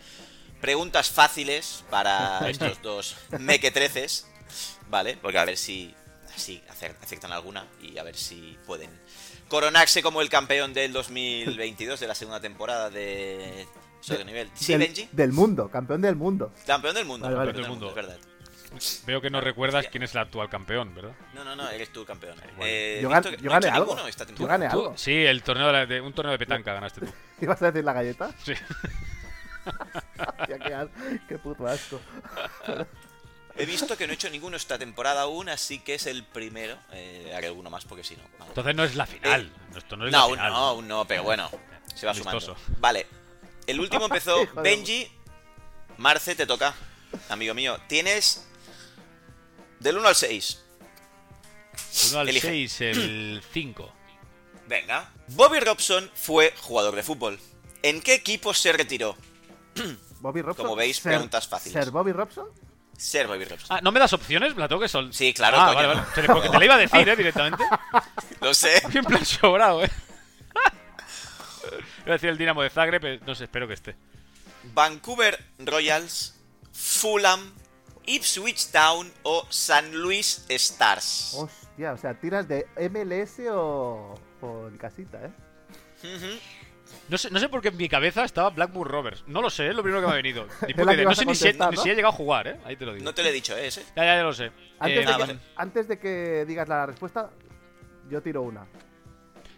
preguntas 0.60 1.10
fáciles 1.10 1.84
para 1.90 2.38
estos 2.48 2.80
dos 2.82 3.16
mequetreces, 3.38 4.26
¿vale? 4.88 5.18
Porque 5.20 5.38
a 5.38 5.44
ver 5.44 5.56
si 5.58 5.94
así 6.34 6.62
aciertan 7.02 7.32
alguna 7.32 7.66
y 7.82 7.98
a 7.98 8.02
ver 8.04 8.16
si 8.16 8.56
pueden 8.66 8.90
coronarse 9.50 10.02
como 10.02 10.22
el 10.22 10.30
campeón 10.30 10.72
del 10.72 10.92
2022 10.94 12.00
de 12.00 12.06
la 12.06 12.14
segunda 12.14 12.40
temporada 12.40 12.88
de 12.88 13.66
otro 14.02 14.24
nivel. 14.24 14.48
¿Sí, 14.54 14.72
del, 14.72 14.80
Benji? 14.80 15.08
del 15.12 15.32
mundo, 15.32 15.68
campeón 15.68 16.00
del 16.00 16.16
mundo. 16.16 16.52
Campeón 16.66 16.94
del 16.94 17.04
mundo. 17.04 17.24
Vale, 17.26 17.36
vale. 17.36 17.52
campeón 17.52 17.62
del 17.62 17.62
Del 17.62 17.70
mundo, 17.70 17.88
es 17.90 17.94
verdad. 17.94 18.18
Veo 19.04 19.20
que 19.20 19.30
no 19.30 19.40
recuerdas 19.40 19.86
quién 19.90 20.04
es 20.04 20.14
el 20.14 20.20
actual 20.20 20.48
campeón, 20.48 20.94
¿verdad? 20.94 21.10
No, 21.34 21.42
no, 21.44 21.56
no, 21.56 21.68
eres 21.70 21.92
tú 21.92 22.04
campeón. 22.04 22.36
Bueno. 22.56 22.62
Eh, 22.64 23.00
Yo, 23.02 23.10
gan- 23.10 23.36
yo 23.36 23.50
gané 23.50 23.68
algo. 23.68 23.98
esta 24.06 24.24
Yo 24.26 24.46
gané 24.46 24.68
¿Tú? 24.68 24.78
algo. 24.78 24.96
Sí, 24.96 25.12
el 25.12 25.42
torneo 25.42 25.66
de, 25.66 25.72
la- 25.72 25.86
de- 25.86 26.00
un 26.00 26.12
torneo 26.12 26.30
de 26.32 26.38
petanca 26.38 26.72
ganaste 26.72 27.00
tú. 27.00 27.12
¿Ibas 27.40 27.60
a 27.60 27.66
decir 27.72 27.84
la 27.84 27.92
galleta? 27.92 28.30
Sí. 28.44 28.54
Qué, 30.46 30.88
qué 31.28 31.38
puto 31.38 31.66
asco. 31.66 32.00
He 33.56 33.66
visto 33.66 33.96
que 33.96 34.06
no 34.06 34.12
he 34.12 34.14
hecho 34.14 34.30
ninguno 34.30 34.56
esta 34.56 34.78
temporada 34.78 35.22
aún, 35.22 35.48
así 35.48 35.80
que 35.80 35.94
es 35.94 36.06
el 36.06 36.24
primero. 36.24 36.78
Eh, 36.92 37.32
haré 37.36 37.48
alguno 37.48 37.68
más 37.70 37.84
porque 37.84 38.04
si 38.04 38.16
no. 38.16 38.22
vale. 38.38 38.48
Entonces 38.50 38.74
no 38.74 38.84
es 38.84 38.94
la 38.94 39.06
final. 39.06 39.52
Esto 39.76 39.96
no 39.96 40.06
es 40.06 40.12
No, 40.12 40.18
la 40.18 40.24
aún 40.24 40.34
final. 40.34 40.52
no, 40.52 40.56
aún 40.58 40.88
no, 40.88 41.04
pero 41.06 41.22
bueno, 41.24 41.50
se 41.94 42.06
va 42.06 42.14
sumando. 42.14 42.56
Vale, 42.78 43.06
el 43.66 43.80
último 43.80 44.04
empezó 44.06 44.46
Benji. 44.62 45.10
Marce, 45.98 46.34
te 46.34 46.46
toca, 46.46 46.74
amigo 47.28 47.52
mío. 47.52 47.78
Tienes 47.88 48.46
del 49.80 49.98
1 49.98 50.08
al 50.08 50.14
6. 50.14 50.62
Uno 52.10 52.20
al 52.20 52.28
Elige. 52.28 52.48
6, 52.48 52.80
el 52.80 53.42
5. 53.52 53.92
Venga. 54.66 55.10
Bobby 55.28 55.60
Robson 55.60 56.10
fue 56.14 56.54
jugador 56.60 56.94
de 56.96 57.02
fútbol. 57.02 57.38
¿En 57.82 58.00
qué 58.00 58.14
equipo 58.14 58.54
se 58.54 58.72
retiró? 58.72 59.16
Bobby 60.20 60.42
Robson. 60.42 60.64
Como 60.64 60.76
veis, 60.76 60.96
Ser- 60.98 61.12
preguntas 61.12 61.46
fáciles. 61.48 61.72
¿Ser 61.84 61.90
Bobby 61.92 62.12
Robson? 62.12 62.48
Ser 63.00 63.26
Bobby 63.26 63.44
Robson. 63.44 63.76
Ah, 63.76 63.80
¿no 63.82 63.92
me 63.92 64.00
das 64.00 64.12
opciones? 64.12 64.54
¿Me 64.54 64.60
la 64.60 64.68
tengo 64.68 64.80
que 64.82 64.88
sol? 64.88 65.12
Sí, 65.14 65.32
claro, 65.32 65.56
Ah, 65.58 65.66
coño. 65.72 65.76
vale, 65.76 65.88
vale. 65.88 66.00
Te- 66.14 66.22
Porque 66.24 66.48
te 66.50 66.58
la 66.58 66.64
iba 66.64 66.74
a 66.74 66.78
decir, 66.78 67.08
¿eh? 67.08 67.16
Directamente. 67.16 67.64
Lo 68.42 68.52
sé. 68.54 68.82
En 68.94 69.04
plan 69.04 69.24
sobrado, 69.24 69.82
¿eh? 69.84 69.90
Iba 72.04 72.08
a 72.08 72.12
decir 72.12 72.30
el 72.30 72.38
Dinamo 72.38 72.62
de 72.62 72.70
Zagreb, 72.70 73.00
pero 73.00 73.24
no 73.26 73.34
sé, 73.34 73.44
espero 73.44 73.66
que 73.68 73.74
esté. 73.74 73.96
Vancouver 74.74 75.38
Royals, 75.58 76.34
Fulham, 76.72 77.52
Ipswich 78.06 78.70
Town 78.70 79.10
o 79.22 79.46
San 79.50 79.92
Luis 79.94 80.44
Stars. 80.48 81.34
Hostia, 81.36 81.92
o 81.92 81.96
sea, 81.98 82.14
tiras 82.20 82.46
de 82.48 82.66
MLS 82.90 83.40
o, 83.50 84.14
o 84.42 84.68
en 84.68 84.76
casita, 84.78 85.18
¿eh? 85.24 85.30
Ujú. 86.02 86.38
No 87.08 87.18
sé, 87.18 87.30
no 87.30 87.38
sé 87.40 87.48
por 87.48 87.60
qué 87.60 87.68
en 87.68 87.76
mi 87.76 87.88
cabeza 87.88 88.24
estaba 88.24 88.50
Blackburn 88.50 88.88
Rovers. 88.90 89.24
No 89.26 89.42
lo 89.42 89.50
sé, 89.50 89.68
es 89.68 89.74
lo 89.74 89.82
primero 89.82 90.00
que 90.00 90.06
me 90.06 90.12
ha 90.12 90.16
venido. 90.16 90.46
No 91.04 91.14
sé 91.14 91.24
ni 91.26 91.34
si, 91.34 91.44
contestar, 91.44 91.70
ni 91.70 91.76
¿no? 91.76 91.82
si 91.82 91.90
he 91.90 91.94
llegado 91.94 92.12
a 92.14 92.16
jugar, 92.16 92.46
¿eh? 92.48 92.60
Ahí 92.64 92.76
te 92.76 92.86
lo 92.86 92.92
digo. 92.94 93.04
No 93.04 93.12
te 93.14 93.22
lo 93.22 93.28
he 93.28 93.32
dicho, 93.32 93.56
¿eh? 93.56 93.66
ese. 93.66 93.84
Ya, 93.96 94.04
ya, 94.04 94.16
ya 94.16 94.22
lo 94.22 94.32
sé. 94.32 94.50
Antes, 94.78 94.98
Eh, 94.98 95.00
de 95.06 95.12
ah, 95.12 95.16
que, 95.16 95.20
vale. 95.22 95.38
antes 95.56 95.88
de 95.88 95.98
que 95.98 96.44
digas 96.46 96.68
la 96.68 96.86
respuesta, 96.86 97.30
yo 98.08 98.22
tiro 98.22 98.42
una. 98.42 98.66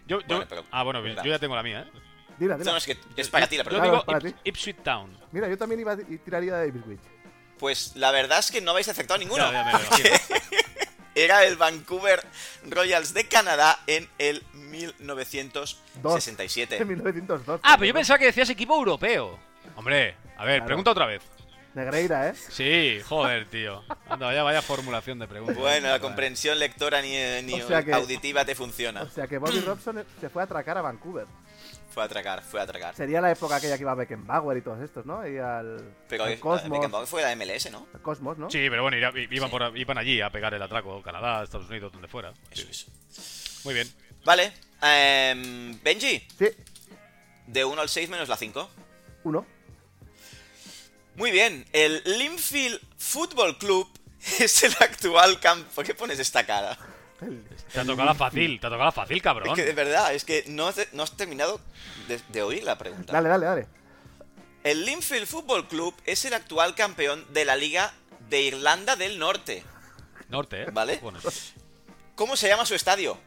yo, 0.07 0.19
yo- 0.21 0.25
Bueno, 0.27 0.45
pero- 0.49 0.63
ah, 0.71 0.83
bueno, 0.83 1.05
yo 1.05 1.23
ya 1.23 1.39
tengo 1.39 1.55
la 1.55 1.63
mía, 1.63 1.81
¿eh? 1.87 1.99
Dila, 2.39 2.53
No, 2.55 2.59
dila. 2.59 2.71
no, 2.71 2.77
es 2.77 2.85
que 2.85 2.97
es 3.15 3.29
para 3.29 3.47
ti 3.47 3.57
la 3.57 3.63
Yo 3.63 3.69
pregunta. 3.69 3.89
Claro, 3.89 4.01
digo 4.01 4.05
para 4.05 4.19
Ips- 4.19 4.33
ti. 4.33 4.49
Ipswich 4.49 4.83
Town. 4.83 5.17
Mira, 5.31 5.47
yo 5.47 5.57
también 5.57 5.79
iba 5.81 5.91
a- 5.93 5.97
y 6.01 6.17
tiraría 6.17 6.55
de 6.57 6.67
Ipswich. 6.69 6.99
Pues 7.59 7.95
la 7.95 8.11
verdad 8.11 8.39
es 8.39 8.51
que 8.51 8.59
no 8.61 8.71
habéis 8.71 8.89
acertado 8.89 9.19
ninguno. 9.19 9.43
Ya, 9.51 9.51
ya 9.51 9.65
me 9.65 9.71
lo. 9.73 9.79
Era 11.15 11.45
el 11.45 11.57
Vancouver 11.57 12.23
Royals 12.69 13.13
de 13.13 13.27
Canadá 13.27 13.79
en 13.87 14.07
el 14.17 14.43
1967. 14.53 16.77
En 16.77 16.87
1902. 16.87 17.59
Ah, 17.63 17.75
pero 17.77 17.87
yo 17.87 17.93
pensaba 17.93 18.17
que 18.19 18.25
decías 18.25 18.49
equipo 18.49 18.75
europeo. 18.75 19.37
Hombre, 19.75 20.15
a 20.37 20.45
ver, 20.45 20.55
Claro. 20.57 20.65
pregunta 20.65 20.91
otra 20.91 21.05
vez. 21.05 21.21
Negreira, 21.75 22.29
¿eh? 22.29 22.33
Sí, 22.49 22.99
joder, 23.03 23.47
tío. 23.49 23.83
Anda, 24.07 24.27
vaya, 24.27 24.43
vaya 24.43 24.61
formulación 24.61 25.17
de 25.17 25.27
preguntas. 25.27 25.57
Bueno, 25.57 25.89
la 25.89 25.99
comprensión 25.99 26.59
lectora 26.59 27.01
ni, 27.01 27.09
ni 27.41 27.59
O 27.61 27.67
sea 27.67 27.83
que- 27.83 27.93
auditiva 27.93 28.45
te 28.45 28.53
funciona. 28.53 29.01
O 29.01 29.09
sea 29.09 29.27
que 29.27 29.39
Bobby 29.39 29.59
Robson 29.59 30.05
se 30.21 30.29
fue 30.29 30.43
a 30.43 30.45
atracar 30.45 30.77
a 30.77 30.81
Vancouver. 30.81 31.25
Fue 31.93 32.01
a 32.01 32.05
atracar, 32.07 32.41
fue 32.43 32.59
a 32.59 32.63
atracar. 32.63 32.95
Sería 32.95 33.21
la 33.21 33.31
época 33.31 33.55
aquella 33.57 33.77
que 33.77 33.83
iba 33.83 33.91
a 33.91 33.95
Beckenbauer 33.95 34.57
y 34.57 34.61
todos 34.61 34.81
estos, 34.81 35.05
¿no? 35.05 35.27
Y 35.27 35.37
al, 35.37 35.93
Pero 36.09 36.23
al 36.23 36.39
Cosmos. 36.39 36.69
Beckenbauer 36.71 37.07
fue 37.07 37.21
la 37.21 37.35
MLS, 37.35 37.69
¿no? 37.71 37.87
al 37.93 38.01
Cosmos, 38.01 38.37
¿no? 38.37 38.49
Sí, 38.49 38.67
pero 38.69 38.81
bueno, 38.81 38.97
iban, 38.97 39.49
por- 39.51 39.77
iban 39.77 39.97
allí 39.99 40.19
a 40.21 40.29
pegar 40.31 40.53
el 40.55 40.61
atraco. 40.61 41.01
Canadá, 41.03 41.43
Estados 41.43 41.69
Unidos, 41.69 41.91
donde 41.91 42.07
fuera. 42.07 42.33
Eso 42.49 42.67
es. 42.69 42.87
Muy 43.63 43.73
bien. 43.75 43.87
Vale. 44.25 44.53
em, 44.81 45.79
Benji, 45.83 46.25
Sí, 46.37 46.47
de 47.47 47.63
1 47.65 47.79
al 47.81 47.89
6 47.89 48.09
menos 48.09 48.27
la 48.27 48.37
5. 48.37 48.69
uno. 49.25 49.45
Muy 51.15 51.29
bien, 51.29 51.63
el 51.73 52.01
Linfield 52.05 52.81
Football 52.97 53.57
Club 53.59 53.87
es 54.39 54.63
el 54.63 54.73
actual 54.79 55.39
campo. 55.39 55.69
¿Por 55.75 55.85
qué 55.85 55.93
pones 55.93 56.17
esta 56.19 56.43
cara? 56.45 56.75
Te 57.19 57.79
ha 57.79 57.85
tocado 57.85 58.05
la 58.05 58.15
fácil, 58.15 58.59
te 58.59 58.67
ha 58.67 58.69
tocado 58.69 58.85
la 58.85 58.91
fácil, 58.91 59.21
cabrón. 59.21 59.49
Es 59.49 59.55
que 59.55 59.65
de 59.65 59.73
verdad, 59.73 60.13
es 60.13 60.25
que 60.25 60.43
no 60.47 60.67
has, 60.67 60.93
no 60.93 61.03
has 61.03 61.15
terminado 61.15 61.59
de, 62.07 62.19
de 62.29 62.43
oír 62.43 62.63
la 62.63 62.77
pregunta. 62.77 63.13
Dale, 63.13 63.29
dale, 63.29 63.45
dale. 63.45 63.67
El 64.63 64.85
Linfield 64.85 65.27
Football 65.27 65.67
Club 65.67 65.93
es 66.05 66.23
el 66.25 66.33
actual 66.33 66.75
campeón 66.75 67.25
de 67.33 67.45
la 67.45 67.55
Liga 67.55 67.93
de 68.29 68.41
Irlanda 68.41 68.95
del 68.95 69.19
Norte. 69.19 69.63
Norte, 70.29 70.63
¿eh? 70.63 70.67
Vale. 70.71 70.99
Bueno, 71.01 71.19
¿Cómo 72.15 72.35
se 72.35 72.47
llama 72.47 72.65
su 72.65 72.75
estadio? 72.75 73.17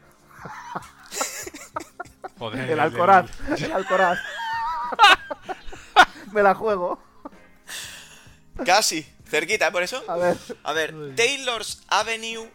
joder. 2.39 2.69
El 2.69 2.79
Alcoraz. 2.79 3.29
El 3.57 3.71
Alcoraz. 3.71 4.19
Me 6.31 6.41
la 6.41 6.55
juego. 6.55 7.01
Casi. 8.65 9.05
Cerquita, 9.29 9.67
¿eh? 9.67 9.71
Por 9.71 9.83
eso. 9.83 10.03
A 10.07 10.15
ver. 10.15 10.37
A 10.63 10.73
ver, 10.73 11.15
Taylor's 11.15 11.83
Avenue, 11.87 12.49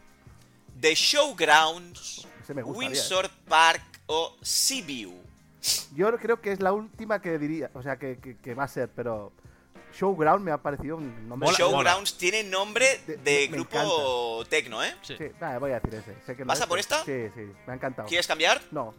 The 0.83 0.95
Showgrounds, 0.95 2.27
Windsor 2.65 3.31
Park 3.49 3.83
o 4.07 4.37
Seaview. 4.43 5.13
Yo 5.95 6.15
creo 6.19 6.41
que 6.41 6.51
es 6.53 6.61
la 6.61 6.73
última 6.73 7.23
que 7.23 7.39
diría. 7.39 7.71
O 7.75 7.83
sea, 7.83 7.97
que, 7.97 8.19
que- 8.19 8.37
que 8.37 8.55
va 8.55 8.65
a 8.65 8.69
ser, 8.69 8.89
pero. 8.95 9.33
Showground 9.97 10.43
me 10.43 10.51
ha 10.51 10.57
parecido 10.59 10.97
un 10.97 11.29
nombre. 11.29 11.47
Mola, 11.49 11.59
Showgrounds 11.59 12.17
tiene 12.17 12.43
nombre 12.45 13.01
De- 13.07 13.19
de, 13.19 13.23
me- 13.45 13.49
me 13.49 13.57
grupo 13.59 14.43
tecno, 14.49 14.83
¿eh? 14.83 14.97
Sí. 15.03 15.15
Sí, 15.19 15.25
nada, 15.41 15.59
voy 15.59 15.71
a 15.71 15.81
decir 15.81 15.95
ese. 16.01 16.17
Sé 16.27 16.35
que 16.35 16.45
¿Vas 16.45 16.61
a 16.63 16.67
por 16.67 16.79
esta? 16.79 17.05
Sí, 17.05 17.29
sí, 17.35 17.43
me 17.67 17.73
ha 17.73 17.77
encantado. 17.77 18.09
¿Quieres 18.09 18.27
cambiar? 18.27 18.61
No, 18.71 18.95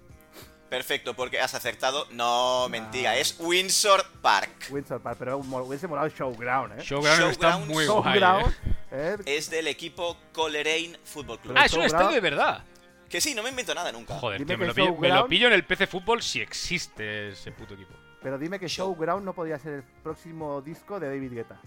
Perfecto, 0.78 1.14
porque 1.14 1.40
has 1.40 1.54
acertado. 1.54 2.08
No, 2.12 2.68
mentira, 2.68 3.12
Ah. 3.12 3.18
es 3.18 3.36
Windsor 3.40 4.04
Park. 4.24 4.50
Windsor 4.72 5.00
Park, 5.02 5.18
pero 5.20 5.38
hubiese 5.38 5.88
molado 5.88 6.08
Showground, 6.10 6.80
¿eh? 6.80 6.84
Showground 6.84 7.32
está 7.32 7.58
muy 7.60 7.86
guay. 7.86 8.18
Showground. 8.20 8.48
¿eh? 8.92 9.16
¿eh? 9.18 9.18
Es 9.38 9.52
del 9.52 9.68
equipo 9.68 10.18
Coleraine 10.32 10.98
Football 11.04 11.40
Club. 11.40 11.56
Ah, 11.58 11.66
es 11.66 11.74
un 11.74 11.84
estadio 11.84 12.10
de 12.10 12.20
verdad. 12.20 12.64
Que 13.08 13.22
sí, 13.22 13.36
no 13.36 13.44
me 13.44 13.50
invento 13.50 13.76
nada 13.76 13.92
nunca. 13.92 14.16
Joder, 14.16 14.44
tío, 14.44 14.58
me 14.58 14.66
lo, 14.66 14.74
pillo, 14.74 14.96
me 14.98 15.10
lo 15.10 15.16
Showground- 15.16 15.28
pillo 15.30 15.48
en 15.48 15.54
el 15.54 15.64
PC 15.64 15.86
Fútbol 15.86 16.24
si 16.24 16.42
existe 16.42 17.30
ese 17.30 17.52
puto 17.52 17.76
equipo. 17.76 17.94
Pero 18.24 18.40
dime 18.40 18.58
que 18.60 18.68
Show. 18.68 18.94
Showground 18.96 19.24
no 19.24 19.34
podía 19.36 19.60
ser 19.60 19.74
el 19.74 19.84
próximo 19.84 20.60
disco 20.64 21.00
de 21.00 21.08
David 21.10 21.34
Guetta. 21.34 21.62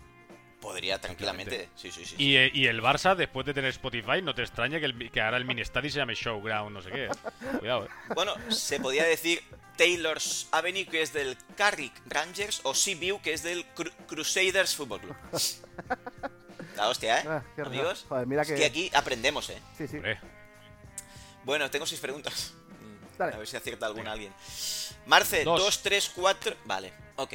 Podría 0.61 0.99
tranquilamente. 1.01 1.69
Sí, 1.77 1.91
sí, 1.93 2.05
sí. 2.05 2.15
Y, 2.19 2.37
eh, 2.37 2.51
y 2.53 2.67
el 2.67 2.83
Barça, 2.83 3.15
después 3.15 3.45
de 3.47 3.53
tener 3.55 3.71
Spotify, 3.71 4.23
no 4.23 4.35
te 4.35 4.43
extraña 4.43 4.81
que, 4.81 4.87
el, 4.87 5.11
que 5.11 5.21
ahora 5.21 5.37
el 5.37 5.45
mini 5.45 5.61
estadio 5.61 5.91
se 5.91 5.99
llame 5.99 6.15
Showground, 6.15 6.73
no 6.73 6.83
sé 6.83 6.91
qué. 6.91 7.05
¿eh? 7.07 7.11
Cuidado, 7.61 7.85
eh. 7.85 7.89
Bueno, 8.15 8.35
se 8.51 8.81
podía 8.81 9.05
decir 9.05 9.43
Taylor's 9.77 10.49
Avenue, 10.53 10.87
que 10.87 11.03
es 11.03 11.13
del 11.13 11.37
Carrick 11.57 11.93
Rangers, 12.07 12.61
o 12.65 12.75
Seaview, 12.75 13.21
que 13.21 13.35
es 13.35 13.43
del 13.43 13.65
Cru- 13.75 13.93
Crusaders 14.09 14.75
Football 14.75 15.01
Club. 15.03 15.17
La 16.77 16.89
hostia, 16.89 17.21
¿eh? 17.21 17.25
Ah. 17.27 17.43
Amigos. 17.65 18.05
Joder, 18.09 18.27
mira 18.27 18.43
Es 18.43 18.49
que- 18.49 18.55
que 18.55 18.65
aquí 18.67 18.91
aprendemos, 18.95 19.49
¿eh? 19.51 19.61
Sí, 19.79 19.87
sí. 19.89 19.97
Hombre, 19.97 20.19
Bueno, 21.45 21.71
tengo 21.71 21.87
seis 21.87 22.01
preguntas. 22.01 22.55
Dale. 23.19 23.35
A 23.35 23.39
ver 23.39 23.47
si 23.47 23.57
acierta 23.57 23.87
alguna 23.87 24.13
alguien. 24.13 24.33
Marce, 25.07 25.45
Dos. 25.45 25.61
2, 25.61 25.83
3, 25.83 26.13
4. 26.15 26.57
Vale, 26.65 26.93
ok. 27.17 27.33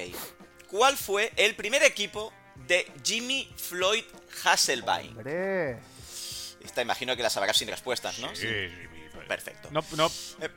¿Cuál 0.70 0.96
fue 0.98 1.32
el 1.38 1.56
primer 1.56 1.82
equipo 1.84 2.32
de 2.68 2.92
Jimmy 3.04 3.52
Floyd 3.56 4.04
Hasselbein? 4.44 5.10
Hombre. 5.18 5.80
Esta 6.64 6.82
imagino 6.82 7.16
que 7.16 7.24
la 7.24 7.30
sabrás 7.30 7.58
sin 7.58 7.68
respuestas, 7.68 8.20
¿no? 8.20 8.28
sí, 8.36 8.48
sí, 8.48 8.68
sí. 8.70 9.18
Perfecto. 9.28 9.70
No, 9.72 9.84
no, 9.98 10.08
Eh, 10.40 10.50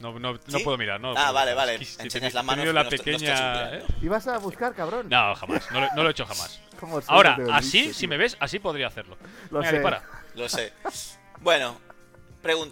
no, 0.00 0.18
no, 0.18 0.32
no 0.34 0.58
¿Sí? 0.58 0.64
puedo 0.64 0.78
mirar, 0.78 1.00
¿no? 1.00 1.10
Ah, 1.10 1.14
puedo 1.14 1.32
vale, 1.32 1.54
vale. 1.54 1.74
Es 1.74 1.96
que 1.96 2.02
he 2.02 2.04
Enseñas 2.04 2.32
tenido- 2.32 2.34
la 2.34 2.42
mano, 2.42 2.72
la 2.72 2.88
pequeña... 2.88 3.74
¿eh? 3.76 3.84
Ibas 4.02 4.26
a 4.28 4.38
buscar, 4.38 4.74
cabrón. 4.74 5.08
No, 5.08 5.34
jamás, 5.34 5.70
no 5.70 5.80
lo, 5.80 5.88
no 5.94 6.02
lo 6.02 6.08
he 6.08 6.12
hecho 6.12 6.24
jamás. 6.26 6.60
Ahora, 7.08 7.36
así, 7.52 7.84
tío. 7.84 7.94
si 7.94 8.06
me 8.06 8.16
ves, 8.16 8.36
así 8.40 8.58
podría 8.58 8.86
hacerlo. 8.86 9.16
Lo 9.50 9.58
Venga, 9.58 9.70
sé. 9.70 9.76
dispara. 9.76 10.02
Lo 10.34 10.48
sé. 10.48 10.72
Bueno, 11.40 11.78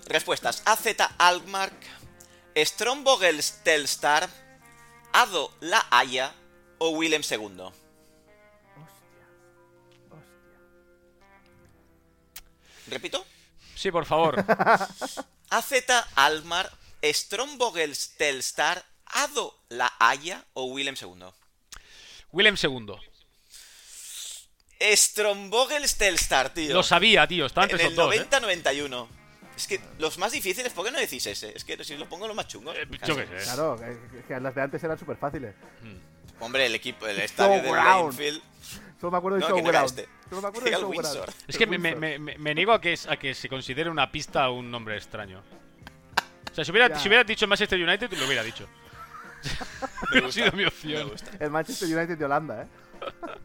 respuestas. 0.07 0.63
AZ 0.65 0.87
Alkmaar, 1.19 1.71
Strombogel's 2.57 3.61
Telstar, 3.65 4.29
Ado 5.13 5.53
La 5.61 5.85
Haya 5.91 6.33
o 6.79 6.91
Willem 6.91 7.23
II. 7.29 7.71
¿Repito? 12.91 13.25
Sí, 13.75 13.91
por 13.91 14.05
favor. 14.07 14.45
AZ 15.51 15.73
Alkmaar, 16.17 16.71
Strombogel's 17.03 18.15
Telstar, 18.17 18.85
Ado 19.07 19.55
La 19.69 19.93
Haya 19.99 20.45
o 20.55 20.65
Willem 20.65 20.95
II. 21.01 21.25
Willem 22.33 22.57
II. 22.63 22.95
Strombogel's 24.81 25.97
Telstar, 25.97 26.53
tío. 26.53 26.75
Lo 26.75 26.83
sabía, 26.83 27.27
tío. 27.27 27.47
Estaba 27.47 27.65
entre 27.65 27.81
en 27.81 27.87
el 27.87 27.93
esos 27.93 28.05
dos, 28.07 28.15
¿eh? 28.15 28.27
90-91. 28.31 29.09
Es 29.57 29.67
que 29.67 29.81
los 29.99 30.19
más 30.19 30.31
difíciles, 30.33 30.73
¿por 30.73 30.85
qué 30.85 30.93
no 30.93 30.99
decís 31.01 31.27
ese? 31.27 31.53
Es 31.57 31.65
que 31.65 31.83
si 31.85 31.97
lo 31.97 32.09
pongo 32.09 32.29
lo 32.29 32.35
más 32.35 32.47
chungo. 32.47 32.73
Eh, 32.73 32.87
Yo 33.05 33.17
qué 33.17 33.27
sé. 33.27 33.45
Claro, 33.45 33.77
que, 33.77 34.23
que 34.23 34.41
las 34.41 34.55
de 34.55 34.63
antes 34.63 34.85
eran 34.85 34.97
súper 34.99 35.17
fáciles. 35.17 35.55
Hombre, 36.39 36.67
el 36.67 36.75
equipo, 36.77 37.07
el 37.09 37.19
estadio 37.21 37.61
de. 37.63 37.69
Plainfield. 37.69 38.41
Solo 39.01 39.11
me 39.11 39.19
acuerdo 39.19 39.39
de 39.39 39.49
No, 39.49 39.55
que 39.57 39.63
no 39.63 39.71
era 39.71 39.85
este. 39.85 40.09
Me 40.31 40.39
acuerdo 40.39 40.61
de. 40.71 40.85
Windsor. 40.85 41.33
Es 41.47 41.57
que 41.57 41.67
me, 41.67 41.79
me- 41.79 41.91
Windsor. 41.95 42.01
me- 42.01 42.19
me- 42.19 42.39
me 42.39 42.55
niego 42.55 42.73
a 42.73 42.81
que, 42.81 42.99
a 43.09 43.17
que 43.17 43.35
se 43.35 43.49
considere 43.49 43.89
una 43.91 44.11
pista 44.11 44.51
un 44.51 44.71
nombre 44.71 44.97
extraño. 44.97 45.43
O 46.51 46.55
sea, 46.55 46.65
si 46.65 46.71
hubiera, 46.71 46.89
Ya. 46.89 46.99
si 46.99 47.09
hubiera 47.09 47.25
dicho 47.25 47.47
Manchester 47.47 47.81
United, 47.83 48.13
lo 48.13 48.27
hubiera 48.27 48.43
dicho. 48.43 48.67
Me 50.13 50.21
gusta, 50.21 50.33
sido 50.33 50.53
mi 50.53 50.63
me 50.63 50.69
opción. 50.69 51.09
gusta. 51.11 51.31
El 51.39 51.51
Manchester 51.51 51.97
United 51.97 52.19
de 52.19 52.25
Holanda, 52.25 52.63
¿eh? 52.63 52.67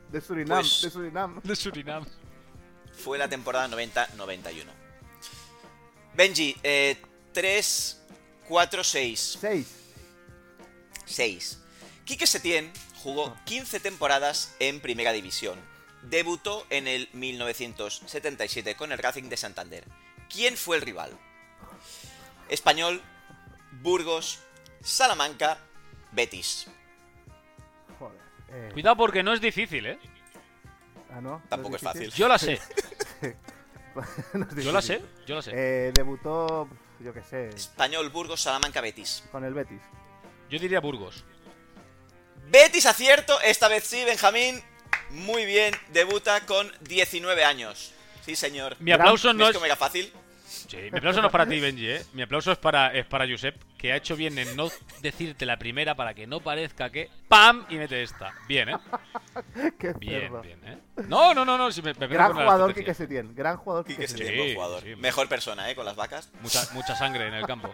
De 0.10 0.20
Surinam, 0.22 0.60
Pues- 0.60 0.82
de 0.82 0.90
Surinam. 0.90 1.42
De 1.44 1.56
Surinam. 1.56 2.06
Fue 2.94 3.18
la 3.18 3.28
temporada 3.28 3.68
90-91. 3.70 4.66
Benji, 6.16 6.56
eh, 6.64 6.98
3, 7.34 8.02
4, 8.48 8.84
6. 8.84 9.38
Seis. 9.40 9.68
6. 11.06 11.60
Quique 12.06 12.26
Setién 12.28 12.72
jugó 12.96 13.36
15 13.46 13.80
temporadas 13.80 14.56
en 14.60 14.80
Primera 14.80 15.12
División. 15.12 15.60
Debutó 16.04 16.66
en 16.70 16.88
el 16.88 17.10
1977 17.14 18.76
con 18.76 18.92
el 18.92 18.98
Racing 18.98 19.30
de 19.30 19.38
Santander. 19.38 19.84
¿Quién 20.30 20.58
fue 20.58 20.76
el 20.78 20.82
rival? 20.82 21.18
Español, 22.50 23.02
Burgos, 23.82 24.40
Salamanca, 24.82 25.58
Betis. 26.12 26.68
Joder. 27.98 28.20
Eh, 28.50 28.70
Cuidado 28.74 28.98
porque 28.98 29.24
no 29.24 29.34
es 29.34 29.42
difícil, 29.42 29.86
¿eh? 29.86 30.00
ah, 31.12 31.22
¿no? 31.22 31.32
¿No 31.40 31.42
Tampoco 31.50 31.78
es 31.78 31.82
fácil. 31.82 32.12
Yo 32.12 32.28
la 32.28 32.38
sé. 32.38 32.60
No 34.34 34.50
Yo 34.60 34.72
la 34.72 34.82
sé. 34.82 35.04
Yo 35.28 35.36
la 35.36 35.42
sé. 35.44 35.52
Eh, 35.54 35.92
debutó, 35.94 36.68
yo 37.00 37.14
qué 37.14 37.22
sé, 37.22 37.50
Español, 37.50 38.10
Burgos, 38.10 38.42
Salamanca, 38.42 38.82
Betis. 38.82 39.24
con 39.32 39.44
el 39.46 39.54
Betis. 39.54 39.82
Yo 40.50 40.58
diría 40.58 40.80
Burgos. 40.80 41.24
Betis 42.50 42.88
acierto, 42.88 43.40
esta 43.42 43.68
vez 43.68 43.84
sí, 43.84 44.04
Benjamín. 44.04 44.64
Muy 45.14 45.46
bien, 45.46 45.76
debuta 45.92 46.46
con 46.46 46.72
19 46.82 47.44
años. 47.46 47.94
Sí, 48.26 48.36
señor. 48.36 48.76
Mi 48.80 48.92
aplauso 48.92 49.32
no 49.34 49.46
¿Ves 49.48 49.56
es. 49.56 49.64
era 49.64 49.76
fácil? 49.76 50.12
Sí, 50.46 50.78
mi 50.92 50.98
aplauso 50.98 51.22
no 51.22 51.28
es 51.28 51.32
para 51.32 51.46
ti, 51.46 51.60
Benji, 51.60 51.88
¿eh? 51.88 52.06
Mi 52.14 52.22
aplauso 52.24 52.52
es 52.52 52.58
para, 52.58 52.94
es 52.94 53.06
para 53.06 53.28
Josep, 53.28 53.56
que 53.78 53.92
ha 53.92 53.98
hecho 53.98 54.16
bien 54.16 54.38
en 54.40 54.56
no 54.56 54.70
decirte 55.02 55.46
la 55.46 55.58
primera 55.58 55.94
para 55.96 56.14
que 56.14 56.26
no 56.26 56.40
parezca 56.40 56.90
que. 56.90 57.10
¡Pam! 57.28 57.66
Y 57.70 57.76
mete 57.76 58.02
esta. 58.02 58.34
Bien, 58.48 58.70
¿eh? 58.70 58.78
Qué 59.80 59.94
Bien, 60.00 60.42
bien, 60.42 60.60
¿eh? 60.66 60.78
No, 61.08 61.34
no, 61.34 61.46
no, 61.46 61.58
no. 61.58 61.72
Si 61.72 61.82
me, 61.82 61.94
me 61.94 62.08
Gran 62.08 62.34
jugador 62.34 62.72
estrategia. 62.72 62.74
Quique 62.76 62.94
Setién. 62.94 63.36
Gran 63.36 63.58
jugador 63.58 63.86
buen 63.86 64.54
jugador. 64.56 64.84
sí. 64.84 64.96
Mejor 64.96 65.28
persona, 65.30 65.70
¿eh? 65.70 65.76
Con 65.76 65.86
las 65.86 65.96
vacas. 65.96 66.32
Mucha, 66.42 66.68
mucha 66.74 66.96
sangre 66.96 67.28
en 67.28 67.36
el 67.36 67.46
campo. 67.46 67.74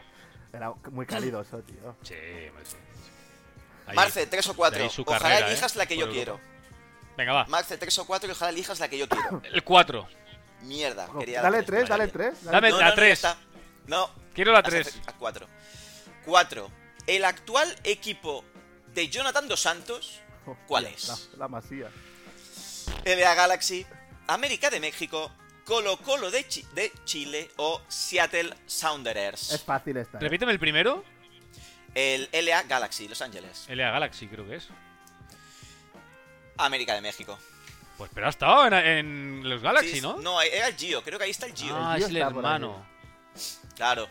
Era 0.52 0.74
muy 0.92 1.06
calidoso, 1.06 1.60
tío. 1.62 1.96
Sí. 2.02 2.16
Marce, 3.94 4.28
3 4.28 4.48
o 4.48 4.52
de 4.52 4.58
4. 4.58 4.84
ahí 4.84 4.90
su 4.90 5.02
Ojalá 5.04 5.20
carrera, 5.20 5.40
¿eh? 5.48 5.52
elijas 5.52 5.76
la 5.76 5.86
que 5.86 5.98
yo 5.98 6.10
quiero. 6.10 6.34
Europa. 6.34 6.59
Venga, 7.20 7.34
va. 7.34 7.45
Marce, 7.47 7.78
3 7.78 7.97
o 7.99 8.05
4 8.07 8.30
y 8.30 8.32
ojalá 8.32 8.49
elijas 8.51 8.80
la 8.80 8.88
que 8.88 8.97
yo 8.97 9.09
quiero. 9.09 9.41
El 9.51 9.61
4. 9.63 10.07
Mierda, 10.61 11.05
Ojo, 11.09 11.20
quería 11.20 11.41
Dale 11.41 11.57
la 11.59 11.63
tres, 11.65 11.80
tres, 11.86 11.89
dale 11.89 11.99
vale. 12.07 12.11
tres. 12.11 12.43
dale 12.45 12.55
Dame 12.55 12.70
No, 12.72 12.80
la 12.80 12.95
no, 12.95 13.36
no. 13.88 14.07
No, 14.07 14.09
Quiero 14.34 14.51
la 14.53 14.59
has 14.59 14.65
3. 14.65 14.88
acertado. 14.88 15.15
A 15.15 15.20
4. 15.20 15.47
4. 16.26 16.72
El 17.07 17.26
actual 17.26 17.76
equipo 17.84 18.45
de 18.93 19.09
Jonathan 19.09 19.47
Dos 19.49 19.59
Santos, 19.59 20.22
Hostia, 20.45 20.65
¿cuál 20.65 20.86
es? 20.86 21.07
La, 21.34 21.38
la 21.39 21.47
masía. 21.49 21.89
LA 23.03 23.36
Galaxy, 23.36 23.86
América 24.28 24.70
de 24.70 24.80
México, 24.80 25.30
Colo 25.65 25.97
Colo 25.97 26.32
de, 26.32 26.47
Chi- 26.47 26.65
de 26.74 26.91
Chile 27.03 27.49
o 27.57 27.82
Seattle 27.89 28.53
Sounders. 28.65 29.51
Es 29.51 29.61
fácil 29.63 29.97
esta. 29.97 30.17
¿eh? 30.17 30.22
Repíteme 30.22 30.51
el 30.53 30.59
primero. 30.59 31.03
El 31.95 32.30
LA 32.32 32.63
Galaxy, 32.63 33.07
Los 33.07 33.22
Ángeles. 33.22 33.65
LA 33.70 33.91
Galaxy, 33.91 34.28
creo 34.28 34.47
que 34.47 34.55
es. 34.55 34.67
América 36.66 36.93
de 36.93 37.01
México. 37.01 37.38
Pues 37.97 38.12
pero 38.14 38.28
ha 38.28 38.30
estado 38.30 38.66
en, 38.68 38.74
en 38.74 39.49
los 39.49 39.62
Galaxy, 39.62 39.95
Sí, 39.95 40.01
¿no? 40.01 40.18
No, 40.22 40.41
era 40.41 40.68
el 40.68 40.76
Gio, 40.76 41.03
creo 41.03 41.18
que 41.20 41.26
ahí 41.26 41.32
está 41.32 41.47
el 41.47 41.53
Gio. 41.53 41.76
Ah, 41.76 41.95
Gio 41.97 42.05
es 42.05 42.12
el 42.12 42.18
hermano. 42.18 42.86
Claro. 43.76 44.07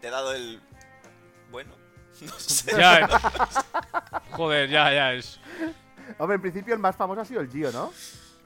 Te 0.00 0.08
he 0.08 0.10
dado 0.10 0.32
el. 0.32 0.60
Bueno. 1.50 1.74
No 2.20 2.32
sé. 2.38 2.76
Ya, 2.76 2.98
eh. 2.98 3.06
Joder, 4.32 4.68
ya, 4.68 4.92
ya 4.92 5.12
es. 5.12 5.38
Hombre, 6.18 6.34
en 6.34 6.42
principio 6.42 6.74
el 6.74 6.80
más 6.80 6.96
famoso 6.96 7.20
ha 7.20 7.24
sido 7.24 7.40
el 7.40 7.50
Gio, 7.50 7.70
¿no? 7.70 7.92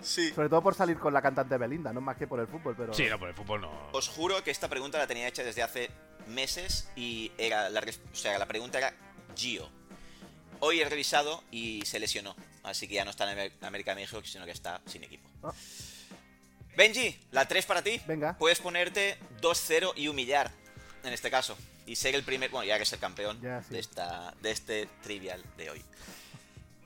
Sí. 0.03 0.31
Sobre 0.31 0.49
todo 0.49 0.63
por 0.63 0.75
salir 0.75 0.99
con 0.99 1.15
la 1.15 1.23
cantante 1.23 1.57
Belinda, 1.57 1.93
no 1.93 2.01
más 2.01 2.17
que 2.17 2.27
por 2.27 2.41
el 2.41 2.47
fútbol, 2.47 2.75
pero... 2.77 2.93
Sí, 2.93 3.07
no, 3.09 3.19
por 3.19 3.29
el 3.29 3.35
fútbol 3.35 3.61
no. 3.61 3.89
Os 3.93 4.09
juro 4.09 4.43
que 4.43 4.51
esta 4.51 4.69
pregunta 4.69 4.99
la 4.99 5.07
tenía 5.07 5.29
hecha 5.29 5.43
desde 5.43 5.63
hace 5.63 5.91
meses 6.27 6.91
y 6.97 7.33
era 7.39 7.71
la, 7.71 7.81
o 7.81 8.15
sea, 8.15 8.39
la 8.39 8.47
pregunta 8.47 8.79
era 8.79 8.95
Gio. 9.37 9.71
Hoy 10.65 10.81
he 10.81 10.89
revisado 10.89 11.43
y 11.51 11.85
se 11.87 11.99
lesionó, 11.99 12.37
así 12.63 12.87
que 12.87 12.95
ya 12.95 13.05
no 13.05 13.11
está 13.11 13.31
en 13.33 13.53
América 13.65 13.97
de 13.97 14.01
México, 14.03 14.23
sino 14.25 14.45
que 14.45 14.53
está 14.53 14.81
sin 14.87 15.03
equipo. 15.03 15.29
Ah. 15.43 15.53
Benji, 16.77 17.19
la 17.33 17.49
3 17.49 17.67
para 17.67 17.83
ti. 17.83 18.01
Venga. 18.07 18.39
Puedes 18.39 18.61
ponerte 18.61 19.19
2-0 19.41 19.93
y 19.97 20.07
humillar, 20.07 20.53
en 21.03 21.13
este 21.13 21.33
caso. 21.33 21.57
Y 21.85 21.97
ser 21.97 22.15
el 22.15 22.23
primer, 22.23 22.51
bueno, 22.51 22.65
ya 22.65 22.77
que 22.77 22.85
es 22.85 22.93
el 22.93 23.01
campeón 23.01 23.41
Ya, 23.43 23.61
sí. 23.65 23.71
de, 23.71 23.81
esta, 23.81 24.33
de 24.41 24.53
este 24.53 24.87
trivial 25.03 25.43
de 25.57 25.71
hoy. 25.71 25.85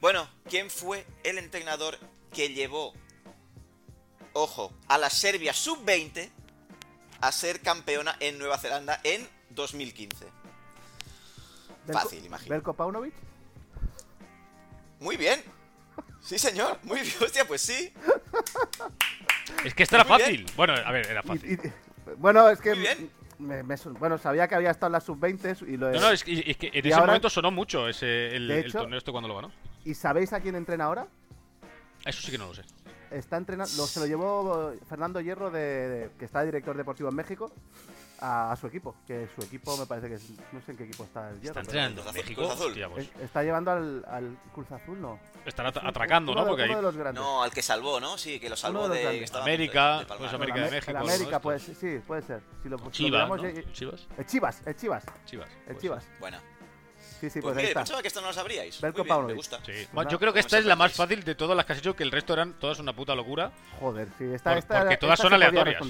Bueno, 0.00 0.26
¿quién 0.48 0.70
fue 0.70 1.06
el 1.22 1.36
entrenador 1.36 1.98
que 2.32 2.48
llevó, 2.54 2.94
ojo, 4.32 4.72
a 4.88 4.96
la 4.96 5.10
Serbia 5.10 5.52
sub-20 5.52 6.30
a 7.20 7.30
ser 7.30 7.60
campeona 7.60 8.16
en 8.20 8.38
Nueva 8.38 8.56
Zelanda 8.56 9.00
en 9.04 9.28
2015? 9.50 10.24
Belko- 11.86 11.92
Fácil, 11.92 12.24
imagino. 12.24 12.54
Belko 12.54 12.72
Paunovic. 12.74 13.12
Muy 15.00 15.16
bien. 15.16 15.40
Sí, 16.20 16.38
señor. 16.38 16.78
Muy 16.82 17.00
bien. 17.00 17.12
Hostia, 17.22 17.46
pues 17.46 17.60
sí. 17.60 17.92
Es 19.64 19.74
que 19.74 19.82
esta 19.82 19.96
era 19.96 20.04
Muy 20.04 20.18
fácil. 20.18 20.46
Bueno, 20.56 20.74
a 20.74 20.92
ver, 20.92 21.06
era 21.10 21.22
fácil. 21.22 21.52
y- 21.52 22.12
bueno, 22.18 22.48
es 22.48 22.60
que... 22.60 22.70
Muy 22.70 22.78
bien. 22.80 23.10
me- 23.38 23.62
me 23.62 23.76
son- 23.76 23.94
bueno, 23.94 24.16
sabía 24.18 24.46
que 24.48 24.54
había 24.54 24.70
estado 24.70 24.86
en 24.88 24.92
las 24.92 25.04
sub-20 25.04 25.68
y 25.68 25.76
lo 25.76 25.90
No, 25.92 26.00
no, 26.00 26.10
es 26.10 26.22
que, 26.24 26.42
es 26.46 26.56
que 26.56 26.68
en 26.72 26.86
ese 26.86 26.94
ahora- 26.94 27.06
momento 27.08 27.28
sonó 27.30 27.50
mucho 27.50 27.88
ese, 27.88 28.34
el, 28.36 28.48
De 28.48 28.60
el 28.60 28.66
hecho- 28.66 28.78
torneo 28.80 28.98
este 28.98 29.10
cuando 29.12 29.28
lo 29.28 29.36
ganó. 29.36 29.52
¿Y 29.84 29.94
sabéis 29.94 30.32
a 30.32 30.40
quién 30.40 30.54
entrena 30.56 30.84
ahora? 30.84 31.06
Eso 32.04 32.22
sí 32.22 32.30
que 32.30 32.38
no 32.38 32.46
lo 32.46 32.54
sé. 32.54 32.62
Está 33.10 33.36
entrenando, 33.36 33.86
se 33.86 34.00
lo 34.00 34.06
llevó 34.06 34.72
Fernando 34.88 35.20
Hierro, 35.20 35.50
de, 35.50 35.60
de- 35.60 36.10
que 36.18 36.24
está 36.24 36.40
de 36.40 36.46
director 36.46 36.76
deportivo 36.76 37.08
en 37.08 37.14
México, 37.16 37.52
a, 38.20 38.52
a 38.52 38.56
su 38.56 38.66
equipo. 38.66 38.94
Que 39.06 39.28
su 39.34 39.42
equipo 39.44 39.76
me 39.76 39.86
parece 39.86 40.08
que 40.08 40.14
es, 40.14 40.30
no 40.52 40.60
sé 40.62 40.72
en 40.72 40.76
qué 40.76 40.84
equipo 40.84 41.04
está 41.04 41.30
el 41.30 41.40
Hierro. 41.40 41.60
Está 41.60 41.72
pero 41.72 41.84
entrenando 41.86 42.02
Azul, 42.02 42.14
México. 42.14 42.40
Cruz 42.42 42.52
Azul. 42.54 42.66
hostia, 42.68 42.88
pues, 42.88 43.04
es- 43.16 43.20
está 43.22 43.42
llevando 43.42 43.70
al, 43.72 44.04
al 44.08 44.36
Cruz 44.54 44.70
Azul, 44.72 45.00
¿no? 45.00 45.18
estará 45.44 45.68
Es 45.68 45.76
un- 45.76 45.86
atracando, 45.86 46.32
uno 46.32 46.40
¿no? 46.42 46.48
Porque 46.48 46.64
uno 46.64 46.76
de 46.76 46.82
los 46.82 46.96
grandes. 46.96 47.22
No, 47.22 47.42
al 47.42 47.50
que 47.52 47.62
salvó, 47.62 48.00
¿no? 48.00 48.18
Sí, 48.18 48.40
que 48.40 48.48
lo 48.48 48.56
salvó 48.56 48.84
Uno 48.86 48.94
de 48.94 49.20
los 49.20 49.30
de, 49.32 49.38
América, 49.38 49.98
de 50.00 50.06
pues 50.06 50.32
América 50.32 50.60
de 50.60 50.70
México, 50.70 50.90
El 50.90 50.96
¿no? 50.96 51.02
América, 51.04 51.40
pues 51.40 51.62
sí, 51.62 52.00
puede 52.06 52.22
ser. 52.22 52.40
Si 52.62 52.68
lo, 52.68 52.78
si 52.78 52.84
lo 52.84 52.90
Chivas, 52.90 53.28
¿no? 53.28 53.44
eh, 53.44 53.64
Chivas. 53.72 54.06
El 54.18 54.26
Chivas, 54.26 54.62
el 54.66 54.76
Chivas. 54.76 55.04
Chivas. 55.24 55.48
El 55.50 55.64
pues 55.66 55.78
Chivas. 55.78 56.04
Buena. 56.18 56.40
Sí, 57.20 57.30
sí, 57.30 57.40
Pues, 57.40 57.44
pues 57.44 57.56
mire, 57.56 57.68
está. 57.68 57.80
pensaba 57.80 58.02
que 58.02 58.08
esto 58.08 58.20
no 58.20 58.26
lo 58.26 58.32
sabríais. 58.34 58.78
Belko 58.80 58.98
Muy 58.98 59.04
bien, 59.04 59.06
me 59.06 59.16
Paunovic. 59.16 59.36
gusta. 59.36 59.56
Sí. 59.58 59.72
Pues 59.72 59.92
Bueno, 59.92 60.10
yo 60.10 60.18
creo 60.18 60.32
que 60.34 60.40
esta 60.40 60.58
es 60.58 60.66
la 60.66 60.76
más 60.76 60.92
fácil 60.92 61.22
de 61.24 61.34
todas 61.34 61.56
las 61.56 61.64
que 61.64 61.72
has 61.72 61.78
hecho, 61.78 61.96
que 61.96 62.02
el 62.02 62.10
resto 62.10 62.32
eran 62.34 62.54
todas 62.58 62.78
una 62.78 62.92
puta 62.94 63.14
locura. 63.14 63.52
Joder, 63.80 64.08
sí, 64.18 64.24
esta, 64.24 64.50
Por- 64.50 64.58
esta, 64.58 64.78
porque 64.80 64.96
todas 64.98 65.14
esta 65.18 65.22
son 65.22 65.32
aleatorias. 65.34 65.82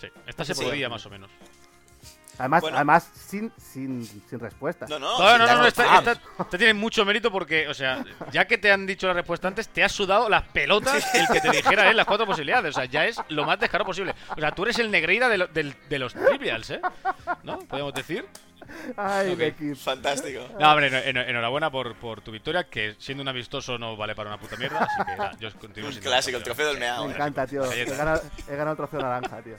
Sí, 0.00 0.06
esta 0.26 0.44
se 0.44 0.54
Sí. 0.54 0.64
podía 0.64 0.88
más 0.88 1.04
o 1.04 1.10
menos. 1.10 1.30
Además, 2.38 2.62
Bueno. 2.62 2.76
además 2.78 3.10
sin, 3.14 3.52
sin, 3.58 4.04
sin 4.06 4.40
respuesta. 4.40 4.86
No, 4.88 4.98
no, 4.98 5.18
No, 5.18 5.28
sin 5.28 5.38
no, 5.38 5.46
no, 5.46 5.56
no, 5.58 5.66
esta, 5.66 5.98
esta- 5.98 6.12
esta 6.12 6.58
tiene 6.58 6.74
mucho 6.74 7.04
mérito 7.04 7.30
porque, 7.30 7.68
o 7.68 7.74
sea, 7.74 8.02
ya 8.32 8.46
que 8.46 8.58
te 8.58 8.72
han 8.72 8.86
dicho 8.86 9.06
la 9.06 9.12
respuesta 9.12 9.48
antes, 9.48 9.68
te 9.68 9.84
has 9.84 9.92
sudado 9.92 10.28
las 10.28 10.42
pelotas 10.48 11.14
el 11.14 11.26
que 11.28 11.40
te 11.40 11.50
dijera 11.56 11.90
él 11.90 11.96
las 11.96 12.06
cuatro 12.06 12.26
posibilidades. 12.26 12.70
O 12.70 12.80
sea, 12.80 12.86
ya 12.86 13.04
es 13.06 13.20
lo 13.28 13.44
más 13.44 13.60
descarado 13.60 13.86
posible. 13.86 14.14
O 14.36 14.40
sea, 14.40 14.50
tú 14.52 14.62
eres 14.64 14.78
el 14.78 14.90
Negreira 14.90 15.28
de, 15.28 15.38
lo- 15.38 15.46
de 15.48 15.98
los 15.98 16.14
trivials, 16.14 16.70
¿eh? 16.70 16.80
¿No? 17.42 17.58
¿Podemos 17.60 17.92
decir? 17.94 18.26
Ay, 18.96 19.32
Ok. 19.32 19.38
Becky. 19.38 19.74
Fantástico. 19.74 20.48
No, 20.58 20.70
hombre, 20.70 20.86
en- 20.86 21.16
en- 21.16 21.28
enhorabuena 21.28 21.70
por, 21.70 21.94
por 21.96 22.22
tu 22.22 22.30
victoria, 22.30 22.64
que 22.64 22.94
siendo 22.98 23.20
un 23.22 23.28
amistoso 23.28 23.76
no 23.76 23.96
vale 23.96 24.14
para 24.14 24.30
una 24.30 24.38
puta 24.38 24.56
mierda, 24.56 24.78
así 24.78 25.36
que 25.36 25.44
yo 25.44 25.50
continúo 25.58 25.88
Un 25.88 25.92
siendo 25.92 26.10
clásico, 26.10 26.38
el 26.38 26.42
trofeo 26.44 26.68
del 26.68 26.78
meao. 26.78 27.04
Me 27.04 27.10
¿eh? 27.12 27.14
encanta, 27.14 27.46
tío. 27.46 27.70
He 27.70 27.84
ganado, 27.84 28.22
he 28.48 28.52
ganado 28.52 28.70
el 28.70 28.76
trofeo 28.76 29.00
naranja, 29.00 29.42
tío. 29.42 29.56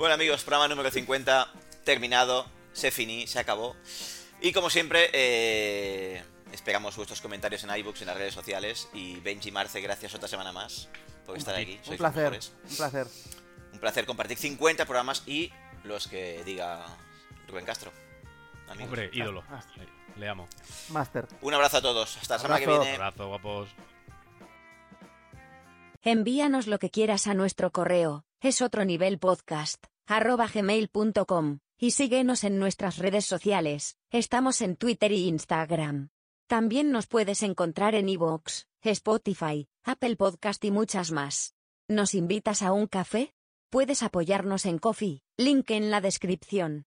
Bueno 0.00 0.14
amigos, 0.14 0.42
programa 0.44 0.66
número 0.66 0.90
50 0.90 1.52
terminado, 1.84 2.46
se 2.72 2.90
finí, 2.90 3.26
se 3.26 3.38
acabó. 3.38 3.76
Y 4.40 4.50
como 4.50 4.70
siempre, 4.70 5.10
eh, 5.12 6.24
esperamos 6.52 6.96
vuestros 6.96 7.20
comentarios 7.20 7.64
en 7.64 7.76
iBooks, 7.76 8.00
en 8.00 8.06
las 8.06 8.16
redes 8.16 8.32
sociales. 8.32 8.88
Y 8.94 9.20
Benji 9.20 9.50
Marce, 9.50 9.78
gracias 9.82 10.14
otra 10.14 10.26
semana 10.26 10.52
más 10.52 10.88
por 11.26 11.36
estar 11.36 11.54
aquí. 11.54 11.78
Sois 11.82 11.90
Un 11.90 11.96
placer, 11.98 12.32
un 12.32 12.76
placer. 12.78 13.06
Un 13.74 13.78
placer 13.78 14.06
compartir 14.06 14.38
50 14.38 14.86
programas 14.86 15.22
y 15.26 15.52
los 15.84 16.08
que 16.08 16.42
diga 16.44 16.82
Rubén 17.46 17.66
Castro. 17.66 17.92
Amigos. 18.68 18.86
Hombre, 18.86 19.10
ídolo. 19.12 19.44
Ah. 19.50 19.62
Le 20.16 20.28
amo. 20.30 20.48
Master. 20.88 21.28
Un 21.42 21.52
abrazo 21.52 21.76
a 21.76 21.82
todos. 21.82 22.16
Hasta 22.16 22.36
la 22.36 22.40
semana 22.40 22.58
que 22.58 22.66
viene. 22.68 22.94
Abrazo, 22.94 23.28
guapos. 23.28 23.68
Envíanos 26.00 26.68
lo 26.68 26.78
que 26.78 26.88
quieras 26.88 27.26
a 27.26 27.34
nuestro 27.34 27.70
correo, 27.70 28.24
es 28.40 28.62
otro 28.62 28.86
nivel 28.86 29.18
podcast, 29.18 29.89
gmail.com, 30.18 31.60
y 31.78 31.92
síguenos 31.92 32.42
en 32.44 32.58
nuestras 32.58 32.98
redes 32.98 33.24
sociales, 33.24 33.96
estamos 34.10 34.60
en 34.60 34.76
Twitter 34.76 35.12
y 35.12 35.28
Instagram. 35.28 36.10
También 36.48 36.90
nos 36.90 37.06
puedes 37.06 37.42
encontrar 37.44 37.94
en 37.94 38.08
iVoox, 38.08 38.64
Spotify, 38.82 39.68
Apple 39.84 40.16
Podcast 40.16 40.64
y 40.64 40.72
muchas 40.72 41.12
más. 41.12 41.54
¿Nos 41.86 42.14
invitas 42.14 42.62
a 42.62 42.72
un 42.72 42.86
café? 42.88 43.34
Puedes 43.70 44.02
apoyarnos 44.02 44.66
en 44.66 44.78
Coffee, 44.78 45.22
link 45.36 45.70
en 45.70 45.92
la 45.92 46.00
descripción. 46.00 46.86